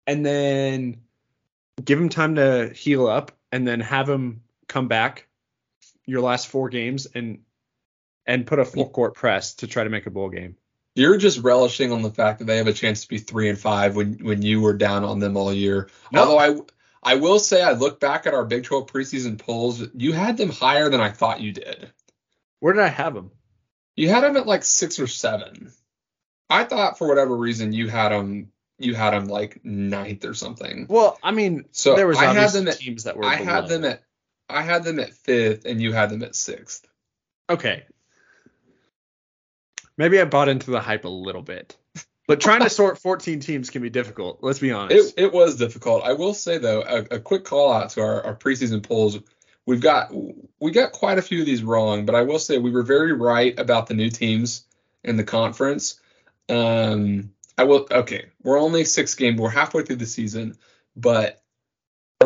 and 0.08 0.26
then 0.26 1.02
give 1.84 2.00
him 2.00 2.10
time 2.10 2.36
to 2.36 2.72
heal 2.74 3.08
up, 3.08 3.34
and 3.52 3.68
then 3.68 3.82
have 3.82 4.10
him 4.10 4.42
come 4.68 4.88
back 4.88 5.28
your 6.06 6.22
last 6.22 6.48
four 6.48 6.70
games 6.70 7.08
and 7.14 7.40
and 8.26 8.48
put 8.48 8.60
a 8.60 8.66
full 8.66 8.90
court 8.90 9.16
press 9.16 9.56
to 9.56 9.68
try 9.68 9.84
to 9.84 9.90
make 9.90 10.08
a 10.08 10.12
bowl 10.12 10.30
game. 10.30 10.56
You're 10.96 11.18
just 11.18 11.40
relishing 11.40 11.92
on 11.92 12.02
the 12.02 12.10
fact 12.10 12.40
that 12.40 12.46
they 12.46 12.58
have 12.58 12.68
a 12.68 12.74
chance 12.74 13.02
to 13.02 13.08
be 13.08 13.18
three 13.18 13.50
and 13.50 13.60
five 13.60 13.96
when 13.96 14.14
when 14.24 14.42
you 14.42 14.62
were 14.62 14.74
down 14.74 15.04
on 15.04 15.20
them 15.20 15.38
all 15.38 15.54
year. 15.54 15.90
No. 16.12 16.22
Although 16.22 16.40
I 16.40 17.12
I 17.12 17.16
will 17.16 17.40
say 17.40 17.62
I 17.62 17.74
look 17.74 18.00
back 18.00 18.26
at 18.26 18.34
our 18.34 18.46
Big 18.46 18.64
12 18.64 18.88
preseason 18.88 19.38
polls, 19.38 19.84
you 19.94 20.14
had 20.14 20.38
them 20.38 20.50
higher 20.50 20.90
than 20.90 21.02
I 21.02 21.12
thought 21.12 21.42
you 21.42 21.52
did. 21.52 21.92
Where 22.60 22.74
did 22.74 22.82
I 22.82 22.88
have 22.88 23.14
them? 23.14 23.32
You 23.96 24.10
had 24.10 24.24
them 24.24 24.38
at 24.38 24.48
like 24.48 24.64
six 24.64 25.00
or 25.00 25.08
seven. 25.08 25.72
I 26.50 26.64
thought 26.64 26.98
for 26.98 27.08
whatever 27.08 27.36
reason 27.36 27.74
you 27.74 27.90
had 27.90 28.10
them 28.10 28.52
you 28.78 28.94
had 28.94 29.12
them 29.12 29.28
like 29.28 29.64
ninth 29.64 30.26
or 30.26 30.34
something. 30.34 30.88
Well, 30.90 31.18
I 31.24 31.32
mean, 31.32 31.66
so 31.72 31.96
there 31.96 32.08
was 32.08 32.18
I 32.18 32.34
had 32.34 32.52
them 32.52 32.68
at, 32.68 32.78
teams 32.78 33.04
that 33.04 33.18
were. 33.18 33.26
I 33.26 33.36
had 33.36 33.68
them 33.68 33.86
at 33.86 34.04
I 34.50 34.62
had 34.62 34.84
them 34.84 35.00
at 35.00 35.14
fifth, 35.14 35.66
and 35.66 35.82
you 35.82 35.92
had 35.92 36.10
them 36.10 36.24
at 36.24 36.36
sixth. 36.36 36.88
Okay. 37.50 37.84
Maybe 39.98 40.20
I 40.20 40.26
bought 40.26 40.50
into 40.50 40.72
the 40.72 40.80
hype 40.80 41.06
a 41.06 41.10
little 41.10 41.42
bit. 41.42 41.76
But 42.28 42.42
trying 42.42 42.62
to 42.62 42.70
sort 42.70 42.98
14 42.98 43.40
teams 43.40 43.70
can 43.70 43.82
be 43.82 43.90
difficult. 43.90 44.40
Let's 44.42 44.60
be 44.60 44.72
honest. 44.72 45.14
It, 45.18 45.26
it 45.26 45.34
was 45.34 45.58
difficult. 45.58 46.04
I 46.04 46.14
will 46.14 46.34
say 46.34 46.58
though, 46.58 46.82
a, 46.82 47.16
a 47.16 47.20
quick 47.20 47.44
call 47.44 47.72
out 47.72 47.92
to 47.92 48.02
our, 48.02 48.26
our 48.26 48.36
preseason 48.36 48.82
polls. 48.82 49.20
We've 49.68 49.82
got 49.82 50.12
we 50.60 50.72
got 50.72 50.92
quite 50.92 51.18
a 51.18 51.24
few 51.24 51.40
of 51.40 51.46
these 51.46 51.64
wrong, 51.64 52.06
but 52.06 52.16
I 52.16 52.22
will 52.22 52.40
say 52.40 52.58
we 52.58 52.72
were 52.72 52.84
very 52.84 53.14
right 53.14 53.58
about 53.60 53.88
the 53.88 53.94
new 53.94 54.10
teams 54.10 54.66
in 55.04 55.18
the 55.18 55.24
conference. 55.24 56.00
Um, 56.50 57.32
I 57.58 57.64
will 57.64 57.88
okay. 57.90 58.26
We're 58.44 58.60
only 58.60 58.86
six 58.86 59.16
games. 59.16 59.40
We're 59.40 59.50
halfway 59.50 59.84
through 59.84 59.96
the 59.98 60.06
season, 60.06 60.56
but 60.96 61.42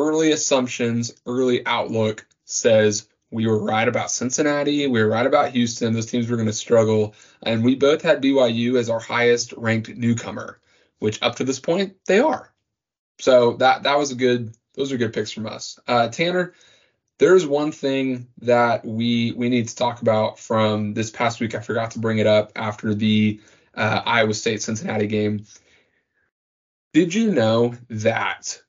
early 0.10 0.32
assumptions, 0.32 1.14
early 1.26 1.66
outlook 1.66 2.26
says 2.46 3.08
we 3.32 3.46
were 3.46 3.64
right 3.64 3.88
about 3.88 4.10
Cincinnati. 4.12 4.88
We 4.88 5.02
were 5.02 5.10
right 5.10 5.26
about 5.26 5.52
Houston. 5.52 5.94
Those 5.94 6.08
teams 6.08 6.30
were 6.30 6.36
going 6.36 6.48
to 6.48 6.54
struggle. 6.54 7.14
And 7.44 7.64
we 7.64 7.76
both 7.76 8.02
had 8.02 8.24
BYU 8.24 8.78
as 8.80 8.90
our 8.90 9.00
highest 9.00 9.54
ranked 9.54 9.90
newcomer, 9.90 10.60
which 10.98 11.22
up 11.22 11.36
to 11.36 11.44
this 11.44 11.60
point 11.60 11.96
they 12.08 12.20
are. 12.20 12.52
So 13.20 13.54
that 13.58 13.84
that 13.84 13.98
was 13.98 14.12
a 14.12 14.16
good 14.16 14.56
those 14.74 14.92
are 14.92 14.98
good 14.98 15.14
picks 15.14 15.32
from 15.32 15.46
us. 15.46 15.78
Uh, 15.88 16.08
Tanner, 16.08 16.54
there's 17.20 17.46
one 17.46 17.72
thing 17.72 18.28
that 18.42 18.86
we 18.86 19.34
we 19.34 19.50
need 19.50 19.68
to 19.68 19.76
talk 19.76 20.02
about 20.02 20.40
from 20.40 20.94
this 20.94 21.12
past 21.12 21.40
week. 21.40 21.54
I 21.54 21.60
forgot 21.60 21.92
to 21.92 22.00
bring 22.00 22.18
it 22.18 22.28
up 22.28 22.54
after 22.56 22.96
the 22.96 23.42
uh, 23.76 24.02
Iowa 24.06 24.34
State 24.34 24.62
Cincinnati 24.62 25.08
game. 25.08 25.46
Did 26.94 27.14
you 27.14 27.32
know 27.32 27.76
that 27.90 28.62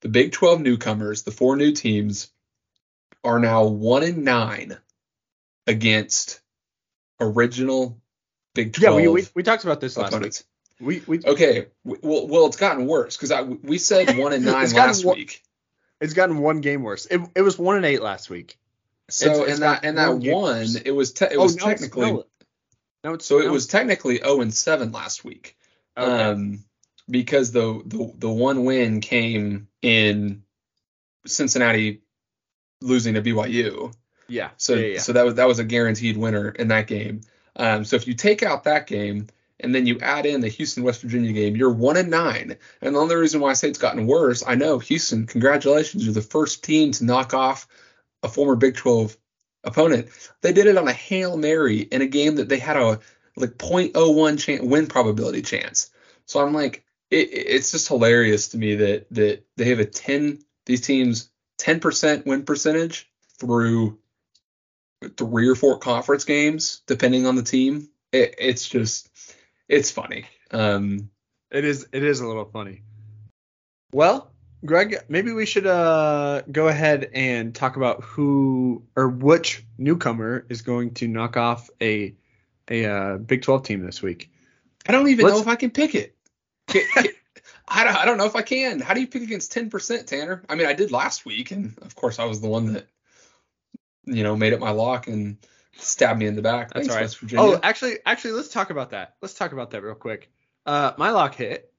the 0.00 0.08
Big 0.08 0.32
12 0.32 0.60
newcomers, 0.60 1.22
the 1.22 1.30
four 1.30 1.56
new 1.56 1.72
teams, 1.72 2.30
are 3.22 3.38
now 3.38 3.64
one 3.64 4.02
and 4.02 4.24
nine 4.24 4.76
against 5.66 6.40
original 7.20 8.00
Big 8.54 8.72
12. 8.72 9.00
Yeah, 9.00 9.06
we, 9.06 9.22
we, 9.22 9.28
we 9.34 9.42
talked 9.42 9.64
about 9.64 9.80
this 9.80 9.96
opponents. 9.96 10.22
last 10.22 10.46
week. 10.80 11.06
We, 11.06 11.18
we 11.18 11.24
okay. 11.24 11.66
Well, 11.84 12.26
well, 12.26 12.46
it's 12.46 12.56
gotten 12.56 12.86
worse 12.86 13.16
because 13.16 13.58
we 13.62 13.78
said 13.78 14.16
one 14.18 14.32
and 14.32 14.44
nine 14.44 14.70
last 14.72 15.04
one, 15.04 15.16
week. 15.16 15.42
It's 16.00 16.14
gotten 16.14 16.38
one 16.38 16.62
game 16.62 16.82
worse. 16.82 17.06
It, 17.06 17.20
it 17.36 17.42
was 17.42 17.58
one 17.58 17.76
and 17.76 17.84
eight 17.84 18.00
last 18.00 18.30
week. 18.30 18.58
So 19.10 19.44
it's, 19.44 19.54
in 19.54 19.60
that 19.60 19.84
in 19.84 19.96
that 19.96 20.16
one, 20.16 20.68
it 20.84 20.92
was 20.92 21.12
te- 21.12 21.26
it 21.26 21.36
oh, 21.36 21.42
was 21.42 21.56
no, 21.56 21.64
technically 21.64 22.12
no, 22.12 22.24
no, 23.02 23.18
so 23.18 23.40
it 23.40 23.50
was 23.50 23.66
technically 23.66 24.18
0 24.18 24.42
and 24.42 24.52
7 24.52 24.92
last 24.92 25.24
week. 25.24 25.56
Okay. 25.96 26.22
Um, 26.22 26.64
because 27.08 27.52
the, 27.52 27.82
the 27.86 28.12
the 28.18 28.30
one 28.30 28.64
win 28.64 29.00
came 29.00 29.68
in 29.82 30.42
Cincinnati 31.26 32.02
losing 32.80 33.14
to 33.14 33.22
BYU. 33.22 33.94
Yeah. 34.28 34.50
So 34.56 34.74
yeah, 34.74 34.86
yeah. 34.86 34.98
so 35.00 35.12
that 35.12 35.24
was 35.24 35.34
that 35.34 35.48
was 35.48 35.58
a 35.58 35.64
guaranteed 35.64 36.16
winner 36.16 36.50
in 36.50 36.68
that 36.68 36.86
game. 36.86 37.22
Um, 37.56 37.84
so 37.84 37.96
if 37.96 38.06
you 38.06 38.14
take 38.14 38.42
out 38.42 38.64
that 38.64 38.86
game 38.86 39.26
and 39.58 39.74
then 39.74 39.86
you 39.86 39.98
add 40.00 40.24
in 40.24 40.40
the 40.40 40.48
Houston 40.48 40.82
West 40.82 41.02
Virginia 41.02 41.32
game, 41.32 41.56
you're 41.56 41.72
one 41.72 41.96
and 41.96 42.10
nine. 42.10 42.56
And 42.80 42.94
the 42.94 43.00
only 43.00 43.16
reason 43.16 43.40
why 43.40 43.50
I 43.50 43.54
say 43.54 43.68
it's 43.68 43.78
gotten 43.78 44.06
worse, 44.06 44.42
I 44.46 44.54
know 44.54 44.78
Houston, 44.78 45.26
congratulations, 45.26 46.04
you're 46.04 46.14
the 46.14 46.22
first 46.22 46.64
team 46.64 46.92
to 46.92 47.04
knock 47.04 47.34
off 47.34 47.66
a 48.22 48.28
former 48.28 48.56
Big 48.56 48.76
12 48.76 49.16
opponent. 49.64 50.08
They 50.40 50.52
did 50.52 50.66
it 50.66 50.78
on 50.78 50.88
a 50.88 50.92
hail 50.92 51.36
mary 51.36 51.80
in 51.80 52.02
a 52.02 52.06
game 52.06 52.36
that 52.36 52.48
they 52.48 52.58
had 52.58 52.76
a 52.76 53.00
like 53.36 53.58
0.01 53.58 54.38
chance, 54.38 54.62
win 54.62 54.86
probability 54.86 55.42
chance. 55.42 55.90
So 56.26 56.44
I'm 56.44 56.54
like, 56.54 56.84
it, 57.10 57.28
it's 57.32 57.72
just 57.72 57.88
hilarious 57.88 58.48
to 58.48 58.58
me 58.58 58.76
that 58.76 59.06
that 59.12 59.44
they 59.56 59.68
have 59.68 59.80
a 59.80 59.84
10 59.84 60.40
these 60.66 60.80
teams 60.80 61.30
10% 61.58 62.24
win 62.24 62.44
percentage 62.44 63.10
through 63.38 63.98
three 65.16 65.48
or 65.48 65.54
four 65.54 65.78
conference 65.78 66.24
games 66.24 66.82
depending 66.86 67.26
on 67.26 67.34
the 67.34 67.42
team. 67.42 67.88
It, 68.12 68.34
it's 68.38 68.68
just 68.68 69.08
it's 69.68 69.90
funny. 69.90 70.26
Um 70.50 71.10
it 71.50 71.64
is 71.64 71.86
it 71.92 72.02
is 72.02 72.20
a 72.20 72.26
little 72.26 72.44
funny. 72.44 72.82
Well 73.92 74.30
greg 74.64 74.94
maybe 75.08 75.32
we 75.32 75.46
should 75.46 75.66
uh 75.66 76.42
go 76.52 76.68
ahead 76.68 77.10
and 77.14 77.54
talk 77.54 77.76
about 77.76 78.04
who 78.04 78.82
or 78.94 79.08
which 79.08 79.64
newcomer 79.78 80.44
is 80.50 80.60
going 80.60 80.92
to 80.92 81.08
knock 81.08 81.38
off 81.38 81.70
a 81.80 82.14
a 82.68 82.84
uh, 82.84 83.16
big 83.16 83.42
12 83.42 83.64
team 83.64 83.84
this 83.84 84.00
week. 84.00 84.30
I 84.86 84.92
don't 84.92 85.08
even 85.08 85.24
Let's, 85.24 85.36
know 85.36 85.42
if 85.42 85.48
i 85.48 85.56
can 85.56 85.70
pick 85.70 85.94
it 85.94 86.14
I 87.68 87.84
don't, 87.84 87.96
I 87.96 88.04
don't 88.04 88.18
know 88.18 88.26
if 88.26 88.36
I 88.36 88.42
can. 88.42 88.80
How 88.80 88.94
do 88.94 89.00
you 89.00 89.06
pick 89.06 89.22
against 89.22 89.54
10%, 89.54 90.06
Tanner? 90.06 90.42
I 90.48 90.56
mean, 90.56 90.66
I 90.66 90.72
did 90.72 90.90
last 90.90 91.24
week, 91.24 91.52
and 91.52 91.78
of 91.82 91.94
course, 91.94 92.18
I 92.18 92.24
was 92.24 92.40
the 92.40 92.48
one 92.48 92.72
that, 92.72 92.86
you 94.04 94.24
know, 94.24 94.36
made 94.36 94.52
it 94.52 94.60
my 94.60 94.70
lock 94.70 95.06
and 95.06 95.36
stabbed 95.76 96.18
me 96.18 96.26
in 96.26 96.34
the 96.34 96.42
back. 96.42 96.72
That's 96.72 96.88
Thanks, 96.88 97.22
right. 97.22 97.38
Oh, 97.38 97.60
actually, 97.62 97.98
actually, 98.04 98.32
let's 98.32 98.48
talk 98.48 98.70
about 98.70 98.90
that. 98.90 99.14
Let's 99.22 99.34
talk 99.34 99.52
about 99.52 99.70
that 99.70 99.82
real 99.82 99.94
quick. 99.94 100.30
Uh, 100.66 100.92
my 100.98 101.10
lock 101.10 101.34
hit. 101.34 101.72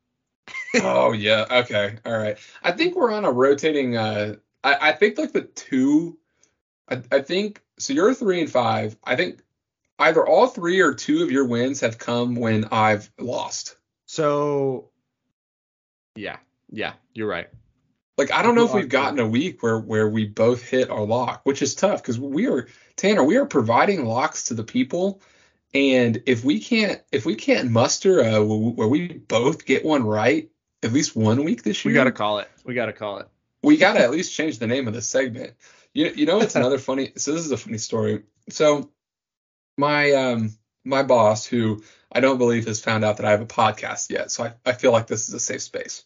oh 0.82 1.12
yeah. 1.12 1.46
Okay. 1.50 1.98
All 2.06 2.18
right. 2.18 2.38
I 2.64 2.72
think 2.72 2.96
we're 2.96 3.12
on 3.12 3.26
a 3.26 3.32
rotating. 3.32 3.96
Uh, 3.96 4.36
I, 4.64 4.90
I 4.90 4.92
think 4.94 5.18
like 5.18 5.34
the 5.34 5.42
two. 5.42 6.18
I, 6.90 7.02
I 7.12 7.22
think 7.22 7.62
so. 7.78 7.94
You're 7.94 8.14
three 8.14 8.42
and 8.42 8.50
five. 8.50 8.98
I 9.04 9.16
think 9.16 9.42
either 10.00 10.26
all 10.26 10.48
three 10.48 10.82
or 10.82 10.94
two 10.94 11.24
of 11.24 11.32
your 11.32 11.46
wins 11.46 11.82
have 11.82 11.98
come 11.98 12.36
when 12.36 12.66
I've 12.66 13.10
lost. 13.20 13.78
So, 14.12 14.90
yeah, 16.18 16.36
yeah, 16.70 16.96
you're 17.14 17.30
right. 17.30 17.48
Like 18.18 18.30
I 18.34 18.42
don't 18.42 18.56
know 18.56 18.66
if 18.66 18.74
we've 18.74 18.90
gotten 18.90 19.20
a 19.20 19.26
week 19.26 19.64
where 19.64 19.80
where 19.80 20.10
we 20.10 20.26
both 20.26 20.64
hit 20.64 20.90
our 20.90 21.06
lock, 21.06 21.46
which 21.46 21.62
is 21.62 21.76
tough 21.76 22.02
because 22.02 22.20
we 22.20 22.48
are 22.48 22.68
Tanner. 22.98 23.24
We 23.24 23.38
are 23.38 23.46
providing 23.46 24.04
locks 24.04 24.44
to 24.46 24.54
the 24.54 24.66
people, 24.66 25.22
and 25.74 26.22
if 26.26 26.44
we 26.44 26.60
can't 26.60 27.02
if 27.14 27.26
we 27.26 27.36
can't 27.36 27.72
muster 27.72 28.20
a, 28.20 28.44
where 28.44 28.90
we 28.90 29.08
both 29.08 29.66
get 29.66 29.86
one 29.86 30.04
right 30.04 30.50
at 30.84 30.92
least 30.92 31.16
one 31.16 31.46
week 31.46 31.64
this 31.64 31.86
year, 31.86 31.94
we 31.94 31.96
got 31.96 32.04
to 32.04 32.12
call 32.12 32.40
it. 32.40 32.50
We 32.66 32.74
got 32.74 32.88
to 32.88 32.94
call 32.94 33.20
it. 33.20 33.30
We 33.64 33.78
got 33.78 33.94
to 33.94 34.02
at 34.02 34.12
least 34.12 34.36
change 34.36 34.60
the 34.60 34.68
name 34.68 34.90
of 34.90 34.94
the 34.94 35.02
segment. 35.02 35.54
You 35.94 36.12
you 36.14 36.26
know 36.26 36.42
it's 36.42 36.58
another 36.58 36.80
funny. 36.90 37.14
So 37.16 37.32
this 37.32 37.46
is 37.46 37.52
a 37.52 37.58
funny 37.58 37.78
story. 37.78 38.24
So 38.50 38.92
my 39.78 40.12
um 40.12 40.58
my 40.84 41.04
boss 41.04 41.46
who 41.46 41.84
I 42.12 42.20
don't 42.20 42.38
believe 42.38 42.66
has 42.68 42.82
found 42.82 43.04
out 43.04 43.18
that 43.18 43.26
I 43.26 43.32
have 43.32 43.42
a 43.42 43.46
podcast 43.46 44.10
yet. 44.10 44.32
So 44.32 44.46
I, 44.46 44.54
I 44.66 44.74
feel 44.74 44.92
like 44.92 45.08
this 45.08 45.28
is 45.28 45.34
a 45.34 45.40
safe 45.40 45.62
space. 45.62 46.04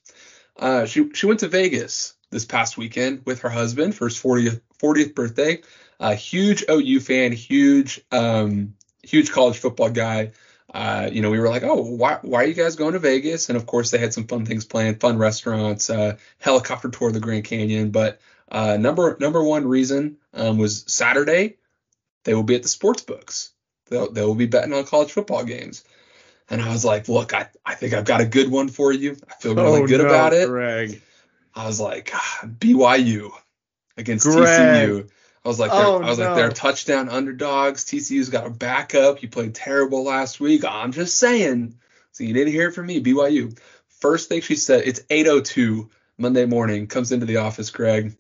Uh, 0.58 0.86
she 0.86 1.12
she 1.14 1.26
went 1.26 1.42
to 1.42 1.48
Vegas 1.48 2.14
this 2.30 2.46
past 2.46 2.78
weekend 2.78 3.24
with 3.26 3.42
her 3.42 3.50
husband 3.50 3.96
for 3.96 4.06
his 4.08 4.18
40th 4.22 4.62
40th 4.82 5.16
birthday. 5.16 5.62
A 6.00 6.14
huge 6.14 6.66
OU 6.70 7.00
fan, 7.00 7.32
huge 7.32 8.02
um, 8.12 8.76
huge 9.04 9.32
college 9.32 9.58
football 9.58 9.90
guy. 9.90 10.32
Uh, 10.74 11.10
you 11.12 11.22
know, 11.22 11.32
we 11.32 11.40
were 11.40 11.48
like, 11.48 11.64
oh, 11.64 11.82
why, 11.82 12.20
why 12.22 12.44
are 12.44 12.46
you 12.46 12.54
guys 12.54 12.76
going 12.76 12.94
to 12.94 13.00
Vegas? 13.00 13.48
And 13.48 13.56
of 13.56 13.66
course, 13.66 13.92
they 13.92 13.98
had 13.98 14.14
some 14.14 14.28
fun 14.28 14.46
things 14.46 14.66
planned, 14.66 15.00
fun 15.00 15.18
restaurants, 15.18 15.90
uh, 15.90 16.18
helicopter 16.38 16.90
tour 16.90 17.08
of 17.08 17.14
the 17.14 17.22
Grand 17.22 17.46
Canyon. 17.46 17.92
But 17.92 18.20
uh, 18.52 18.76
number 18.78 19.16
number 19.20 19.44
one 19.44 19.68
reason 19.68 20.18
um, 20.34 20.58
was 20.58 20.84
Saturday. 20.88 21.58
They 22.26 22.34
will 22.34 22.44
be 22.44 22.56
at 22.56 22.64
the 22.64 22.70
sports 22.70 23.04
books. 23.04 23.54
They'll, 23.90 24.12
they 24.12 24.22
will 24.22 24.36
be 24.36 24.48
betting 24.48 24.74
on 24.74 24.86
college 24.86 25.12
football 25.12 25.44
games. 25.44 25.84
And 26.50 26.62
I 26.62 26.70
was 26.70 26.86
like, 26.86 27.08
look, 27.08 27.34
I, 27.34 27.50
I 27.66 27.76
think 27.76 27.94
I've 27.94 28.06
got 28.06 28.22
a 28.22 28.26
good 28.26 28.50
one 28.50 28.70
for 28.70 28.92
you. 28.92 29.18
I 29.30 29.34
feel 29.36 29.56
really 29.56 29.82
oh, 29.82 29.88
good 29.88 30.02
no, 30.02 30.08
about 30.08 30.34
it. 30.34 30.48
Greg. 30.48 31.02
I 31.56 31.66
was 31.66 31.80
like, 31.80 32.12
ah, 32.14 32.42
BYU 32.46 33.32
against 33.98 34.26
Greg. 34.26 34.90
TCU. 34.90 35.10
I 35.44 35.48
was 35.48 35.60
like, 35.60 35.72
oh, 35.74 36.02
I 36.02 36.10
was 36.10 36.18
no. 36.18 36.26
like, 36.26 36.36
they're 36.36 36.52
touchdown 36.52 37.08
underdogs. 37.10 37.86
TCU's 37.86 38.30
got 38.30 38.48
a 38.48 38.50
backup. 38.50 39.22
You 39.22 39.30
played 39.30 39.56
terrible 39.56 40.04
last 40.04 40.40
week. 40.40 40.66
I'm 40.66 40.92
just 40.92 41.18
saying. 41.18 41.78
So 42.12 42.24
you 42.24 42.34
didn't 42.34 42.54
hear 42.54 42.70
it 42.70 42.74
from 42.74 42.88
me, 42.88 43.02
BYU. 43.02 43.58
First 44.00 44.30
thing 44.30 44.42
she 44.42 44.56
said, 44.56 44.84
it's 44.86 45.02
8:02 45.02 45.90
Monday 46.18 46.46
morning. 46.46 46.88
Comes 46.88 47.12
into 47.12 47.26
the 47.26 47.38
office, 47.38 47.70
Greg. 47.70 48.18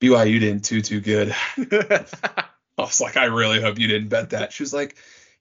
BYU 0.00 0.40
didn't 0.40 0.62
do 0.64 0.80
too 0.80 1.00
good. 1.00 1.34
I 2.78 2.82
was 2.82 3.00
like, 3.00 3.16
I 3.16 3.24
really 3.24 3.60
hope 3.60 3.78
you 3.78 3.88
didn't 3.88 4.08
bet 4.08 4.30
that. 4.30 4.52
She 4.52 4.62
was 4.62 4.72
like, 4.72 4.96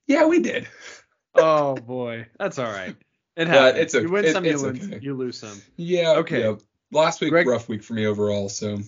Yeah, 0.07 0.25
we 0.25 0.39
did. 0.39 0.67
oh 1.35 1.75
boy, 1.75 2.27
that's 2.37 2.59
all 2.59 2.71
right. 2.71 2.95
It 3.35 3.47
happens. 3.47 3.79
It's 3.79 3.95
okay. 3.95 4.03
You 4.03 4.11
win 4.11 4.25
it, 4.25 4.33
some, 4.33 4.45
you, 4.45 4.57
lose, 4.57 4.87
okay. 4.87 4.99
you 4.99 5.13
lose 5.13 5.37
some. 5.37 5.61
Yeah. 5.75 6.13
Okay. 6.17 6.41
Yeah. 6.41 6.55
Last 6.91 7.21
week, 7.21 7.29
Greg, 7.29 7.45
rough 7.45 7.69
week 7.69 7.83
for 7.83 7.93
me 7.93 8.07
overall. 8.07 8.49
So, 8.49 8.79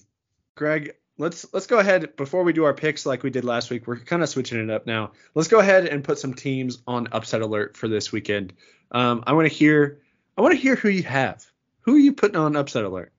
Greg, 0.56 0.96
let's 1.20 1.46
let's 1.54 1.68
go 1.68 1.78
ahead 1.78 2.16
before 2.16 2.44
we 2.44 2.52
do 2.52 2.64
our 2.64 2.74
picks 2.74 3.06
like 3.06 3.22
we 3.22 3.30
did 3.30 3.46
last 3.46 3.70
week. 3.70 3.86
We're 3.86 4.00
kind 4.00 4.24
of 4.24 4.30
switching 4.30 4.60
it 4.60 4.72
up 4.72 4.88
now. 4.88 5.12
Let's 5.36 5.50
go 5.50 5.60
ahead 5.60 5.86
and 5.86 6.04
put 6.04 6.18
some 6.18 6.34
teams 6.34 6.82
on 6.88 7.10
upset 7.12 7.42
alert 7.42 7.78
for 7.78 7.88
this 7.88 8.12
weekend. 8.12 8.54
Um, 8.92 9.24
I 9.28 9.34
want 9.34 9.48
to 9.48 9.54
hear 9.54 10.00
I 10.36 10.42
want 10.42 10.54
to 10.54 10.60
hear 10.60 10.76
who 10.76 10.90
you 10.90 11.04
have. 11.04 11.46
Who 11.82 11.96
are 11.96 12.00
you 12.00 12.14
putting 12.14 12.38
on 12.38 12.56
upset 12.56 12.86
alert? 12.86 13.12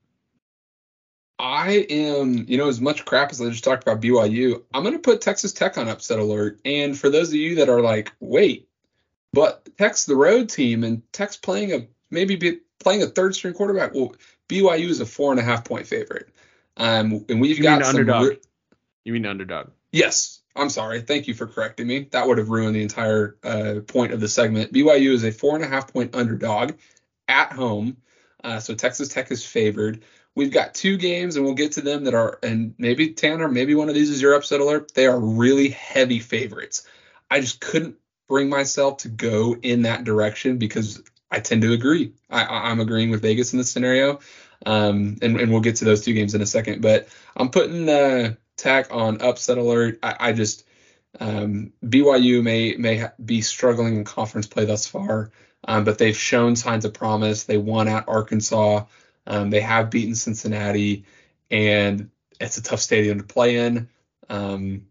I 1.41 1.87
am, 1.89 2.45
you 2.49 2.59
know, 2.59 2.69
as 2.69 2.83
much 2.83 3.07
crap 3.07 3.31
as 3.31 3.41
I 3.41 3.49
just 3.49 3.65
talked 3.65 3.83
about 3.83 4.03
BYU, 4.03 4.63
I'm 4.75 4.83
going 4.83 4.95
to 4.95 5.01
put 5.01 5.23
Texas 5.23 5.55
Tech 5.55 5.79
on 5.79 5.89
upset 5.89 6.19
alert. 6.19 6.61
And 6.67 6.97
for 6.97 7.09
those 7.09 7.31
of 7.31 7.37
you 7.37 7.55
that 7.57 7.71
are 7.71 7.81
like, 7.81 8.13
wait, 8.21 8.69
but 9.33 9.67
Tech's 9.79 10.05
the 10.05 10.17
road 10.17 10.51
team 10.51 10.85
and 10.85 11.03
Tech's 11.15 11.39
playing 11.39 11.73
a 11.73 11.87
maybe 12.11 12.37
be 12.37 12.59
playing 12.79 13.03
a 13.03 13.07
third 13.07 13.35
string 13.35 13.55
quarterback. 13.55 13.95
Well, 13.95 14.15
BYU 14.51 14.91
is 14.91 15.01
a 15.01 15.07
four 15.07 15.31
and 15.31 15.41
a 15.41 15.43
half 15.43 15.65
point 15.65 15.87
favorite. 15.87 16.29
Um, 16.77 17.25
and 17.31 17.41
we've 17.41 17.57
you 17.57 17.63
got 17.63 17.81
mean 17.81 17.89
underdog. 17.89 18.29
Re- 18.29 18.39
you 19.05 19.15
mean 19.15 19.25
underdog? 19.25 19.71
Yes. 19.93 20.43
I'm 20.55 20.69
sorry. 20.69 21.01
Thank 21.01 21.27
you 21.27 21.33
for 21.33 21.47
correcting 21.47 21.87
me. 21.87 22.09
That 22.11 22.27
would 22.27 22.37
have 22.37 22.51
ruined 22.51 22.77
the 22.77 22.83
entire 22.83 23.39
uh, 23.43 23.77
point 23.87 24.13
of 24.13 24.21
the 24.21 24.29
segment. 24.29 24.75
BYU 24.75 25.13
is 25.13 25.25
a 25.25 25.33
four 25.33 25.55
and 25.55 25.65
a 25.65 25.69
half 25.69 25.91
point 25.91 26.15
underdog 26.15 26.73
at 27.29 27.53
home. 27.53 27.97
Uh, 28.45 28.59
so 28.59 28.75
Texas 28.75 29.09
Tech 29.09 29.31
is 29.31 29.45
favored. 29.45 30.03
We've 30.37 30.53
got 30.53 30.75
two 30.75 30.97
games, 30.97 31.37
and 31.37 31.45
we'll 31.45 31.55
get 31.55 31.73
to 31.73 31.81
them 31.81 32.05
that 32.05 32.15
are, 32.15 32.39
and 32.43 32.75
maybe 32.79 33.13
Tanner, 33.13 33.49
maybe 33.49 33.75
one 33.75 33.89
of 33.89 33.95
these 33.95 34.11
is 34.11 34.23
your 34.23 34.35
upset 34.35 34.61
alert. 34.61 34.93
They 34.95 35.07
are 35.07 35.19
really 35.19 35.71
heavy 35.71 36.21
favorites. 36.21 36.87
I 37.31 37.41
just 37.41 37.61
couldn't 37.61 37.97
bring 38.29 38.49
myself 38.49 38.99
to 38.99 39.09
go 39.09 39.57
in 39.61 39.83
that 39.83 40.05
direction 40.05 40.59
because 40.59 41.03
I 41.31 41.41
tend 41.41 41.63
to 41.63 41.73
agree. 41.73 42.13
I, 42.31 42.71
am 42.71 42.81
agreeing 42.81 43.11
with 43.11 43.23
Vegas 43.23 43.53
in 43.53 43.59
this 43.59 43.71
scenario, 43.71 44.21
um, 44.67 45.17
and, 45.23 45.39
and 45.39 45.51
we'll 45.51 45.61
get 45.61 45.77
to 45.77 45.85
those 45.85 46.05
two 46.05 46.15
games 46.15 46.35
in 46.35 46.43
a 46.43 46.47
second. 46.47 46.81
But 46.81 47.09
I'm 47.37 47.51
putting 47.51 47.89
uh, 47.89 48.35
tack 48.57 48.89
on 48.91 49.21
upset 49.21 49.59
alert. 49.59 49.99
I, 50.03 50.17
I 50.21 50.33
just 50.33 50.65
um, 51.19 51.73
BYU 51.85 52.43
may 52.43 52.77
may 52.77 53.09
be 53.25 53.41
struggling 53.41 53.97
in 53.97 54.05
conference 54.05 54.47
play 54.47 54.65
thus 54.65 54.87
far, 54.87 55.31
um, 55.67 55.85
but 55.85 55.99
they've 55.99 56.17
shown 56.17 56.57
signs 56.57 56.85
of 56.85 56.95
promise. 56.95 57.45
They 57.45 57.59
won 57.59 57.89
at 57.89 58.09
Arkansas. 58.09 58.85
Um, 59.27 59.51
they 59.51 59.61
have 59.61 59.91
beaten 59.91 60.15
Cincinnati, 60.15 61.05
and 61.51 62.11
it's 62.41 62.57
a 62.57 62.63
tough 62.63 62.81
stadium 62.81 63.19
to 63.19 63.25
play 63.25 63.57
in, 63.57 63.89
um, 64.29 64.87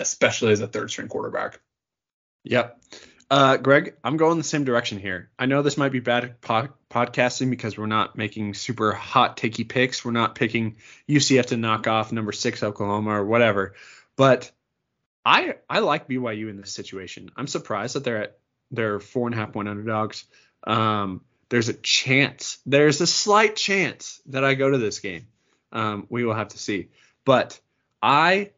especially 0.00 0.52
as 0.52 0.60
a 0.60 0.68
third 0.68 0.90
string 0.90 1.08
quarterback. 1.08 1.60
Yep. 2.44 2.80
Uh, 3.30 3.56
Greg, 3.56 3.94
I'm 4.04 4.18
going 4.18 4.36
the 4.36 4.44
same 4.44 4.64
direction 4.64 4.98
here. 4.98 5.30
I 5.38 5.46
know 5.46 5.62
this 5.62 5.78
might 5.78 5.92
be 5.92 6.00
bad 6.00 6.40
pod- 6.42 6.74
podcasting 6.90 7.48
because 7.48 7.78
we're 7.78 7.86
not 7.86 8.16
making 8.16 8.52
super 8.52 8.92
hot 8.92 9.38
takey 9.38 9.66
picks. 9.66 10.04
We're 10.04 10.10
not 10.10 10.34
picking 10.34 10.76
UCF 11.08 11.46
to 11.46 11.56
knock 11.56 11.86
off 11.86 12.12
number 12.12 12.32
six 12.32 12.62
Oklahoma 12.62 13.10
or 13.10 13.24
whatever. 13.24 13.74
But 14.16 14.50
I 15.24 15.54
I 15.68 15.78
like 15.78 16.08
BYU 16.08 16.50
in 16.50 16.58
this 16.58 16.74
situation. 16.74 17.30
I'm 17.34 17.46
surprised 17.46 17.94
that 17.94 18.04
they're 18.04 18.22
at 18.22 18.38
they're 18.70 19.00
four 19.00 19.28
and 19.28 19.34
a 19.34 19.38
half 19.38 19.52
point 19.52 19.68
underdogs. 19.68 20.26
Um, 20.64 21.22
there's 21.52 21.68
a 21.68 21.74
chance, 21.74 22.56
there's 22.64 23.02
a 23.02 23.06
slight 23.06 23.56
chance 23.56 24.22
that 24.24 24.42
I 24.42 24.54
go 24.54 24.70
to 24.70 24.78
this 24.78 25.00
game. 25.00 25.26
Um, 25.70 26.06
we 26.08 26.24
will 26.24 26.32
have 26.32 26.48
to 26.48 26.58
see. 26.58 26.88
But 27.26 27.60
I 28.02 28.52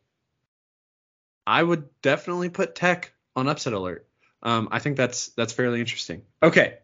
I 1.45 1.61
would 1.61 1.89
definitely 2.03 2.51
put 2.51 2.77
Tech 2.77 3.13
on 3.35 3.49
upset 3.49 3.73
alert. 3.73 4.07
Um, 4.45 4.69
I 4.71 4.79
think 4.79 4.97
that's 4.97 5.31
that's 5.31 5.53
fairly 5.53 5.81
interesting. 5.81 6.23
Okay, 6.41 6.79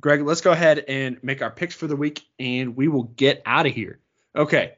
Greg, 0.00 0.22
let's 0.22 0.40
go 0.40 0.50
ahead 0.50 0.82
and 0.88 1.22
make 1.22 1.42
our 1.42 1.50
picks 1.50 1.74
for 1.74 1.88
the 1.88 1.96
week, 1.96 2.22
and 2.38 2.74
we 2.74 2.88
will 2.88 3.02
get 3.02 3.42
out 3.44 3.66
of 3.66 3.74
here. 3.74 4.00
Okay, 4.34 4.72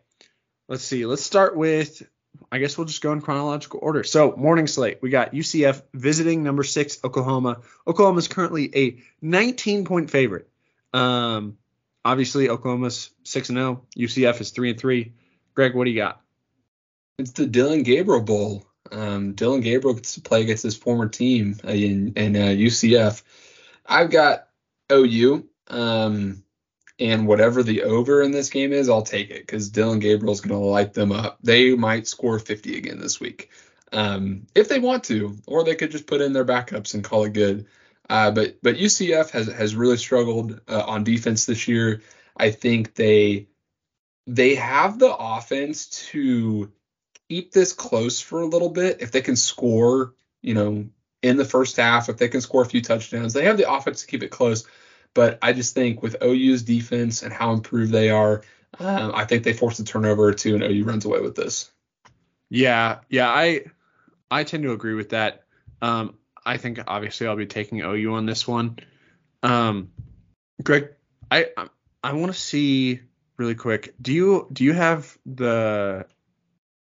let's 0.67 0.83
see. 0.83 1.07
Let's 1.07 1.23
start 1.23 1.57
with 1.57 2.03
I 2.51 2.59
guess 2.59 2.77
we'll 2.77 2.89
just 2.89 3.03
go 3.03 3.13
in 3.13 3.21
chronological 3.21 3.79
order. 3.81 4.03
So, 4.03 4.35
morning 4.37 4.67
slate, 4.67 4.99
we 5.01 5.11
got 5.11 5.33
UCF 5.33 5.81
visiting 5.95 6.43
number 6.43 6.65
six, 6.65 6.99
Oklahoma. 7.05 7.61
Oklahoma 7.87 8.19
is 8.19 8.27
currently 8.27 8.77
a 8.77 8.99
19 9.23 9.85
point 9.85 10.11
favorite. 10.11 10.51
Um, 10.97 11.59
obviously, 12.05 12.49
Oklahoma's 12.49 13.11
6 13.25 13.51
and 13.51 13.59
0. 13.59 13.87
UCF 13.99 14.41
is 14.41 14.51
3 14.51 14.71
and 14.71 14.81
3. 14.81 15.13
Greg, 15.55 15.75
what 15.75 15.85
do 15.85 15.91
you 15.91 15.97
got? 15.97 16.21
It's 17.19 17.33
the 17.33 17.47
Dillon 17.47 17.83
Gabriel 17.83 18.23
Bowl. 18.23 18.67
Um, 18.93 19.33
Dillon 19.33 19.61
Gabriel 19.61 19.95
gets 19.95 20.15
to 20.15 20.21
play 20.21 20.43
against 20.43 20.63
his 20.63 20.77
former 20.77 21.09
team 21.09 21.57
in, 21.65 22.13
in 22.15 22.37
uh, 22.37 22.55
UCF. 22.55 23.23
I've 23.85 24.11
got 24.11 24.49
OU. 24.93 25.49
Um, 25.69 26.43
and 26.99 27.27
whatever 27.27 27.63
the 27.63 27.83
over 27.83 28.23
in 28.23 28.31
this 28.31 28.49
game 28.49 28.73
is, 28.73 28.89
I'll 28.89 29.03
take 29.03 29.31
it 29.31 29.47
because 29.47 29.69
Dillon 29.69 29.99
Gabriel's 29.99 30.41
going 30.41 30.59
to 30.59 30.67
light 30.67 30.95
them 30.95 31.13
up. 31.13 31.39
They 31.43 31.75
might 31.75 32.07
score 32.07 32.39
50 32.39 32.79
again 32.79 32.99
this 32.99 33.21
week 33.21 33.51
um, 33.93 34.47
if 34.55 34.69
they 34.69 34.79
want 34.79 35.05
to, 35.05 35.37
or 35.47 35.65
they 35.65 35.75
could 35.75 35.91
just 35.91 36.07
put 36.07 36.21
in 36.21 36.33
their 36.33 36.45
backups 36.45 36.95
and 36.95 37.05
call 37.05 37.25
it 37.25 37.33
good. 37.33 37.67
Uh, 38.09 38.31
but 38.31 38.57
but 38.63 38.77
UCF 38.77 39.31
has 39.31 39.49
has 39.49 39.75
really 39.75 39.97
struggled 39.97 40.61
uh, 40.69 40.83
on 40.87 41.05
defense 41.05 41.47
this 41.47 41.67
year. 41.67 42.03
I 42.37 42.51
think 42.51 42.95
they 42.95 43.49
they 44.27 44.55
have 44.57 44.99
the 44.99 45.15
offense 45.15 45.87
to 46.11 46.71
keep 47.29 47.53
this 47.53 47.73
close 47.73 48.21
for 48.21 48.41
a 48.41 48.47
little 48.47 48.71
bit 48.71 49.01
if 49.01 49.11
they 49.11 49.23
can 49.23 49.37
score, 49.37 50.15
you 50.43 50.55
know, 50.55 50.87
in 51.23 51.37
the 51.37 51.45
first 51.45 51.77
half. 51.77 52.09
If 52.09 52.19
they 52.19 52.29
can 52.29 52.41
score 52.41 52.63
a 52.63 52.67
few 52.67 52.81
touchdowns, 52.81 53.33
they 53.33 53.45
have 53.45 53.57
the 53.57 53.71
offense 53.71 54.03
to 54.03 54.07
keep 54.07 54.23
it 54.23 54.31
close. 54.31 54.67
But 55.15 55.39
I 55.43 55.53
just 55.53 55.75
think 55.75 56.03
with 56.03 56.23
OU's 56.23 56.63
defense 56.63 57.23
and 57.23 57.33
how 57.33 57.53
improved 57.53 57.91
they 57.91 58.11
are, 58.11 58.43
um, 58.79 59.13
I 59.15 59.25
think 59.25 59.43
they 59.43 59.55
force 59.55 59.79
a 59.79 59.85
turnover 59.85 60.25
or 60.25 60.35
two, 60.35 60.55
and 60.55 60.63
OU 60.63 60.85
runs 60.85 61.05
away 61.07 61.21
with 61.21 61.35
this. 61.35 61.71
Yeah, 62.51 62.99
yeah, 63.09 63.29
I 63.29 63.65
I 64.31 64.45
tend 64.45 64.63
to 64.65 64.73
agree 64.73 64.95
with 64.95 65.11
that. 65.11 65.45
Um, 65.81 66.15
I 66.47 66.57
think 66.57 66.79
obviously 66.87 67.27
I'll 67.27 67.37
be 67.37 67.47
taking 67.47 67.81
OU 67.81 68.15
on 68.15 68.25
this 68.25 68.47
one. 68.47 68.79
Um, 69.43 69.91
Greg, 70.63 70.91
I 71.31 71.49
I, 71.57 71.69
I 72.03 72.13
want 72.13 72.33
to 72.33 72.39
see 72.39 73.01
really 73.37 73.57
quick. 73.57 73.95
Do 74.01 74.13
you 74.13 74.49
do 74.53 74.65
you 74.65 74.73
have 74.73 75.19
the 75.27 76.07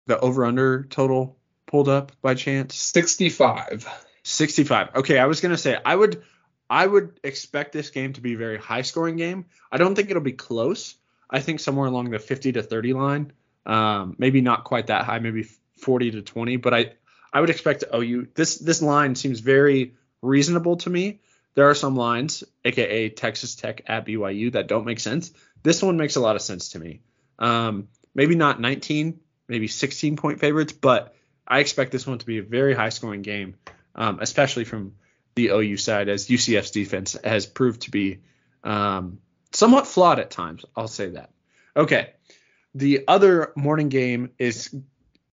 the 0.07 0.19
over 0.19 0.47
under 0.47 0.85
total 0.85 1.37
pulled 1.67 1.89
up 1.89 2.13
by 2.23 2.35
chance? 2.35 2.75
65. 2.75 3.87
65. 4.25 4.97
Okay, 4.97 5.19
I 5.19 5.27
was 5.27 5.41
gonna 5.41 5.59
say 5.59 5.79
I 5.85 5.95
would 5.95 6.23
I 6.69 6.87
would 6.87 7.21
expect 7.23 7.73
this 7.73 7.91
game 7.91 8.15
to 8.15 8.21
be 8.21 8.35
a 8.35 8.39
very 8.39 8.59
high 8.59 8.83
scoring 8.83 9.17
game. 9.17 9.47
I 9.71 9.77
don't 9.77 9.95
think 9.95 10.11
it'll 10.11 10.23
be 10.23 10.33
close. 10.33 10.97
I 11.29 11.41
think 11.41 11.61
somewhere 11.61 11.87
along 11.87 12.11
the 12.11 12.19
50 12.19 12.53
to 12.53 12.63
30 12.63 12.93
line. 12.95 13.33
Um, 13.67 14.17
maybe 14.19 14.41
not 14.41 14.65
quite 14.65 14.87
that 14.87 15.05
high, 15.05 15.19
maybe 15.19 15.45
40 15.79 16.13
to 16.13 16.23
20, 16.23 16.57
but 16.57 16.75
I 16.75 16.93
I 17.33 17.41
would 17.41 17.51
expect 17.51 17.85
OU. 17.95 18.29
This 18.35 18.59
this 18.59 18.83
line 18.83 19.15
seems 19.15 19.41
very 19.41 19.95
reasonable 20.23 20.77
to 20.79 20.91
me. 20.91 21.21
There 21.55 21.69
are 21.69 21.75
some 21.75 21.97
lines, 21.97 22.45
aka 22.65 23.09
Texas 23.09 23.55
Tech 23.55 23.83
at 23.87 24.07
BYU, 24.07 24.53
that 24.53 24.69
don't 24.69 24.85
make 24.87 25.01
sense. 25.01 25.33
This 25.63 25.83
one 25.83 25.97
makes 25.97 26.17
a 26.17 26.21
lot 26.21 26.37
of 26.37 26.43
sense 26.43 26.71
to 26.71 26.79
me. 26.79 27.01
Um, 27.39 27.89
maybe 28.15 28.35
not 28.35 28.61
19, 28.61 29.21
maybe 29.49 29.67
16 29.67 30.17
point 30.17 30.41
favorites, 30.41 30.73
but 30.73 31.15
I 31.47 31.59
expect 31.59 31.93
this 31.93 32.07
one 32.07 32.19
to 32.19 32.27
be 32.27 32.39
a 32.39 32.43
very 32.43 32.75
high 32.75 32.91
scoring 32.91 33.23
game, 33.23 33.57
um, 33.95 34.19
especially 34.21 34.65
from 34.65 34.95
the 35.35 35.49
OU 35.49 35.77
side, 35.77 36.09
as 36.09 36.29
UCF's 36.29 36.71
defense 36.71 37.17
has 37.25 37.47
proved 37.47 37.83
to 37.83 37.91
be 37.91 38.21
um, 38.63 39.19
somewhat 39.53 39.87
flawed 39.87 40.19
at 40.19 40.31
times. 40.31 40.65
I'll 40.77 40.89
say 40.89 41.11
that. 41.11 41.31
Okay. 41.77 42.13
The 42.75 43.05
other 43.09 43.53
morning 43.57 43.89
game 43.89 44.31
is 44.39 44.75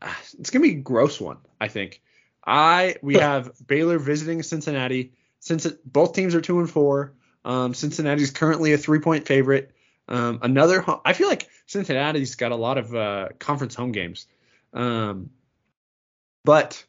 it's 0.39 0.51
gonna 0.51 0.63
be 0.63 0.73
a 0.73 0.81
gross 0.81 1.21
one, 1.21 1.39
I 1.61 1.69
think. 1.69 2.01
I 2.45 2.97
we 3.03 3.15
have 3.17 3.53
Baylor 3.67 3.99
visiting 3.99 4.43
Cincinnati. 4.43 5.13
Since 5.41 5.67
it, 5.67 5.93
both 5.93 6.15
teams 6.15 6.35
are 6.35 6.41
two 6.41 6.61
and 6.61 6.71
four, 6.71 7.15
um, 7.45 7.75
Cincinnati's 7.75 8.31
currently 8.31 8.73
a 8.73 8.79
three 8.79 9.01
point 9.01 9.27
favorite. 9.27 9.73
Um, 10.09 10.41
another, 10.43 10.85
I 11.05 11.13
feel 11.13 11.29
like 11.29 11.49
Cincinnati's 11.67 12.35
got 12.35 12.53
a 12.53 12.57
lot 12.57 12.79
of 12.79 12.95
uh, 12.95 13.29
conference 13.39 13.75
home 13.75 13.93
games, 13.93 14.27
um, 14.73 15.31
but 16.45 16.85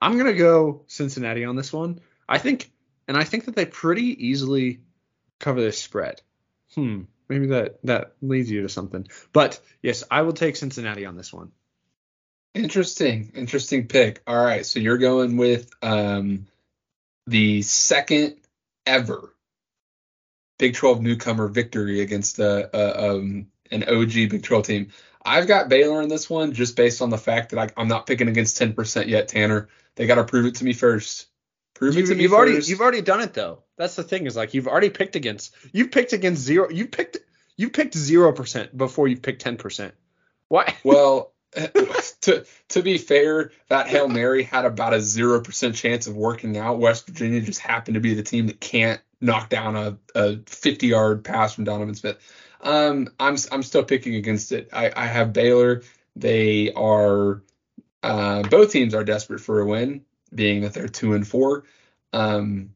I'm 0.00 0.16
gonna 0.18 0.32
go 0.34 0.82
Cincinnati 0.86 1.44
on 1.44 1.56
this 1.56 1.72
one. 1.72 2.00
I 2.28 2.38
think 2.38 2.70
and 3.08 3.16
I 3.16 3.24
think 3.24 3.46
that 3.46 3.56
they 3.56 3.66
pretty 3.66 4.26
easily 4.26 4.80
cover 5.38 5.60
this 5.60 5.78
spread. 5.78 6.20
Hmm, 6.74 7.02
maybe 7.28 7.46
that 7.48 7.78
that 7.84 8.14
leads 8.22 8.50
you 8.50 8.62
to 8.62 8.68
something. 8.68 9.08
But 9.32 9.60
yes, 9.82 10.04
I 10.10 10.22
will 10.22 10.32
take 10.32 10.56
Cincinnati 10.56 11.06
on 11.06 11.16
this 11.16 11.32
one. 11.32 11.52
Interesting, 12.54 13.32
interesting 13.34 13.88
pick. 13.88 14.22
All 14.26 14.42
right, 14.42 14.66
so 14.66 14.78
you're 14.78 14.98
going 14.98 15.36
with 15.38 15.70
um, 15.82 16.46
the 17.26 17.62
second 17.62 18.36
ever 18.84 19.34
Big 20.58 20.74
12 20.74 21.00
newcomer 21.00 21.48
victory 21.48 22.02
against 22.02 22.38
uh, 22.38 22.68
uh, 22.72 23.16
um, 23.16 23.46
an 23.70 23.84
OG 23.84 24.12
Big 24.12 24.42
12 24.42 24.66
team. 24.66 24.88
I've 25.24 25.46
got 25.46 25.68
Baylor 25.68 26.02
in 26.02 26.08
this 26.08 26.28
one 26.28 26.52
just 26.52 26.76
based 26.76 27.00
on 27.00 27.10
the 27.10 27.18
fact 27.18 27.50
that 27.50 27.72
I, 27.76 27.80
am 27.80 27.88
not 27.88 28.06
picking 28.06 28.28
against 28.28 28.60
10% 28.60 29.06
yet, 29.06 29.28
Tanner. 29.28 29.68
They 29.96 30.06
got 30.06 30.16
to 30.16 30.24
prove 30.24 30.46
it 30.46 30.56
to 30.56 30.64
me 30.64 30.72
first. 30.72 31.28
Prove 31.74 31.94
you, 31.94 32.04
it 32.04 32.06
to 32.06 32.14
me 32.14 32.22
you've 32.22 32.32
first. 32.32 32.38
already 32.38 32.66
you've 32.66 32.80
already 32.80 33.00
done 33.00 33.20
it 33.20 33.34
though. 33.34 33.62
That's 33.76 33.96
the 33.96 34.02
thing 34.02 34.26
is 34.26 34.36
like 34.36 34.54
you've 34.54 34.68
already 34.68 34.90
picked 34.90 35.16
against 35.16 35.54
you've 35.72 35.90
picked 35.90 36.12
against 36.12 36.42
zero. 36.42 36.68
You 36.68 36.86
picked 36.86 37.18
you 37.56 37.70
picked 37.70 37.96
zero 37.96 38.32
percent 38.32 38.76
before 38.76 39.08
you 39.08 39.16
picked 39.16 39.44
10%. 39.44 39.92
Why? 40.48 40.76
Well, 40.84 41.31
to 42.22 42.44
to 42.68 42.82
be 42.82 42.98
fair, 42.98 43.52
that 43.68 43.86
Hail 43.86 44.08
Mary 44.08 44.42
had 44.42 44.64
about 44.64 44.94
a 44.94 45.00
zero 45.00 45.40
percent 45.40 45.74
chance 45.74 46.06
of 46.06 46.16
working 46.16 46.56
out. 46.56 46.78
West 46.78 47.06
Virginia 47.06 47.40
just 47.40 47.60
happened 47.60 47.94
to 47.94 48.00
be 48.00 48.14
the 48.14 48.22
team 48.22 48.46
that 48.46 48.60
can't 48.60 49.00
knock 49.20 49.48
down 49.48 49.76
a, 49.76 49.96
a 50.14 50.38
50 50.46 50.86
yard 50.86 51.24
pass 51.24 51.54
from 51.54 51.64
Donovan 51.64 51.94
Smith. 51.94 52.18
Um, 52.60 53.08
I'm 53.18 53.36
I'm 53.50 53.62
still 53.62 53.84
picking 53.84 54.14
against 54.14 54.52
it. 54.52 54.70
I, 54.72 54.92
I 54.94 55.06
have 55.06 55.32
Baylor. 55.32 55.82
They 56.16 56.72
are 56.72 57.42
uh, 58.02 58.42
both 58.42 58.72
teams 58.72 58.94
are 58.94 59.04
desperate 59.04 59.40
for 59.40 59.60
a 59.60 59.66
win, 59.66 60.04
being 60.34 60.62
that 60.62 60.74
they're 60.74 60.88
two 60.88 61.14
and 61.14 61.26
four. 61.26 61.64
Um, 62.12 62.74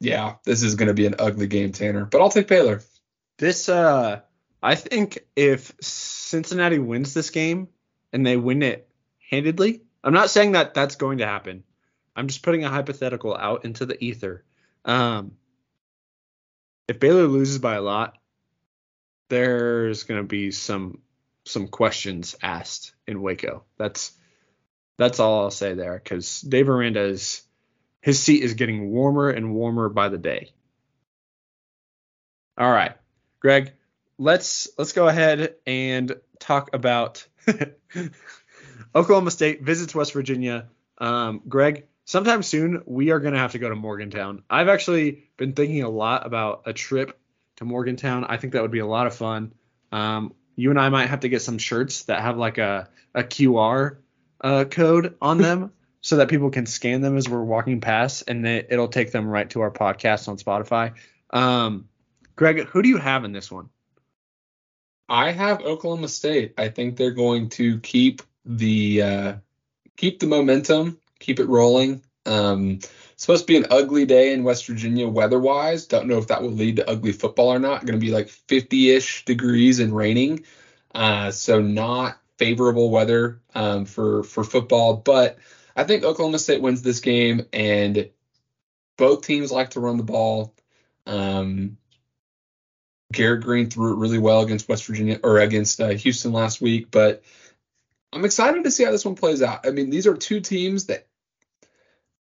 yeah, 0.00 0.36
this 0.44 0.62
is 0.62 0.74
going 0.74 0.88
to 0.88 0.94
be 0.94 1.06
an 1.06 1.16
ugly 1.18 1.46
game, 1.46 1.72
Tanner. 1.72 2.04
But 2.04 2.20
I'll 2.20 2.30
take 2.30 2.48
Baylor. 2.48 2.82
This 3.38 3.68
uh, 3.68 4.20
I 4.66 4.74
think 4.74 5.20
if 5.36 5.74
Cincinnati 5.80 6.80
wins 6.80 7.14
this 7.14 7.30
game 7.30 7.68
and 8.12 8.26
they 8.26 8.36
win 8.36 8.64
it 8.64 8.88
handedly, 9.30 9.82
I'm 10.02 10.12
not 10.12 10.28
saying 10.28 10.52
that 10.52 10.74
that's 10.74 10.96
going 10.96 11.18
to 11.18 11.26
happen. 11.26 11.62
I'm 12.16 12.26
just 12.26 12.42
putting 12.42 12.64
a 12.64 12.68
hypothetical 12.68 13.36
out 13.36 13.64
into 13.64 13.86
the 13.86 14.02
ether. 14.02 14.42
Um, 14.84 15.36
if 16.88 16.98
Baylor 16.98 17.28
loses 17.28 17.60
by 17.60 17.76
a 17.76 17.80
lot, 17.80 18.18
there's 19.28 20.02
going 20.02 20.20
to 20.20 20.26
be 20.26 20.50
some 20.50 20.98
some 21.44 21.68
questions 21.68 22.34
asked 22.42 22.92
in 23.06 23.22
Waco. 23.22 23.62
That's 23.78 24.14
that's 24.98 25.20
all 25.20 25.44
I'll 25.44 25.52
say 25.52 25.74
there 25.74 25.94
because 25.94 26.40
Dave 26.40 26.68
Aranda 26.68 27.02
is 27.02 27.42
his 28.00 28.20
seat 28.20 28.42
is 28.42 28.54
getting 28.54 28.90
warmer 28.90 29.30
and 29.30 29.54
warmer 29.54 29.88
by 29.88 30.08
the 30.08 30.18
day. 30.18 30.50
All 32.58 32.68
right, 32.68 32.96
Greg, 33.38 33.72
let's 34.18 34.68
let's 34.78 34.92
go 34.92 35.08
ahead 35.08 35.54
and 35.66 36.16
talk 36.38 36.70
about 36.72 37.26
Oklahoma 38.94 39.30
State 39.30 39.62
visits 39.62 39.94
West 39.94 40.12
Virginia. 40.12 40.68
Um, 40.98 41.42
Greg, 41.48 41.86
sometime 42.04 42.42
soon 42.42 42.82
we 42.86 43.10
are 43.10 43.20
going 43.20 43.34
to 43.34 43.40
have 43.40 43.52
to 43.52 43.58
go 43.58 43.68
to 43.68 43.74
Morgantown. 43.74 44.42
I've 44.48 44.68
actually 44.68 45.24
been 45.36 45.52
thinking 45.52 45.82
a 45.82 45.88
lot 45.88 46.26
about 46.26 46.62
a 46.66 46.72
trip 46.72 47.18
to 47.56 47.64
Morgantown. 47.64 48.24
I 48.24 48.36
think 48.36 48.52
that 48.52 48.62
would 48.62 48.70
be 48.70 48.78
a 48.78 48.86
lot 48.86 49.06
of 49.06 49.14
fun. 49.14 49.52
Um, 49.92 50.34
you 50.56 50.70
and 50.70 50.80
I 50.80 50.88
might 50.88 51.06
have 51.06 51.20
to 51.20 51.28
get 51.28 51.42
some 51.42 51.58
shirts 51.58 52.04
that 52.04 52.22
have 52.22 52.38
like 52.38 52.58
a, 52.58 52.88
a 53.14 53.22
QR 53.22 53.98
uh, 54.40 54.64
code 54.64 55.16
on 55.20 55.38
them 55.38 55.72
so 56.00 56.16
that 56.16 56.28
people 56.28 56.50
can 56.50 56.66
scan 56.66 57.00
them 57.00 57.16
as 57.16 57.28
we're 57.28 57.42
walking 57.42 57.80
past 57.80 58.24
and 58.28 58.46
it, 58.46 58.68
it'll 58.70 58.88
take 58.88 59.12
them 59.12 59.26
right 59.26 59.48
to 59.50 59.60
our 59.60 59.70
podcast 59.70 60.28
on 60.28 60.38
Spotify. 60.38 60.94
Um, 61.30 61.88
Greg, 62.36 62.66
who 62.66 62.82
do 62.82 62.88
you 62.88 62.98
have 62.98 63.24
in 63.24 63.32
this 63.32 63.50
one? 63.50 63.68
I 65.08 65.30
have 65.30 65.62
Oklahoma 65.62 66.08
State. 66.08 66.54
I 66.58 66.68
think 66.68 66.96
they're 66.96 67.10
going 67.12 67.48
to 67.50 67.78
keep 67.80 68.22
the 68.44 69.02
uh, 69.02 69.34
keep 69.96 70.20
the 70.20 70.26
momentum, 70.26 70.98
keep 71.18 71.40
it 71.40 71.48
rolling. 71.48 72.02
Um, 72.24 72.80
supposed 73.16 73.46
to 73.46 73.52
be 73.52 73.56
an 73.56 73.66
ugly 73.70 74.04
day 74.04 74.32
in 74.32 74.42
West 74.42 74.66
Virginia 74.66 75.08
weather-wise. 75.08 75.86
Don't 75.86 76.08
know 76.08 76.18
if 76.18 76.26
that 76.26 76.42
will 76.42 76.50
lead 76.50 76.76
to 76.76 76.90
ugly 76.90 77.12
football 77.12 77.52
or 77.52 77.60
not. 77.60 77.86
Going 77.86 77.98
to 77.98 78.04
be 78.04 78.12
like 78.12 78.26
50-ish 78.26 79.24
degrees 79.24 79.78
and 79.78 79.94
raining, 79.94 80.44
uh, 80.94 81.30
so 81.30 81.60
not 81.60 82.18
favorable 82.36 82.90
weather 82.90 83.40
um, 83.54 83.84
for 83.84 84.24
for 84.24 84.44
football. 84.44 84.96
But 84.96 85.38
I 85.76 85.84
think 85.84 86.02
Oklahoma 86.02 86.38
State 86.38 86.62
wins 86.62 86.82
this 86.82 87.00
game, 87.00 87.46
and 87.52 88.10
both 88.96 89.26
teams 89.26 89.52
like 89.52 89.70
to 89.70 89.80
run 89.80 89.98
the 89.98 90.02
ball. 90.02 90.54
Um, 91.06 91.78
Garrett 93.12 93.44
Greene 93.44 93.70
threw 93.70 93.92
it 93.92 93.98
really 93.98 94.18
well 94.18 94.40
against 94.40 94.68
West 94.68 94.86
Virginia 94.86 95.20
or 95.22 95.38
against 95.38 95.80
uh, 95.80 95.90
Houston 95.90 96.32
last 96.32 96.60
week, 96.60 96.90
but 96.90 97.22
I'm 98.12 98.24
excited 98.24 98.64
to 98.64 98.70
see 98.70 98.84
how 98.84 98.90
this 98.90 99.04
one 99.04 99.14
plays 99.14 99.42
out. 99.42 99.66
I 99.66 99.70
mean, 99.70 99.90
these 99.90 100.06
are 100.06 100.14
two 100.14 100.40
teams 100.40 100.86
that 100.86 101.06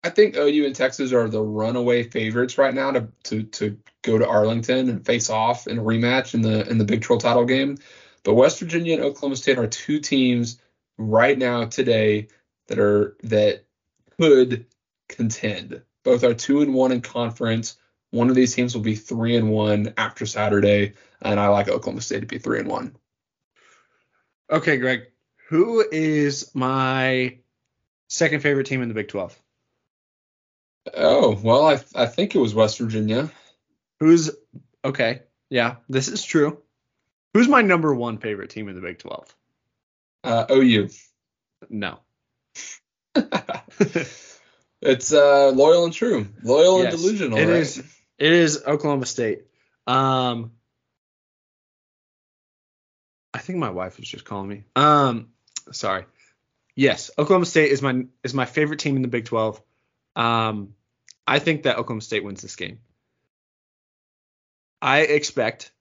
I 0.03 0.09
think 0.09 0.35
OU 0.35 0.65
and 0.67 0.75
Texas 0.75 1.13
are 1.13 1.27
the 1.27 1.41
runaway 1.41 2.03
favorites 2.03 2.57
right 2.57 2.73
now 2.73 2.91
to 2.91 3.07
to 3.23 3.43
to 3.43 3.77
go 4.03 4.17
to 4.17 4.27
Arlington 4.27 4.89
and 4.89 5.05
face 5.05 5.29
off 5.29 5.67
in 5.67 5.79
a 5.79 5.83
rematch 5.83 6.33
in 6.33 6.41
the 6.41 6.69
in 6.69 6.77
the 6.77 6.85
Big 6.85 7.01
12 7.01 7.21
title 7.21 7.45
game. 7.45 7.77
But 8.23 8.35
West 8.35 8.59
Virginia 8.59 8.95
and 8.95 9.03
Oklahoma 9.03 9.35
State 9.35 9.57
are 9.57 9.67
two 9.67 9.99
teams 9.99 10.59
right 10.97 11.37
now 11.37 11.65
today 11.65 12.27
that 12.67 12.79
are 12.79 13.15
that 13.23 13.65
could 14.19 14.65
contend. 15.09 15.81
Both 16.03 16.23
are 16.23 16.33
two 16.33 16.61
and 16.61 16.73
one 16.73 16.91
in 16.91 17.01
conference. 17.01 17.77
One 18.15 18.29
of 18.29 18.35
these 18.35 18.55
teams 18.55 18.73
will 18.73 18.81
be 18.81 18.95
three 18.95 19.35
and 19.35 19.51
one 19.51 19.93
after 19.97 20.25
Saturday, 20.25 20.93
and 21.21 21.37
I 21.37 21.49
like 21.49 21.67
Oklahoma 21.67 21.99
State 21.99 22.21
to 22.21 22.25
be 22.25 22.37
three 22.37 22.59
and 22.59 22.69
one. 22.69 22.95
Okay, 24.49 24.77
Greg. 24.77 25.07
Who 25.49 25.85
is 25.91 26.49
my 26.55 27.39
second 28.07 28.39
favorite 28.39 28.67
team 28.67 28.81
in 28.81 28.87
the 28.87 28.93
Big 28.93 29.09
12? 29.09 29.37
Oh 30.93 31.37
well, 31.43 31.67
I 31.67 31.73
I 31.93 32.05
think 32.05 32.35
it 32.35 32.39
was 32.39 32.55
West 32.55 32.79
Virginia. 32.79 33.29
Who's 33.99 34.31
okay? 34.85 35.23
Yeah, 35.49 35.75
this 35.89 36.07
is 36.07 36.23
true. 36.23 36.61
Who's 37.33 37.49
my 37.49 37.63
number 37.63 37.93
one 37.93 38.17
favorite 38.19 38.49
team 38.49 38.69
in 38.69 38.75
the 38.75 38.81
Big 38.81 38.99
12? 38.99 39.35
Uh, 40.23 40.45
OU. 40.51 40.87
No. 41.69 41.99
it's 44.81 45.11
uh, 45.11 45.49
loyal 45.49 45.83
and 45.83 45.93
true, 45.93 46.29
loyal 46.43 46.81
Yes, 46.81 46.93
and 46.93 47.01
delusional. 47.01 47.37
It 47.39 47.47
right? 47.47 47.55
is. 47.57 47.83
It 48.17 48.31
is 48.31 48.63
Oklahoma 48.65 49.05
State. 49.05 49.43
Um, 49.87 50.51
I 53.33 53.39
think 53.39 53.59
my 53.59 53.69
wife 53.69 53.97
was 53.97 54.07
just 54.07 54.25
calling 54.25 54.47
me. 54.47 54.63
Um, 54.75 55.29
sorry. 55.71 56.05
Yes, 56.75 57.11
Oklahoma 57.17 57.45
State 57.45 57.71
is 57.71 57.81
my 57.81 58.05
is 58.23 58.33
my 58.33 58.45
favorite 58.45 58.79
team 58.79 58.95
in 58.95 59.01
the 59.01 59.07
Big 59.07 59.25
12. 59.25 59.61
Um, 60.15 60.73
I 61.27 61.39
think 61.39 61.63
that 61.63 61.77
Oklahoma 61.77 62.01
State 62.01 62.23
wins 62.23 62.41
this 62.41 62.55
game. 62.55 62.79
I 64.81 64.99
expect, 65.01 65.71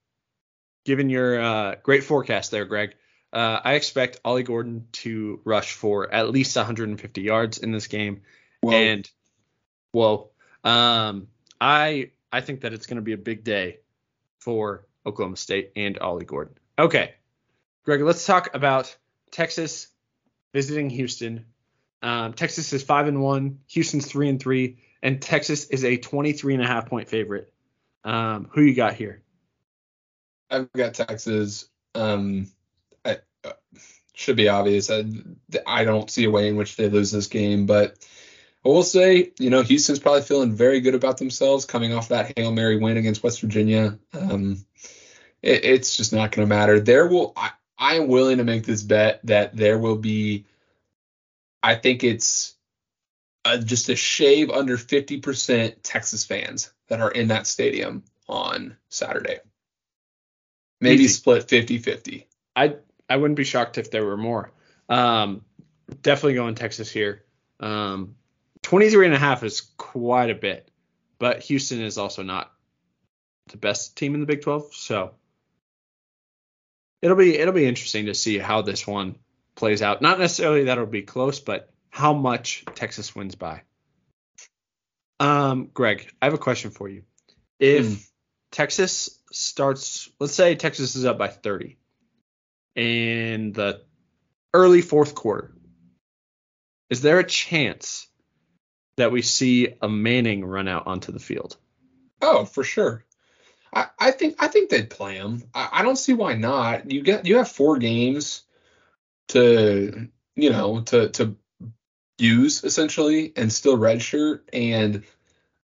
given 0.85 1.09
your 1.09 1.39
uh, 1.39 1.75
great 1.83 2.03
forecast 2.03 2.51
there, 2.51 2.65
Greg, 2.65 2.95
uh, 3.31 3.59
I 3.63 3.73
expect 3.73 4.19
Ollie 4.23 4.43
Gordon 4.43 4.87
to 4.93 5.41
rush 5.43 5.73
for 5.73 6.11
at 6.11 6.29
least 6.29 6.55
150 6.55 7.21
yards 7.21 7.57
in 7.57 7.71
this 7.71 7.87
game. 7.87 8.21
Whoa. 8.61 8.71
And 8.71 9.09
whoa, 9.91 10.29
um, 10.63 11.27
I 11.59 12.11
I 12.35 12.41
think 12.41 12.61
that 12.61 12.73
it's 12.73 12.85
going 12.85 12.97
to 12.97 13.01
be 13.01 13.13
a 13.13 13.17
big 13.17 13.45
day 13.45 13.79
for 14.39 14.85
Oklahoma 15.05 15.37
State 15.37 15.71
and 15.77 15.97
Ollie 15.99 16.25
Gordon. 16.25 16.55
Okay, 16.77 17.13
Greg, 17.85 18.01
let's 18.01 18.25
talk 18.25 18.53
about 18.53 18.93
Texas 19.31 19.87
visiting 20.53 20.89
Houston. 20.89 21.45
Um, 22.01 22.33
Texas 22.33 22.73
is 22.73 22.83
five 22.83 23.07
and 23.07 23.21
one, 23.21 23.59
Houston's 23.67 24.05
three 24.05 24.27
and 24.27 24.37
three, 24.37 24.79
and 25.01 25.21
Texas 25.21 25.67
is 25.67 25.85
a 25.85 25.95
23 25.95 26.55
and 26.55 26.63
a 26.63 26.67
half 26.67 26.89
point 26.89 27.07
favorite. 27.07 27.53
Um, 28.03 28.49
who 28.51 28.63
you 28.63 28.75
got 28.75 28.95
here? 28.95 29.23
I've 30.51 30.69
got 30.73 30.93
Texas. 30.93 31.69
Um, 31.95 32.51
I, 33.05 33.19
uh, 33.45 33.53
should 34.13 34.35
be 34.35 34.49
obvious. 34.49 34.91
I, 34.91 35.05
I 35.65 35.85
don't 35.85 36.11
see 36.11 36.25
a 36.25 36.31
way 36.31 36.49
in 36.49 36.57
which 36.57 36.75
they 36.75 36.89
lose 36.89 37.11
this 37.11 37.27
game, 37.27 37.65
but 37.65 38.05
I 38.65 38.69
will 38.69 38.83
say, 38.83 39.31
you 39.37 39.51
know, 39.51 39.61
Houston's 39.61 39.99
probably 39.99 40.23
feeling 40.23 40.51
very 40.51 40.79
good 40.79 40.95
about 40.95 41.17
themselves 41.17 41.65
coming 41.65 41.93
off 41.93 42.09
that 42.09 42.33
Hail 42.35 42.51
Mary 42.51 42.77
win 42.77 42.97
against 42.97 43.21
West 43.21 43.39
Virginia. 43.41 43.99
Um, 44.11 44.65
it, 45.43 45.63
it's 45.63 45.95
just 45.95 46.11
not 46.11 46.31
going 46.31 46.47
to 46.47 46.55
matter. 46.55 46.79
There 46.79 47.07
will, 47.07 47.33
I, 47.35 47.51
I 47.77 47.95
am 47.95 48.07
willing 48.07 48.39
to 48.39 48.43
make 48.43 48.65
this 48.65 48.81
bet 48.81 49.19
that 49.25 49.55
there 49.55 49.77
will 49.77 49.97
be, 49.97 50.45
I 51.61 51.75
think 51.75 52.03
it's 52.03 52.55
uh, 53.43 53.57
just 53.57 53.89
a 53.89 53.95
shave 53.95 54.49
under 54.49 54.77
50% 54.77 55.75
Texas 55.83 56.25
fans 56.25 56.73
that 56.87 57.01
are 57.01 57.11
in 57.11 57.27
that 57.27 57.45
stadium 57.45 58.03
on 58.27 58.75
Saturday. 58.89 59.37
Maybe 60.81 61.03
Easy. 61.03 61.13
split 61.13 61.47
50 61.47 61.77
50. 61.77 62.27
I 62.55 62.75
I 63.09 63.17
wouldn't 63.17 63.37
be 63.37 63.43
shocked 63.43 63.77
if 63.77 63.91
there 63.91 64.05
were 64.05 64.17
more. 64.17 64.51
Um, 64.89 65.45
definitely 66.01 66.33
going 66.33 66.55
Texas 66.55 66.91
here. 66.91 67.23
Um, 67.59 68.15
23 68.65 69.05
and 69.05 69.15
a 69.15 69.19
half 69.19 69.43
is 69.43 69.61
quite 69.77 70.31
a 70.31 70.35
bit. 70.35 70.69
but 71.19 71.43
Houston 71.43 71.81
is 71.81 71.97
also 71.99 72.23
not 72.23 72.51
the 73.49 73.57
best 73.57 73.95
team 73.95 74.15
in 74.15 74.21
the 74.21 74.25
Big 74.25 74.41
12, 74.41 74.73
so 74.73 75.13
it'll 77.01 77.15
be 77.15 77.37
it'll 77.37 77.53
be 77.53 77.67
interesting 77.67 78.07
to 78.07 78.15
see 78.15 78.39
how 78.39 78.63
this 78.63 78.87
one 78.87 79.15
plays 79.55 79.81
out. 79.83 80.01
Not 80.01 80.17
necessarily 80.19 80.63
that 80.65 80.73
it'll 80.73 80.87
be 80.87 81.03
close, 81.03 81.39
but 81.39 81.69
how 81.91 82.13
much 82.13 82.65
Texas 82.73 83.15
wins 83.15 83.35
by. 83.35 83.61
Um, 85.19 85.69
Greg, 85.73 86.11
I 86.21 86.25
have 86.25 86.33
a 86.33 86.39
question 86.39 86.71
for 86.71 86.89
you. 86.89 87.03
If 87.59 87.85
Mm. 87.85 88.09
Texas 88.51 89.21
starts, 89.31 90.09
let's 90.19 90.33
say 90.33 90.55
Texas 90.55 90.95
is 90.95 91.05
up 91.05 91.17
by 91.19 91.27
30 91.27 91.77
in 92.75 93.51
the 93.53 93.83
early 94.53 94.81
fourth 94.81 95.13
quarter, 95.13 95.53
is 96.89 97.01
there 97.01 97.19
a 97.19 97.23
chance 97.23 98.07
that 98.97 99.11
we 99.11 99.21
see 99.21 99.73
a 99.81 99.89
Manning 99.89 100.45
run 100.45 100.67
out 100.67 100.87
onto 100.87 101.11
the 101.11 101.19
field? 101.19 101.57
Oh, 102.21 102.45
for 102.45 102.63
sure. 102.63 103.03
I, 103.73 103.87
I 103.99 104.11
think 104.11 104.35
I 104.39 104.47
think 104.47 104.69
they'd 104.69 104.89
play 104.89 105.15
him. 105.15 105.43
I, 105.53 105.69
I 105.73 105.83
don't 105.83 105.97
see 105.97 106.13
why 106.13 106.35
not. 106.35 106.89
You 106.89 107.01
get 107.01 107.25
you 107.25 107.37
have 107.37 107.49
four 107.49 107.77
games 107.77 108.43
to 109.29 110.07
you 110.35 110.49
know 110.49 110.81
to 110.81 111.09
to 111.09 111.35
use 112.17 112.63
essentially 112.63 113.33
and 113.35 113.51
still 113.51 113.77
redshirt, 113.77 114.41
and 114.53 115.03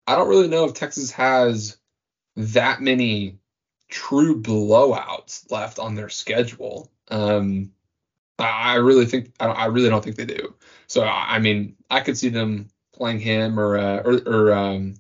I 0.07 0.17
don't 0.17 0.29
really 0.29 0.49
know 0.49 0.67
if 0.67 0.75
Texas 0.75 1.13
has 1.13 1.79
that 2.37 2.83
many 2.83 3.39
true 3.89 4.43
blowouts 4.43 5.51
left 5.51 5.79
on 5.79 5.95
their 5.95 6.09
schedule. 6.09 6.91
Um, 7.09 7.71
I, 8.39 8.75
really 8.77 9.07
think 9.07 9.33
I, 9.39 9.47
I 9.47 9.67
really 9.67 9.89
don't 9.89 10.03
think 10.03 10.17
they 10.17 10.25
do. 10.25 10.55
So 10.87 11.05
I 11.05 11.39
mean 11.39 11.77
I 11.91 12.01
could 12.01 12.19
see 12.19 12.29
them 12.29 12.69
playing 12.95 13.21
him 13.21 13.59
or 13.59 13.77
uh, 13.77 14.03
or, 14.05 14.13
or 14.27 14.53
um, 14.55 14.95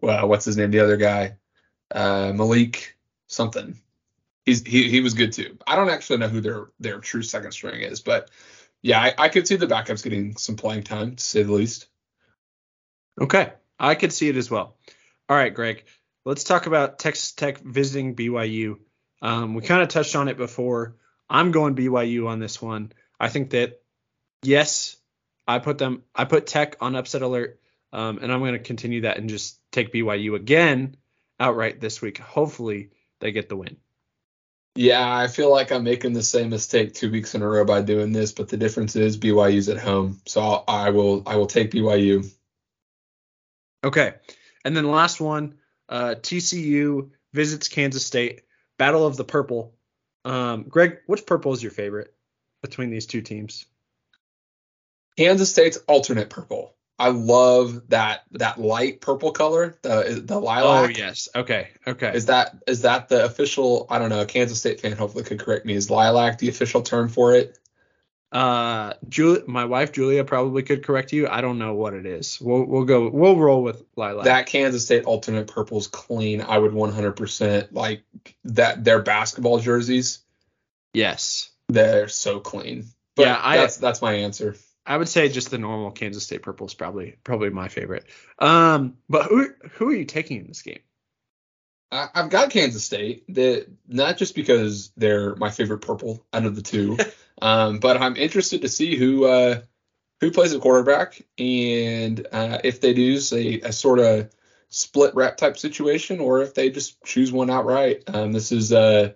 well, 0.00 0.28
what's 0.28 0.44
his 0.44 0.56
name? 0.56 0.70
The 0.70 0.80
other 0.80 0.96
guy, 0.96 1.36
uh, 1.90 2.32
Malik 2.34 2.96
something. 3.26 3.78
He's 4.44 4.62
he 4.64 4.88
he 4.90 5.00
was 5.00 5.14
good 5.14 5.32
too. 5.32 5.58
I 5.66 5.76
don't 5.76 5.90
actually 5.90 6.18
know 6.18 6.28
who 6.28 6.40
their 6.40 6.68
their 6.78 6.98
true 7.00 7.22
second 7.22 7.52
string 7.52 7.80
is, 7.82 8.00
but 8.00 8.30
yeah, 8.82 9.00
I, 9.00 9.14
I 9.18 9.28
could 9.28 9.48
see 9.48 9.56
the 9.56 9.66
backups 9.66 10.04
getting 10.04 10.36
some 10.36 10.56
playing 10.56 10.84
time 10.84 11.16
to 11.16 11.22
say 11.22 11.42
the 11.42 11.52
least. 11.52 11.88
Okay, 13.20 13.52
I 13.78 13.94
could 13.94 14.12
see 14.12 14.28
it 14.28 14.36
as 14.36 14.50
well. 14.50 14.76
All 15.28 15.36
right, 15.36 15.52
Greg, 15.52 15.84
let's 16.24 16.44
talk 16.44 16.66
about 16.66 16.98
Texas 16.98 17.32
Tech 17.32 17.58
visiting 17.58 18.14
BYU. 18.14 18.78
Um, 19.22 19.54
we 19.54 19.62
kind 19.62 19.82
of 19.82 19.88
touched 19.88 20.14
on 20.14 20.28
it 20.28 20.36
before. 20.36 20.96
I'm 21.28 21.50
going 21.50 21.74
BYU 21.74 22.28
on 22.28 22.38
this 22.38 22.62
one. 22.62 22.92
I 23.18 23.28
think 23.28 23.50
that 23.50 23.80
yes, 24.42 24.96
I 25.46 25.58
put 25.58 25.78
them. 25.78 26.02
I 26.14 26.24
put 26.24 26.46
Tech 26.46 26.76
on 26.80 26.96
upset 26.96 27.22
alert, 27.22 27.60
um, 27.92 28.18
and 28.20 28.32
I'm 28.32 28.40
going 28.40 28.52
to 28.54 28.58
continue 28.58 29.02
that 29.02 29.18
and 29.18 29.28
just 29.28 29.60
take 29.70 29.92
BYU 29.92 30.34
again 30.34 30.96
outright 31.38 31.80
this 31.80 32.02
week. 32.02 32.18
Hopefully, 32.18 32.90
they 33.20 33.32
get 33.32 33.48
the 33.48 33.56
win. 33.56 33.76
Yeah, 34.74 35.16
I 35.16 35.28
feel 35.28 35.50
like 35.50 35.72
I'm 35.72 35.84
making 35.84 36.12
the 36.12 36.22
same 36.22 36.50
mistake 36.50 36.92
two 36.92 37.10
weeks 37.10 37.34
in 37.34 37.42
a 37.42 37.48
row 37.48 37.64
by 37.64 37.80
doing 37.80 38.12
this, 38.12 38.32
but 38.32 38.48
the 38.48 38.58
difference 38.58 38.94
is 38.94 39.16
BYU's 39.16 39.70
at 39.70 39.78
home, 39.78 40.20
so 40.26 40.40
I'll, 40.40 40.64
I 40.68 40.90
will 40.90 41.22
I 41.26 41.36
will 41.36 41.46
take 41.46 41.70
BYU. 41.70 42.30
Okay. 43.82 44.14
And 44.64 44.76
then 44.76 44.84
the 44.84 44.90
last 44.90 45.20
one, 45.20 45.54
uh, 45.88 46.16
TCU 46.20 47.10
visits 47.32 47.68
Kansas 47.68 48.04
State. 48.04 48.42
Battle 48.78 49.06
of 49.06 49.16
the 49.16 49.24
Purple. 49.24 49.74
Um, 50.24 50.64
Greg, 50.68 50.98
which 51.06 51.24
purple 51.24 51.52
is 51.52 51.62
your 51.62 51.72
favorite 51.72 52.12
between 52.62 52.90
these 52.90 53.06
two 53.06 53.22
teams? 53.22 53.64
Kansas 55.16 55.50
State's 55.50 55.78
alternate 55.88 56.30
purple. 56.30 56.74
I 56.98 57.08
love 57.10 57.88
that 57.90 58.22
that 58.32 58.58
light 58.58 59.00
purple 59.02 59.30
color, 59.32 59.78
the 59.82 60.22
the 60.24 60.40
lilac. 60.40 60.90
Oh 60.90 60.92
yes. 60.98 61.28
Okay. 61.34 61.68
Okay. 61.86 62.12
Is 62.14 62.26
that 62.26 62.56
is 62.66 62.82
that 62.82 63.08
the 63.10 63.24
official? 63.24 63.86
I 63.90 63.98
don't 63.98 64.08
know. 64.08 64.22
A 64.22 64.26
Kansas 64.26 64.58
State 64.58 64.80
fan 64.80 64.92
hopefully 64.92 65.24
could 65.24 65.38
correct 65.40 65.66
me. 65.66 65.74
Is 65.74 65.90
lilac 65.90 66.38
the 66.38 66.48
official 66.48 66.80
term 66.82 67.08
for 67.08 67.34
it? 67.34 67.58
Uh, 68.32 68.94
Julia, 69.08 69.42
my 69.46 69.66
wife 69.66 69.92
Julia 69.92 70.24
probably 70.24 70.62
could 70.62 70.84
correct 70.84 71.12
you. 71.12 71.28
I 71.28 71.42
don't 71.42 71.58
know 71.58 71.74
what 71.74 71.94
it 71.94 72.06
is. 72.06 72.38
We'll 72.40 72.64
we'll 72.64 72.84
go. 72.84 73.08
We'll 73.10 73.36
roll 73.36 73.62
with 73.62 73.82
lilac. 73.96 74.24
That 74.24 74.46
Kansas 74.46 74.84
State 74.84 75.04
alternate 75.04 75.48
purple's 75.48 75.86
clean. 75.88 76.40
I 76.40 76.58
would 76.58 76.72
100% 76.72 77.68
like 77.72 78.04
that. 78.44 78.84
Their 78.84 79.00
basketball 79.02 79.58
jerseys, 79.60 80.20
yes. 80.92 81.50
they're 81.68 82.08
so 82.08 82.40
clean. 82.40 82.86
But 83.14 83.26
Yeah, 83.26 83.40
I- 83.40 83.58
that's 83.58 83.76
that's 83.76 84.02
my 84.02 84.14
answer. 84.14 84.56
I 84.86 84.96
would 84.96 85.08
say 85.08 85.28
just 85.28 85.50
the 85.50 85.58
normal 85.58 85.90
Kansas 85.90 86.24
State 86.24 86.42
purple 86.42 86.66
is 86.66 86.74
probably 86.74 87.16
probably 87.24 87.50
my 87.50 87.68
favorite. 87.68 88.04
Um, 88.38 88.96
but 89.08 89.26
who 89.26 89.48
who 89.72 89.88
are 89.90 89.94
you 89.94 90.04
taking 90.04 90.40
in 90.40 90.46
this 90.46 90.62
game? 90.62 90.80
I, 91.90 92.08
I've 92.14 92.30
got 92.30 92.50
Kansas 92.50 92.84
State. 92.84 93.24
That 93.34 93.66
not 93.88 94.16
just 94.16 94.34
because 94.34 94.92
they're 94.96 95.34
my 95.36 95.50
favorite 95.50 95.80
purple 95.80 96.24
out 96.32 96.46
of 96.46 96.54
the 96.54 96.62
two, 96.62 96.96
um, 97.42 97.78
but 97.78 97.96
I'm 97.96 98.16
interested 98.16 98.62
to 98.62 98.68
see 98.68 98.96
who 98.96 99.24
uh, 99.24 99.60
who 100.20 100.30
plays 100.30 100.54
at 100.54 100.60
quarterback 100.60 101.20
and 101.38 102.26
uh, 102.32 102.58
if 102.64 102.80
they 102.80 102.94
do 102.94 103.18
say 103.18 103.60
a 103.60 103.72
sort 103.72 103.98
of 103.98 104.30
split 104.68 105.14
rep 105.14 105.36
type 105.36 105.56
situation 105.58 106.20
or 106.20 106.42
if 106.42 106.54
they 106.54 106.70
just 106.70 107.02
choose 107.04 107.32
one 107.32 107.50
outright. 107.50 108.02
Um, 108.06 108.32
this 108.32 108.52
is 108.52 108.72
uh, 108.72 109.12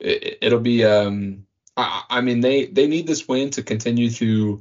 it, 0.00 0.38
it'll 0.42 0.60
be 0.60 0.84
um, 0.84 1.46
I, 1.76 2.02
I 2.10 2.20
mean 2.20 2.40
they 2.40 2.66
they 2.66 2.86
need 2.86 3.06
this 3.06 3.28
win 3.28 3.50
to 3.50 3.62
continue 3.62 4.10
to 4.10 4.60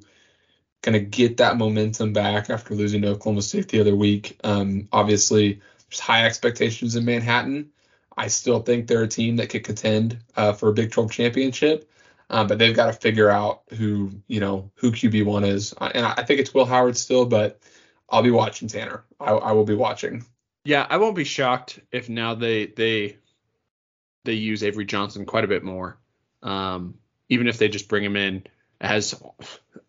kind 0.85 0.95
of 0.95 1.09
get 1.09 1.37
that 1.37 1.57
momentum 1.57 2.13
back 2.13 2.51
after 2.51 2.75
losing 2.75 3.01
to 3.01 3.07
Oklahoma 3.09 3.41
State 3.41 3.69
the 3.69 3.81
other 3.81 3.95
week. 3.95 4.39
Um, 4.43 4.87
obviously, 4.91 5.59
there's 5.89 5.99
high 5.99 6.25
expectations 6.25 6.95
in 6.95 7.03
Manhattan. 7.03 7.71
I 8.15 8.27
still 8.27 8.61
think 8.61 8.85
they're 8.85 9.01
a 9.01 9.07
team 9.07 9.37
that 9.37 9.49
could 9.49 9.63
contend 9.63 10.19
uh, 10.35 10.53
for 10.53 10.69
a 10.69 10.73
Big 10.73 10.91
12 10.91 11.11
championship, 11.11 11.89
uh, 12.29 12.45
but 12.45 12.59
they've 12.59 12.75
got 12.75 12.85
to 12.85 12.93
figure 12.93 13.31
out 13.31 13.63
who 13.71 14.11
you 14.27 14.39
know 14.39 14.69
who 14.75 14.91
QB 14.91 15.25
one 15.25 15.43
is. 15.43 15.73
And 15.73 16.05
I 16.05 16.23
think 16.23 16.39
it's 16.39 16.53
Will 16.53 16.65
Howard 16.65 16.95
still, 16.95 17.25
but 17.25 17.59
I'll 18.07 18.21
be 18.21 18.31
watching 18.31 18.67
Tanner. 18.67 19.03
I, 19.19 19.31
I 19.31 19.51
will 19.53 19.65
be 19.65 19.75
watching. 19.75 20.23
Yeah, 20.65 20.85
I 20.87 20.97
won't 20.97 21.15
be 21.15 21.23
shocked 21.23 21.79
if 21.91 22.09
now 22.09 22.35
they 22.35 22.67
they 22.67 23.17
they 24.23 24.33
use 24.33 24.63
Avery 24.63 24.85
Johnson 24.85 25.25
quite 25.25 25.43
a 25.43 25.47
bit 25.47 25.63
more. 25.63 25.97
Um, 26.43 26.99
even 27.27 27.47
if 27.47 27.57
they 27.57 27.69
just 27.69 27.89
bring 27.89 28.03
him 28.03 28.15
in 28.15 28.45
as 28.81 29.21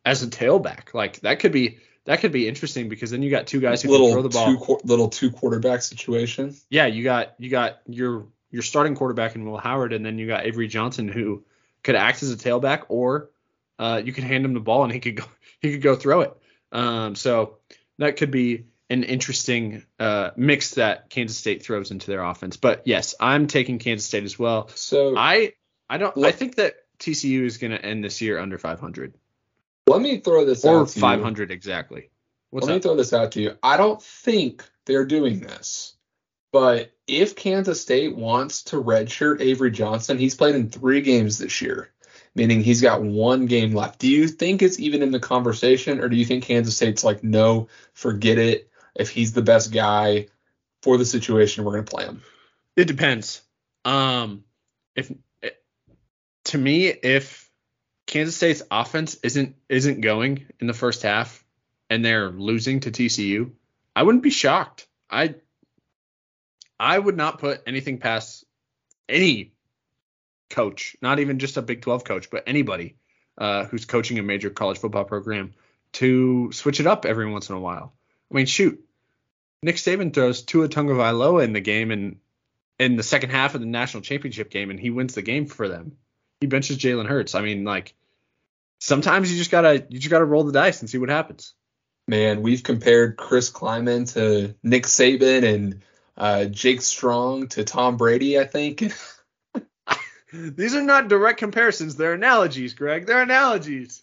as 0.04 0.22
a 0.22 0.26
tailback, 0.28 0.94
like 0.94 1.20
that 1.20 1.40
could 1.40 1.52
be 1.52 1.78
that 2.04 2.20
could 2.20 2.32
be 2.32 2.46
interesting 2.48 2.88
because 2.88 3.10
then 3.10 3.22
you 3.22 3.30
got 3.30 3.46
two 3.46 3.60
guys 3.60 3.82
who 3.82 3.88
can 3.88 3.96
throw 3.98 4.06
Little 4.06 4.22
the 4.22 4.28
ball. 4.28 4.56
two 4.66 4.78
little 4.86 5.08
two 5.08 5.30
quarterback 5.30 5.82
situation. 5.82 6.54
yeah, 6.70 6.86
you 6.86 7.02
got 7.04 7.34
you 7.38 7.50
got 7.50 7.80
your 7.86 8.26
your 8.50 8.62
starting 8.62 8.94
quarterback 8.94 9.34
in 9.34 9.44
Will 9.44 9.58
Howard, 9.58 9.92
and 9.92 10.04
then 10.06 10.18
you 10.18 10.26
got 10.26 10.46
Avery 10.46 10.68
Johnson 10.68 11.08
who 11.08 11.44
could 11.82 11.96
act 11.96 12.22
as 12.22 12.30
a 12.30 12.36
tailback, 12.36 12.84
or 12.88 13.30
uh, 13.78 14.00
you 14.04 14.12
could 14.12 14.24
hand 14.24 14.44
him 14.44 14.54
the 14.54 14.60
ball 14.60 14.84
and 14.84 14.92
he 14.92 15.00
could 15.00 15.16
go 15.16 15.24
he 15.60 15.72
could 15.72 15.82
go 15.82 15.96
throw 15.96 16.20
it. 16.22 16.36
Um, 16.72 17.14
so 17.14 17.58
that 17.98 18.16
could 18.16 18.30
be 18.30 18.66
an 18.88 19.02
interesting 19.02 19.84
uh, 19.98 20.30
mix 20.36 20.74
that 20.74 21.10
Kansas 21.10 21.36
State 21.36 21.64
throws 21.64 21.90
into 21.90 22.06
their 22.06 22.22
offense. 22.22 22.56
But 22.56 22.82
yes, 22.86 23.14
I'm 23.18 23.48
taking 23.48 23.78
Kansas 23.78 24.06
State 24.06 24.24
as 24.24 24.38
well. 24.38 24.68
So 24.74 25.16
I 25.16 25.54
I 25.90 25.98
don't 25.98 26.24
I 26.24 26.30
think 26.32 26.56
that 26.56 26.74
TCU 26.98 27.44
is 27.44 27.58
going 27.58 27.72
to 27.72 27.84
end 27.84 28.04
this 28.04 28.20
year 28.20 28.38
under 28.38 28.58
500 28.58 29.14
let 29.86 30.00
me 30.00 30.18
throw 30.18 30.44
this 30.44 30.64
or 30.64 30.80
out 30.80 30.88
to 30.88 30.98
you. 30.98 31.00
500 31.00 31.50
exactly. 31.50 32.10
What's 32.50 32.66
Let 32.66 32.74
me 32.74 32.80
throw 32.80 32.96
this 32.96 33.12
out 33.12 33.32
to 33.32 33.40
you. 33.40 33.56
I 33.62 33.76
don't 33.76 34.02
think 34.02 34.64
they're 34.84 35.04
doing 35.04 35.40
this, 35.40 35.94
but 36.52 36.92
if 37.06 37.36
Kansas 37.36 37.80
State 37.80 38.16
wants 38.16 38.64
to 38.64 38.82
redshirt 38.82 39.40
Avery 39.40 39.70
Johnson, 39.70 40.18
he's 40.18 40.34
played 40.34 40.54
in 40.54 40.70
three 40.70 41.02
games 41.02 41.38
this 41.38 41.60
year, 41.60 41.90
meaning 42.34 42.62
he's 42.62 42.80
got 42.80 43.02
one 43.02 43.46
game 43.46 43.74
left. 43.74 43.98
Do 43.98 44.08
you 44.08 44.28
think 44.28 44.62
it's 44.62 44.78
even 44.78 45.02
in 45.02 45.10
the 45.10 45.20
conversation, 45.20 46.00
or 46.00 46.08
do 46.08 46.16
you 46.16 46.24
think 46.24 46.44
Kansas 46.44 46.76
State's 46.76 47.04
like, 47.04 47.22
no, 47.22 47.68
forget 47.94 48.38
it? 48.38 48.70
If 48.94 49.10
he's 49.10 49.32
the 49.32 49.42
best 49.42 49.72
guy 49.72 50.28
for 50.82 50.96
the 50.98 51.04
situation, 51.04 51.64
we're 51.64 51.72
gonna 51.72 51.84
play 51.84 52.04
him. 52.04 52.22
It 52.76 52.86
depends. 52.86 53.42
Um, 53.84 54.44
if 54.94 55.12
to 56.46 56.58
me, 56.58 56.86
if 56.88 57.50
Kansas 58.06 58.36
State's 58.36 58.62
offense 58.70 59.16
isn't 59.22 59.56
isn't 59.68 60.00
going 60.00 60.46
in 60.60 60.66
the 60.66 60.74
first 60.74 61.02
half 61.02 61.44
and 61.90 62.04
they're 62.04 62.30
losing 62.30 62.80
to 62.80 62.90
TCU, 62.90 63.52
I 63.94 64.02
wouldn't 64.02 64.22
be 64.22 64.30
shocked. 64.30 64.86
I 65.10 65.36
I 66.78 66.98
would 66.98 67.16
not 67.16 67.38
put 67.38 67.62
anything 67.66 67.98
past 67.98 68.44
any 69.08 69.54
coach, 70.50 70.96
not 71.02 71.18
even 71.18 71.38
just 71.38 71.56
a 71.56 71.62
Big 71.62 71.82
12 71.82 72.04
coach, 72.04 72.30
but 72.30 72.44
anybody 72.46 72.96
uh, 73.38 73.64
who's 73.64 73.84
coaching 73.84 74.18
a 74.18 74.22
major 74.22 74.50
college 74.50 74.78
football 74.78 75.04
program 75.04 75.54
to 75.92 76.52
switch 76.52 76.80
it 76.80 76.86
up 76.86 77.06
every 77.06 77.30
once 77.30 77.48
in 77.48 77.56
a 77.56 77.60
while. 77.60 77.92
I 78.30 78.34
mean, 78.34 78.46
shoot, 78.46 78.84
Nick 79.62 79.76
Saban 79.76 80.12
throws 80.12 80.42
Tua 80.42 80.68
Tagovailoa 80.68 81.44
in 81.44 81.52
the 81.52 81.60
game 81.60 81.90
and 81.90 82.16
in 82.78 82.96
the 82.96 83.02
second 83.02 83.30
half 83.30 83.54
of 83.54 83.60
the 83.60 83.66
national 83.66 84.02
championship 84.02 84.50
game, 84.50 84.70
and 84.70 84.78
he 84.78 84.90
wins 84.90 85.14
the 85.14 85.22
game 85.22 85.46
for 85.46 85.68
them. 85.68 85.96
He 86.40 86.46
benches 86.46 86.78
Jalen 86.78 87.06
Hurts. 87.06 87.34
I 87.34 87.40
mean, 87.40 87.64
like 87.64 87.94
sometimes 88.80 89.30
you 89.30 89.38
just 89.38 89.50
gotta 89.50 89.86
you 89.88 89.98
just 89.98 90.10
gotta 90.10 90.24
roll 90.24 90.44
the 90.44 90.52
dice 90.52 90.80
and 90.80 90.90
see 90.90 90.98
what 90.98 91.08
happens. 91.08 91.54
Man, 92.08 92.42
we've 92.42 92.62
compared 92.62 93.16
Chris 93.16 93.50
Klieman 93.50 94.12
to 94.14 94.54
Nick 94.62 94.84
Saban 94.84 95.42
and 95.42 95.82
uh, 96.16 96.44
Jake 96.44 96.80
Strong 96.82 97.48
to 97.48 97.64
Tom 97.64 97.96
Brady, 97.96 98.38
I 98.38 98.44
think. 98.44 98.92
These 100.32 100.74
are 100.74 100.82
not 100.82 101.08
direct 101.08 101.38
comparisons. 101.38 101.96
They're 101.96 102.14
analogies, 102.14 102.74
Greg. 102.74 103.06
They're 103.06 103.22
analogies. 103.22 104.02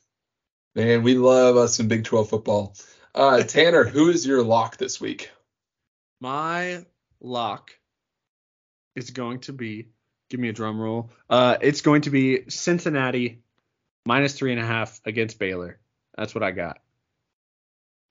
Man, 0.76 1.04
we 1.04 1.16
love 1.16 1.56
us 1.56 1.76
some 1.78 1.88
Big 1.88 2.04
12 2.04 2.30
football. 2.30 2.76
Uh, 3.14 3.44
Tanner, 3.44 3.84
who 3.84 4.10
is 4.10 4.26
your 4.26 4.44
lock 4.44 4.78
this 4.78 5.00
week? 5.00 5.30
My 6.20 6.86
lock 7.22 7.72
is 8.96 9.12
going 9.12 9.42
to 9.42 9.54
be, 9.54 9.90
give 10.34 10.40
me 10.40 10.50
a 10.50 10.54
drum 10.54 10.82
roll. 10.82 11.12
Uh, 11.30 11.58
it's 11.62 11.82
going 11.82 12.02
to 12.02 12.10
be 12.10 12.50
Cincinnati 12.50 13.44
minus 14.04 14.34
three 14.34 14.52
and 14.52 14.60
a 14.60 14.66
half 14.66 15.00
against 15.06 15.38
Baylor. 15.38 15.78
That's 16.18 16.34
what 16.34 16.44
I 16.44 16.50
got. 16.50 16.80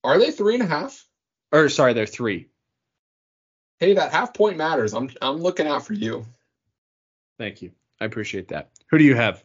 Are 0.04 0.20
they 0.20 0.30
three 0.30 0.54
and 0.54 0.62
a 0.62 0.66
half? 0.66 1.04
Or 1.50 1.68
sorry, 1.68 1.94
they're 1.94 2.06
three. 2.06 2.46
Hey, 3.80 3.94
that 3.94 4.12
half 4.12 4.34
point 4.34 4.56
matters. 4.56 4.94
I'm 4.94 5.10
I'm 5.20 5.38
looking 5.38 5.66
out 5.66 5.84
for 5.84 5.94
you. 5.94 6.24
Thank 7.38 7.60
you. 7.60 7.72
I 8.00 8.04
appreciate 8.04 8.48
that. 8.48 8.70
Who 8.90 8.98
do 8.98 9.04
you 9.04 9.16
have? 9.16 9.42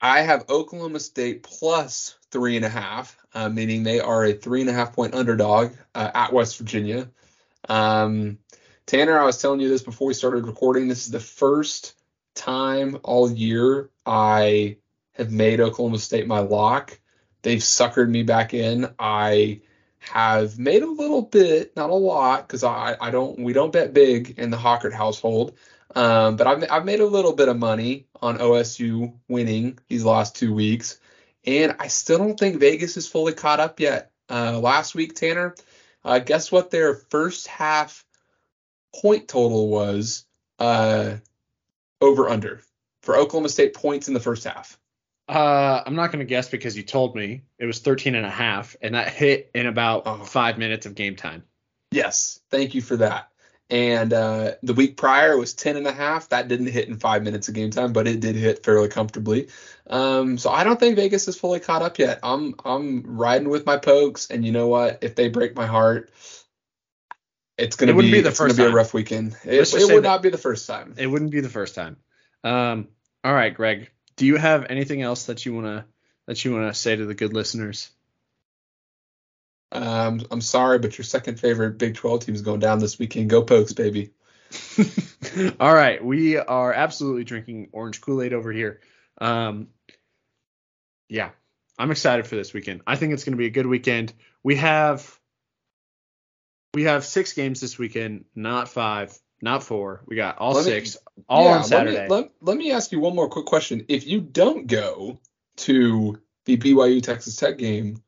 I 0.00 0.20
have 0.20 0.48
Oklahoma 0.48 1.00
State 1.00 1.42
plus 1.42 2.16
three 2.30 2.54
and 2.54 2.64
a 2.64 2.68
half, 2.68 3.16
uh, 3.34 3.48
meaning 3.48 3.82
they 3.82 3.98
are 3.98 4.24
a 4.24 4.32
three 4.32 4.60
and 4.60 4.70
a 4.70 4.72
half 4.72 4.94
point 4.94 5.14
underdog 5.14 5.72
uh, 5.92 6.10
at 6.14 6.32
West 6.32 6.56
Virginia. 6.56 7.08
Um, 7.68 8.38
Tanner, 8.86 9.18
I 9.18 9.24
was 9.24 9.40
telling 9.40 9.60
you 9.60 9.68
this 9.68 9.82
before 9.82 10.08
we 10.08 10.14
started 10.14 10.46
recording. 10.46 10.88
This 10.88 11.06
is 11.06 11.10
the 11.10 11.20
first 11.20 11.94
time 12.34 12.98
all 13.02 13.30
year 13.30 13.88
I 14.04 14.76
have 15.12 15.30
made 15.30 15.60
Oklahoma 15.60 15.98
State 15.98 16.26
my 16.26 16.40
lock. 16.40 16.98
They've 17.40 17.60
suckered 17.60 18.10
me 18.10 18.24
back 18.24 18.52
in. 18.52 18.92
I 18.98 19.62
have 20.00 20.58
made 20.58 20.82
a 20.82 20.90
little 20.90 21.22
bit, 21.22 21.74
not 21.76 21.88
a 21.88 21.94
lot, 21.94 22.46
because 22.46 22.62
I, 22.62 22.94
I 23.00 23.10
don't 23.10 23.38
we 23.38 23.54
don't 23.54 23.72
bet 23.72 23.94
big 23.94 24.38
in 24.38 24.50
the 24.50 24.58
Hockert 24.58 24.92
household. 24.92 25.56
Um, 25.94 26.36
but 26.36 26.46
I've, 26.46 26.70
I've 26.70 26.84
made 26.84 27.00
a 27.00 27.06
little 27.06 27.32
bit 27.32 27.48
of 27.48 27.56
money 27.56 28.06
on 28.20 28.38
OSU 28.38 29.14
winning 29.28 29.78
these 29.88 30.04
last 30.04 30.36
two 30.36 30.52
weeks, 30.52 30.98
and 31.46 31.74
I 31.78 31.86
still 31.86 32.18
don't 32.18 32.38
think 32.38 32.60
Vegas 32.60 32.98
is 32.98 33.08
fully 33.08 33.32
caught 33.32 33.60
up 33.60 33.80
yet. 33.80 34.10
Uh, 34.28 34.58
last 34.58 34.94
week, 34.94 35.14
Tanner, 35.14 35.54
uh, 36.04 36.18
guess 36.18 36.52
what 36.52 36.70
their 36.70 36.94
first 36.94 37.46
half 37.46 38.03
point 39.00 39.28
total 39.28 39.68
was 39.68 40.24
uh, 40.58 41.16
over 42.00 42.28
under 42.28 42.62
for 43.02 43.16
Oklahoma 43.16 43.48
State 43.48 43.74
points 43.74 44.08
in 44.08 44.14
the 44.14 44.20
first 44.20 44.44
half. 44.44 44.78
Uh, 45.28 45.82
I'm 45.86 45.94
not 45.94 46.08
going 46.12 46.18
to 46.18 46.24
guess 46.28 46.50
because 46.50 46.76
you 46.76 46.82
told 46.82 47.16
me 47.16 47.42
it 47.58 47.64
was 47.64 47.80
13 47.80 48.14
and 48.14 48.26
a 48.26 48.30
half, 48.30 48.76
and 48.82 48.94
that 48.94 49.08
hit 49.08 49.50
in 49.54 49.66
about 49.66 50.02
Oh. 50.06 50.16
five 50.24 50.58
minutes 50.58 50.84
of 50.86 50.94
game 50.94 51.16
time. 51.16 51.44
Yes, 51.90 52.40
thank 52.50 52.74
you 52.74 52.82
for 52.82 52.96
that. 52.98 53.28
And 53.70 54.12
uh, 54.12 54.52
the 54.62 54.74
week 54.74 54.98
prior 54.98 55.32
it 55.32 55.38
was 55.38 55.54
10 55.54 55.78
and 55.78 55.86
a 55.86 55.92
half. 55.92 56.28
That 56.28 56.48
didn't 56.48 56.66
hit 56.66 56.88
in 56.88 56.98
five 56.98 57.22
minutes 57.22 57.48
of 57.48 57.54
game 57.54 57.70
time, 57.70 57.94
but 57.94 58.06
it 58.06 58.20
did 58.20 58.36
hit 58.36 58.62
fairly 58.62 58.88
comfortably. 58.88 59.48
Um, 59.88 60.36
so 60.36 60.50
I 60.50 60.64
don't 60.64 60.78
think 60.78 60.96
Vegas 60.96 61.26
is 61.28 61.38
fully 61.38 61.60
caught 61.60 61.80
up 61.80 61.98
yet. 61.98 62.18
I'm 62.22 62.54
I'm 62.62 63.02
riding 63.16 63.48
with 63.48 63.64
my 63.64 63.78
pokes, 63.78 64.30
and 64.30 64.44
you 64.44 64.52
know 64.52 64.68
what? 64.68 64.98
If 65.02 65.14
they 65.14 65.28
break 65.28 65.56
my 65.56 65.64
heart, 65.66 66.10
it's 67.56 67.76
gonna 67.76 67.92
It 67.92 68.00
be, 68.00 68.10
be 68.10 68.20
the 68.20 68.30
it's 68.30 68.38
gonna 68.38 68.50
first 68.50 68.58
be 68.58 68.64
a 68.64 68.72
rough 68.72 68.94
weekend. 68.94 69.36
It, 69.44 69.72
it 69.72 69.92
would 69.92 70.02
not 70.02 70.22
be 70.22 70.30
the 70.30 70.38
first 70.38 70.66
time. 70.66 70.94
It 70.96 71.06
wouldn't 71.06 71.30
be 71.30 71.40
the 71.40 71.48
first 71.48 71.74
time. 71.74 71.96
Um, 72.42 72.88
all 73.22 73.32
right, 73.32 73.54
Greg. 73.54 73.90
Do 74.16 74.26
you 74.26 74.36
have 74.36 74.66
anything 74.68 75.02
else 75.02 75.26
that 75.26 75.44
you 75.44 75.54
wanna 75.54 75.86
that 76.26 76.44
you 76.44 76.52
wanna 76.52 76.74
say 76.74 76.96
to 76.96 77.06
the 77.06 77.14
good 77.14 77.32
listeners? 77.32 77.90
Um, 79.72 80.20
I'm 80.30 80.40
sorry, 80.40 80.78
but 80.78 80.96
your 80.96 81.04
second 81.04 81.40
favorite 81.40 81.78
Big 81.78 81.96
12 81.96 82.26
team 82.26 82.34
is 82.34 82.42
going 82.42 82.60
down 82.60 82.78
this 82.78 82.98
weekend. 82.98 83.28
Go 83.28 83.42
Pokes, 83.42 83.72
baby. 83.72 84.12
All 85.60 85.74
right, 85.74 86.04
we 86.04 86.36
are 86.36 86.72
absolutely 86.72 87.24
drinking 87.24 87.70
orange 87.72 88.00
Kool 88.00 88.22
Aid 88.22 88.32
over 88.32 88.52
here. 88.52 88.80
Um, 89.20 89.68
yeah, 91.08 91.30
I'm 91.78 91.90
excited 91.90 92.26
for 92.26 92.36
this 92.36 92.52
weekend. 92.52 92.82
I 92.86 92.96
think 92.96 93.12
it's 93.12 93.24
going 93.24 93.32
to 93.32 93.38
be 93.38 93.46
a 93.46 93.50
good 93.50 93.66
weekend. 93.66 94.12
We 94.44 94.56
have 94.56 95.18
we 96.74 96.84
have 96.84 97.04
six 97.04 97.32
games 97.32 97.60
this 97.60 97.78
weekend, 97.78 98.24
not 98.34 98.68
five, 98.68 99.16
not 99.40 99.62
four. 99.62 100.02
We 100.06 100.16
got 100.16 100.38
all 100.38 100.52
Let 100.54 100.66
me- 100.66 100.72
six, 100.72 100.96
all 101.28 101.44
Yeah, 101.44 101.58
on 101.58 101.64
Saturday. 101.64 101.96
Let 101.96 102.08
me, 102.10 102.16
let, 102.16 102.30
let 102.40 102.56
me 102.56 102.72
ask 102.72 102.92
you 102.92 103.00
one 103.00 103.14
more 103.14 103.28
quick 103.28 103.46
question. 103.46 103.84
If 103.88 104.06
you 104.06 104.20
don't 104.20 104.66
go 104.66 105.18
to 105.58 106.18
the 106.44 106.56
BYU 106.56 107.02
Texas 107.02 107.36
Tech 107.36 107.56
game, 107.58 108.02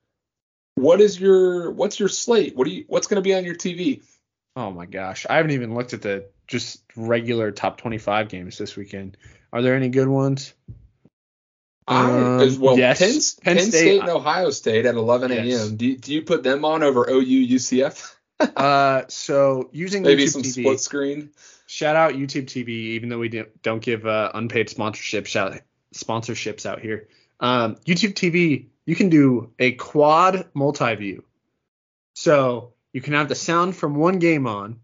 what 0.75 1.01
is 1.01 1.19
your 1.19 1.71
what's 1.71 1.99
your 1.99 2.09
slate? 2.11 2.55
What 2.57 2.67
do 2.67 2.71
you 2.71 2.85
what's 2.89 3.07
going 3.07 3.17
to 3.17 3.23
be 3.23 3.35
on 3.35 3.45
your 3.45 3.55
TV? 3.55 4.03
oh 4.59 4.71
my 4.71 4.87
gosh, 4.87 5.27
I 5.29 5.37
haven't 5.37 5.51
even 5.53 5.75
looked 5.75 5.93
at 5.93 6.01
the 6.03 6.31
just 6.47 6.83
regular 6.97 7.51
top 7.51 7.77
25 7.79 8.29
games 8.29 8.57
this 8.57 8.75
weekend. 8.77 9.17
Are 9.53 9.61
there 9.61 9.75
any 9.75 9.89
good 9.91 10.09
ones? 10.09 10.55
Um, 11.89 12.41
I, 12.41 12.57
well, 12.59 12.77
yes, 12.79 12.99
Penn, 12.99 13.11
Penn 13.45 13.57
Penn 13.57 13.71
State- 13.71 13.81
State, 13.81 14.01
and 14.01 14.09
Ohio 14.09 14.51
State 14.51 14.87
at 14.87 14.95
11 14.95 15.31
a.m. 15.31 15.47
Yes. 15.47 15.69
Do 15.69 15.87
you, 15.87 15.97
do 15.99 16.14
you 16.14 16.23
put 16.23 16.43
them 16.43 16.64
on 16.64 16.83
over 16.83 17.07
OU 17.09 17.47
UCF? 17.55 18.16
Uh, 18.39 19.03
so 19.09 19.68
using 19.72 20.03
Maybe 20.03 20.24
YouTube 20.24 20.30
some 20.30 20.43
TV, 20.43 20.62
split 20.62 20.80
screen. 20.80 21.30
shout 21.66 21.97
out 21.97 22.12
YouTube 22.12 22.45
TV, 22.45 22.68
even 22.68 23.09
though 23.09 23.18
we 23.18 23.28
do- 23.28 23.47
don't 23.62 23.82
give 23.82 24.07
uh, 24.07 24.30
unpaid 24.34 24.68
sponsorship 24.68 25.26
shout 25.26 25.61
sponsorships 25.95 26.66
out 26.66 26.80
here. 26.80 27.09
Um, 27.41 27.76
YouTube 27.87 28.14
TV, 28.14 28.66
you 28.84 28.95
can 28.95 29.09
do 29.09 29.53
a 29.59 29.72
quad 29.72 30.49
multi-view. 30.55 31.24
So 32.14 32.74
you 32.93 33.01
can 33.01 33.12
have 33.14 33.28
the 33.28 33.34
sound 33.34 33.76
from 33.76 33.95
one 33.95 34.18
game 34.18 34.47
on, 34.47 34.80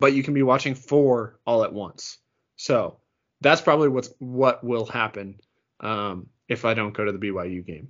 but 0.00 0.14
you 0.14 0.22
can 0.22 0.34
be 0.34 0.42
watching 0.42 0.74
four 0.74 1.38
all 1.46 1.64
at 1.64 1.72
once. 1.72 2.18
So 2.56 2.98
that's 3.40 3.60
probably 3.60 3.88
what's 3.88 4.10
what 4.18 4.64
will 4.64 4.86
happen 4.86 5.40
um, 5.80 6.28
if 6.48 6.64
I 6.64 6.74
don't 6.74 6.94
go 6.94 7.04
to 7.04 7.12
the 7.12 7.18
BYU 7.18 7.64
game. 7.66 7.88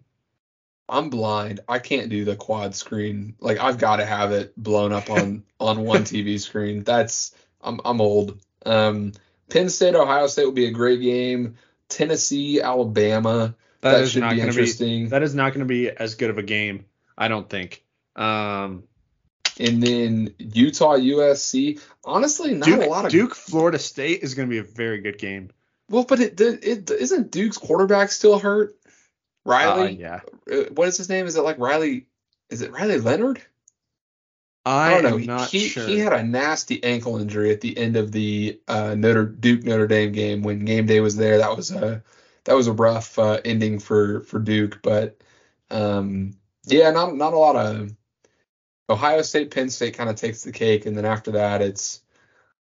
I'm 0.93 1.09
blind. 1.09 1.61
I 1.67 1.79
can't 1.79 2.11
do 2.11 2.27
the 2.27 2.37
quad 2.37 2.75
screen. 2.75 3.35
Like 3.41 3.59
I've 3.59 3.79
got 3.79 3.97
to 3.97 4.05
have 4.05 4.31
it 4.31 4.53
blown 4.57 4.93
up 4.93 5.09
on 5.09 5.43
on 5.61 5.85
one 5.85 6.03
TV 6.03 6.39
screen. 6.39 6.85
That's 6.85 7.35
I'm 7.63 7.81
I'm 7.85 8.01
old. 8.03 8.39
Um, 8.67 9.13
Penn 9.49 9.71
State 9.71 9.95
Ohio 9.95 10.27
State 10.27 10.45
will 10.45 10.53
be 10.53 10.67
a 10.67 10.71
great 10.71 11.01
game. 11.01 11.57
Tennessee 11.89 12.61
Alabama 12.61 13.55
that, 13.81 14.03
is 14.03 14.13
should 14.13 14.21
not 14.21 14.33
be 14.33 14.37
gonna 14.37 14.49
interesting. 14.49 15.09
That 15.09 15.23
is 15.23 15.35
not 15.35 15.55
going 15.55 15.61
to 15.61 15.67
be 15.67 15.91
as 15.91 16.15
good 16.15 16.31
of 16.31 16.39
a 16.39 16.43
game, 16.43 16.85
I 17.17 17.29
don't 17.29 17.49
think. 17.49 17.85
Um, 18.15 18.85
and 19.59 19.83
then 19.83 20.35
Utah 20.39 20.97
USC. 20.97 21.81
Honestly, 22.05 22.55
not 22.55 22.67
Duke, 22.67 22.83
a 22.83 22.87
lot 22.87 23.05
of 23.07 23.11
Duke, 23.11 23.35
Florida 23.35 23.79
State 23.79 24.23
is 24.23 24.35
going 24.35 24.49
to 24.49 24.51
be 24.51 24.59
a 24.59 24.63
very 24.63 25.01
good 25.01 25.19
game. 25.19 25.51
Well, 25.89 26.05
but 26.05 26.21
it, 26.21 26.41
it 26.41 26.65
it 26.65 26.91
isn't 26.91 27.31
Duke's 27.31 27.59
quarterback 27.59 28.11
still 28.11 28.39
hurt. 28.39 28.77
Uh, 29.45 29.51
Riley, 29.51 29.95
yeah, 29.95 30.21
Uh, 30.51 30.65
what 30.75 30.89
is 30.89 30.97
his 30.97 31.09
name? 31.09 31.27
Is 31.27 31.37
it 31.37 31.43
like 31.43 31.59
Riley? 31.59 32.07
Is 32.51 32.63
it 32.63 32.73
Riley 32.73 32.99
Leonard? 32.99 33.43
I, 34.65 34.91
don't 34.91 35.03
know. 35.03 35.19
am 35.19 35.25
not 35.25 35.51
he, 35.51 35.69
sure. 35.69 35.87
he 35.87 35.99
had 35.99 36.13
a 36.13 36.23
nasty 36.23 36.83
ankle 36.85 37.19
injury 37.19 37.51
at 37.51 37.61
the 37.61 37.77
end 37.77 37.97
of 37.97 38.13
the 38.13 38.61
uh, 38.69 38.95
Notre 38.95 39.25
Duke 39.25 39.65
Notre 39.65 39.89
Dame 39.89 40.13
game 40.13 40.43
when 40.43 40.65
game 40.65 40.87
day 40.87 41.01
was 41.01 41.17
there. 41.17 41.39
That 41.39 41.57
was 41.57 41.73
a 41.73 42.03
that 42.45 42.55
was 42.55 42.69
a 42.69 42.73
rough 42.73 43.19
uh, 43.19 43.41
ending 43.45 43.81
for 43.81 44.21
for 44.21 44.39
Duke. 44.39 44.81
But 44.83 45.21
um, 45.71 46.35
yeah, 46.67 46.91
not 46.93 47.17
not 47.17 47.33
a 47.33 47.39
lot 47.39 47.57
of 47.57 47.93
Ohio 48.89 49.23
State, 49.23 49.51
Penn 49.51 49.71
State 49.71 49.95
kind 49.95 50.11
of 50.11 50.17
takes 50.17 50.45
the 50.45 50.53
cake, 50.53 50.87
and 50.87 50.97
then 50.97 51.07
after 51.07 51.33
that, 51.33 51.61
it's 51.61 52.03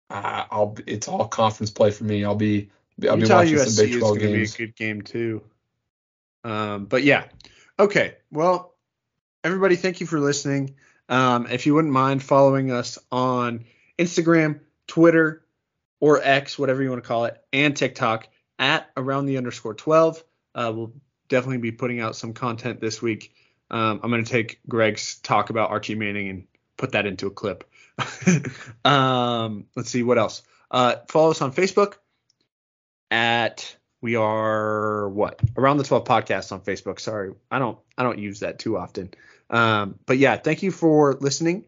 uh, 0.10 0.46
I'll 0.50 0.78
it's 0.88 1.08
all 1.08 1.28
conference 1.28 1.72
play 1.72 1.92
for 1.92 2.06
me. 2.06 2.24
I'll 2.24 2.36
be 2.36 2.70
I'll 3.10 3.16
be 3.16 3.24
Utah 3.24 3.38
watching 3.38 3.56
USC 3.56 3.68
some 3.68 3.86
Big 3.86 3.94
is 3.96 4.00
12 4.00 4.18
going 4.20 4.20
to 4.20 4.28
be 4.28 4.34
a 4.34 4.38
games. 4.38 4.56
good 4.56 4.76
game 4.76 5.02
too. 5.02 5.42
Um, 6.44 6.86
but 6.86 7.04
yeah, 7.04 7.26
okay. 7.78 8.16
Well, 8.32 8.76
everybody, 9.44 9.76
thank 9.76 10.00
you 10.00 10.08
for 10.08 10.20
listening. 10.20 10.76
Um, 11.08 11.48
if 11.48 11.66
you 11.66 11.74
wouldn't 11.74 11.94
mind 11.94 12.24
following 12.24 12.72
us 12.72 12.98
on 13.12 13.66
Instagram, 13.98 14.60
Twitter, 14.88 15.44
or 16.00 16.22
X, 16.24 16.58
whatever 16.58 16.82
you 16.82 16.90
want 16.90 17.04
to 17.04 17.08
call 17.08 17.26
it, 17.26 17.42
and 17.52 17.76
TikTok 17.76 18.28
at 18.58 18.90
around 18.96 19.26
the 19.26 19.38
underscore 19.38 19.74
12. 19.74 20.24
Uh, 20.56 20.72
we'll 20.76 20.94
definitely 21.28 21.58
be 21.58 21.72
putting 21.72 22.00
out 22.00 22.16
some 22.16 22.34
content 22.34 22.80
this 22.80 23.02
week. 23.02 23.34
Um, 23.72 24.00
I'm 24.04 24.10
going 24.10 24.24
to 24.24 24.32
take 24.32 24.60
Greg's 24.68 25.20
talk 25.20 25.50
about 25.50 25.70
Archie 25.70 25.96
Manning 25.96 26.30
and 26.30 26.48
put 26.78 26.94
that 26.94 27.06
into 27.06 27.28
a 27.28 27.32
clip. 27.32 27.70
um, 28.86 29.66
let's 29.76 29.90
see 29.90 30.04
what 30.04 30.18
else. 30.18 30.42
Uh, 30.72 30.96
follow 31.08 31.32
us 31.32 31.42
on 31.42 31.54
Facebook 31.54 31.96
at 33.12 33.76
we 34.02 34.16
are 34.16 35.10
what 35.10 35.40
around 35.58 35.78
the 35.78 35.84
12 35.84 36.06
podcast 36.06 36.52
on 36.52 36.62
Facebook. 36.62 37.00
Sorry, 37.00 37.34
I 37.52 37.60
don't 37.60 37.78
I 37.98 38.04
don't 38.04 38.20
use 38.20 38.42
that 38.42 38.60
too 38.60 38.78
often. 38.78 39.14
Um, 39.50 40.00
but 40.06 40.18
yeah, 40.18 40.38
thank 40.38 40.64
you 40.64 40.72
for 40.72 41.16
listening. 41.20 41.66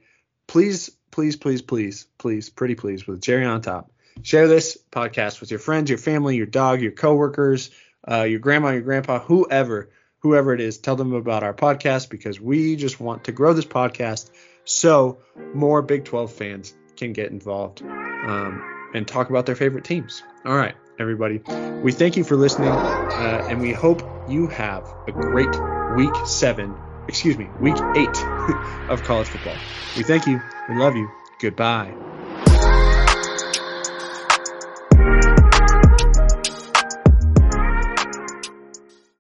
Please, 0.47 0.89
please, 1.11 1.36
please, 1.36 1.61
please, 1.61 2.07
please, 2.17 2.49
pretty 2.49 2.75
please 2.75 3.07
with 3.07 3.21
Jerry 3.21 3.45
on 3.45 3.61
top. 3.61 3.91
Share 4.21 4.47
this 4.47 4.77
podcast 4.91 5.39
with 5.39 5.51
your 5.51 5.59
friends, 5.59 5.89
your 5.89 5.97
family, 5.97 6.36
your 6.36 6.45
dog, 6.45 6.82
your 6.82 6.91
coworkers, 6.91 7.71
uh, 8.09 8.23
your 8.23 8.39
grandma, 8.39 8.71
your 8.71 8.82
grandpa, 8.82 9.19
whoever. 9.19 9.89
whoever 10.19 10.53
it 10.53 10.61
is, 10.61 10.77
tell 10.77 10.95
them 10.95 11.13
about 11.13 11.43
our 11.43 11.53
podcast 11.53 12.09
because 12.09 12.39
we 12.39 12.75
just 12.75 12.99
want 12.99 13.23
to 13.23 13.32
grow 13.32 13.53
this 13.53 13.65
podcast 13.65 14.29
so 14.65 15.19
more 15.53 15.82
Big 15.82 16.05
12 16.05 16.32
fans 16.32 16.75
can 16.95 17.13
get 17.13 17.32
involved 17.32 17.82
um, 17.82 18.63
and 18.93 19.07
talk 19.07 19.29
about 19.29 19.45
their 19.45 19.55
favorite 19.55 19.84
teams. 19.84 20.23
All 20.45 20.55
right, 20.55 20.75
everybody. 21.02 21.41
We 21.84 21.91
thank 21.91 22.16
you 22.16 22.24
for 22.24 22.36
listening, 22.36 22.74
uh, 22.74 23.41
and 23.49 23.60
we 23.60 23.74
hope 23.74 24.02
you 24.30 24.47
have 24.47 24.84
a 25.08 25.12
great 25.12 25.49
week 25.95 26.14
seven, 26.26 26.78
excuse 27.08 27.38
me, 27.38 27.49
week 27.60 27.78
eight 27.95 28.16
of 28.89 29.04
college 29.04 29.28
football. 29.28 29.58
We 29.95 30.04
thank 30.04 30.28
you. 30.28 30.41
We 30.70 30.76
love 30.76 30.95
you. 30.95 31.10
Goodbye. 31.39 31.95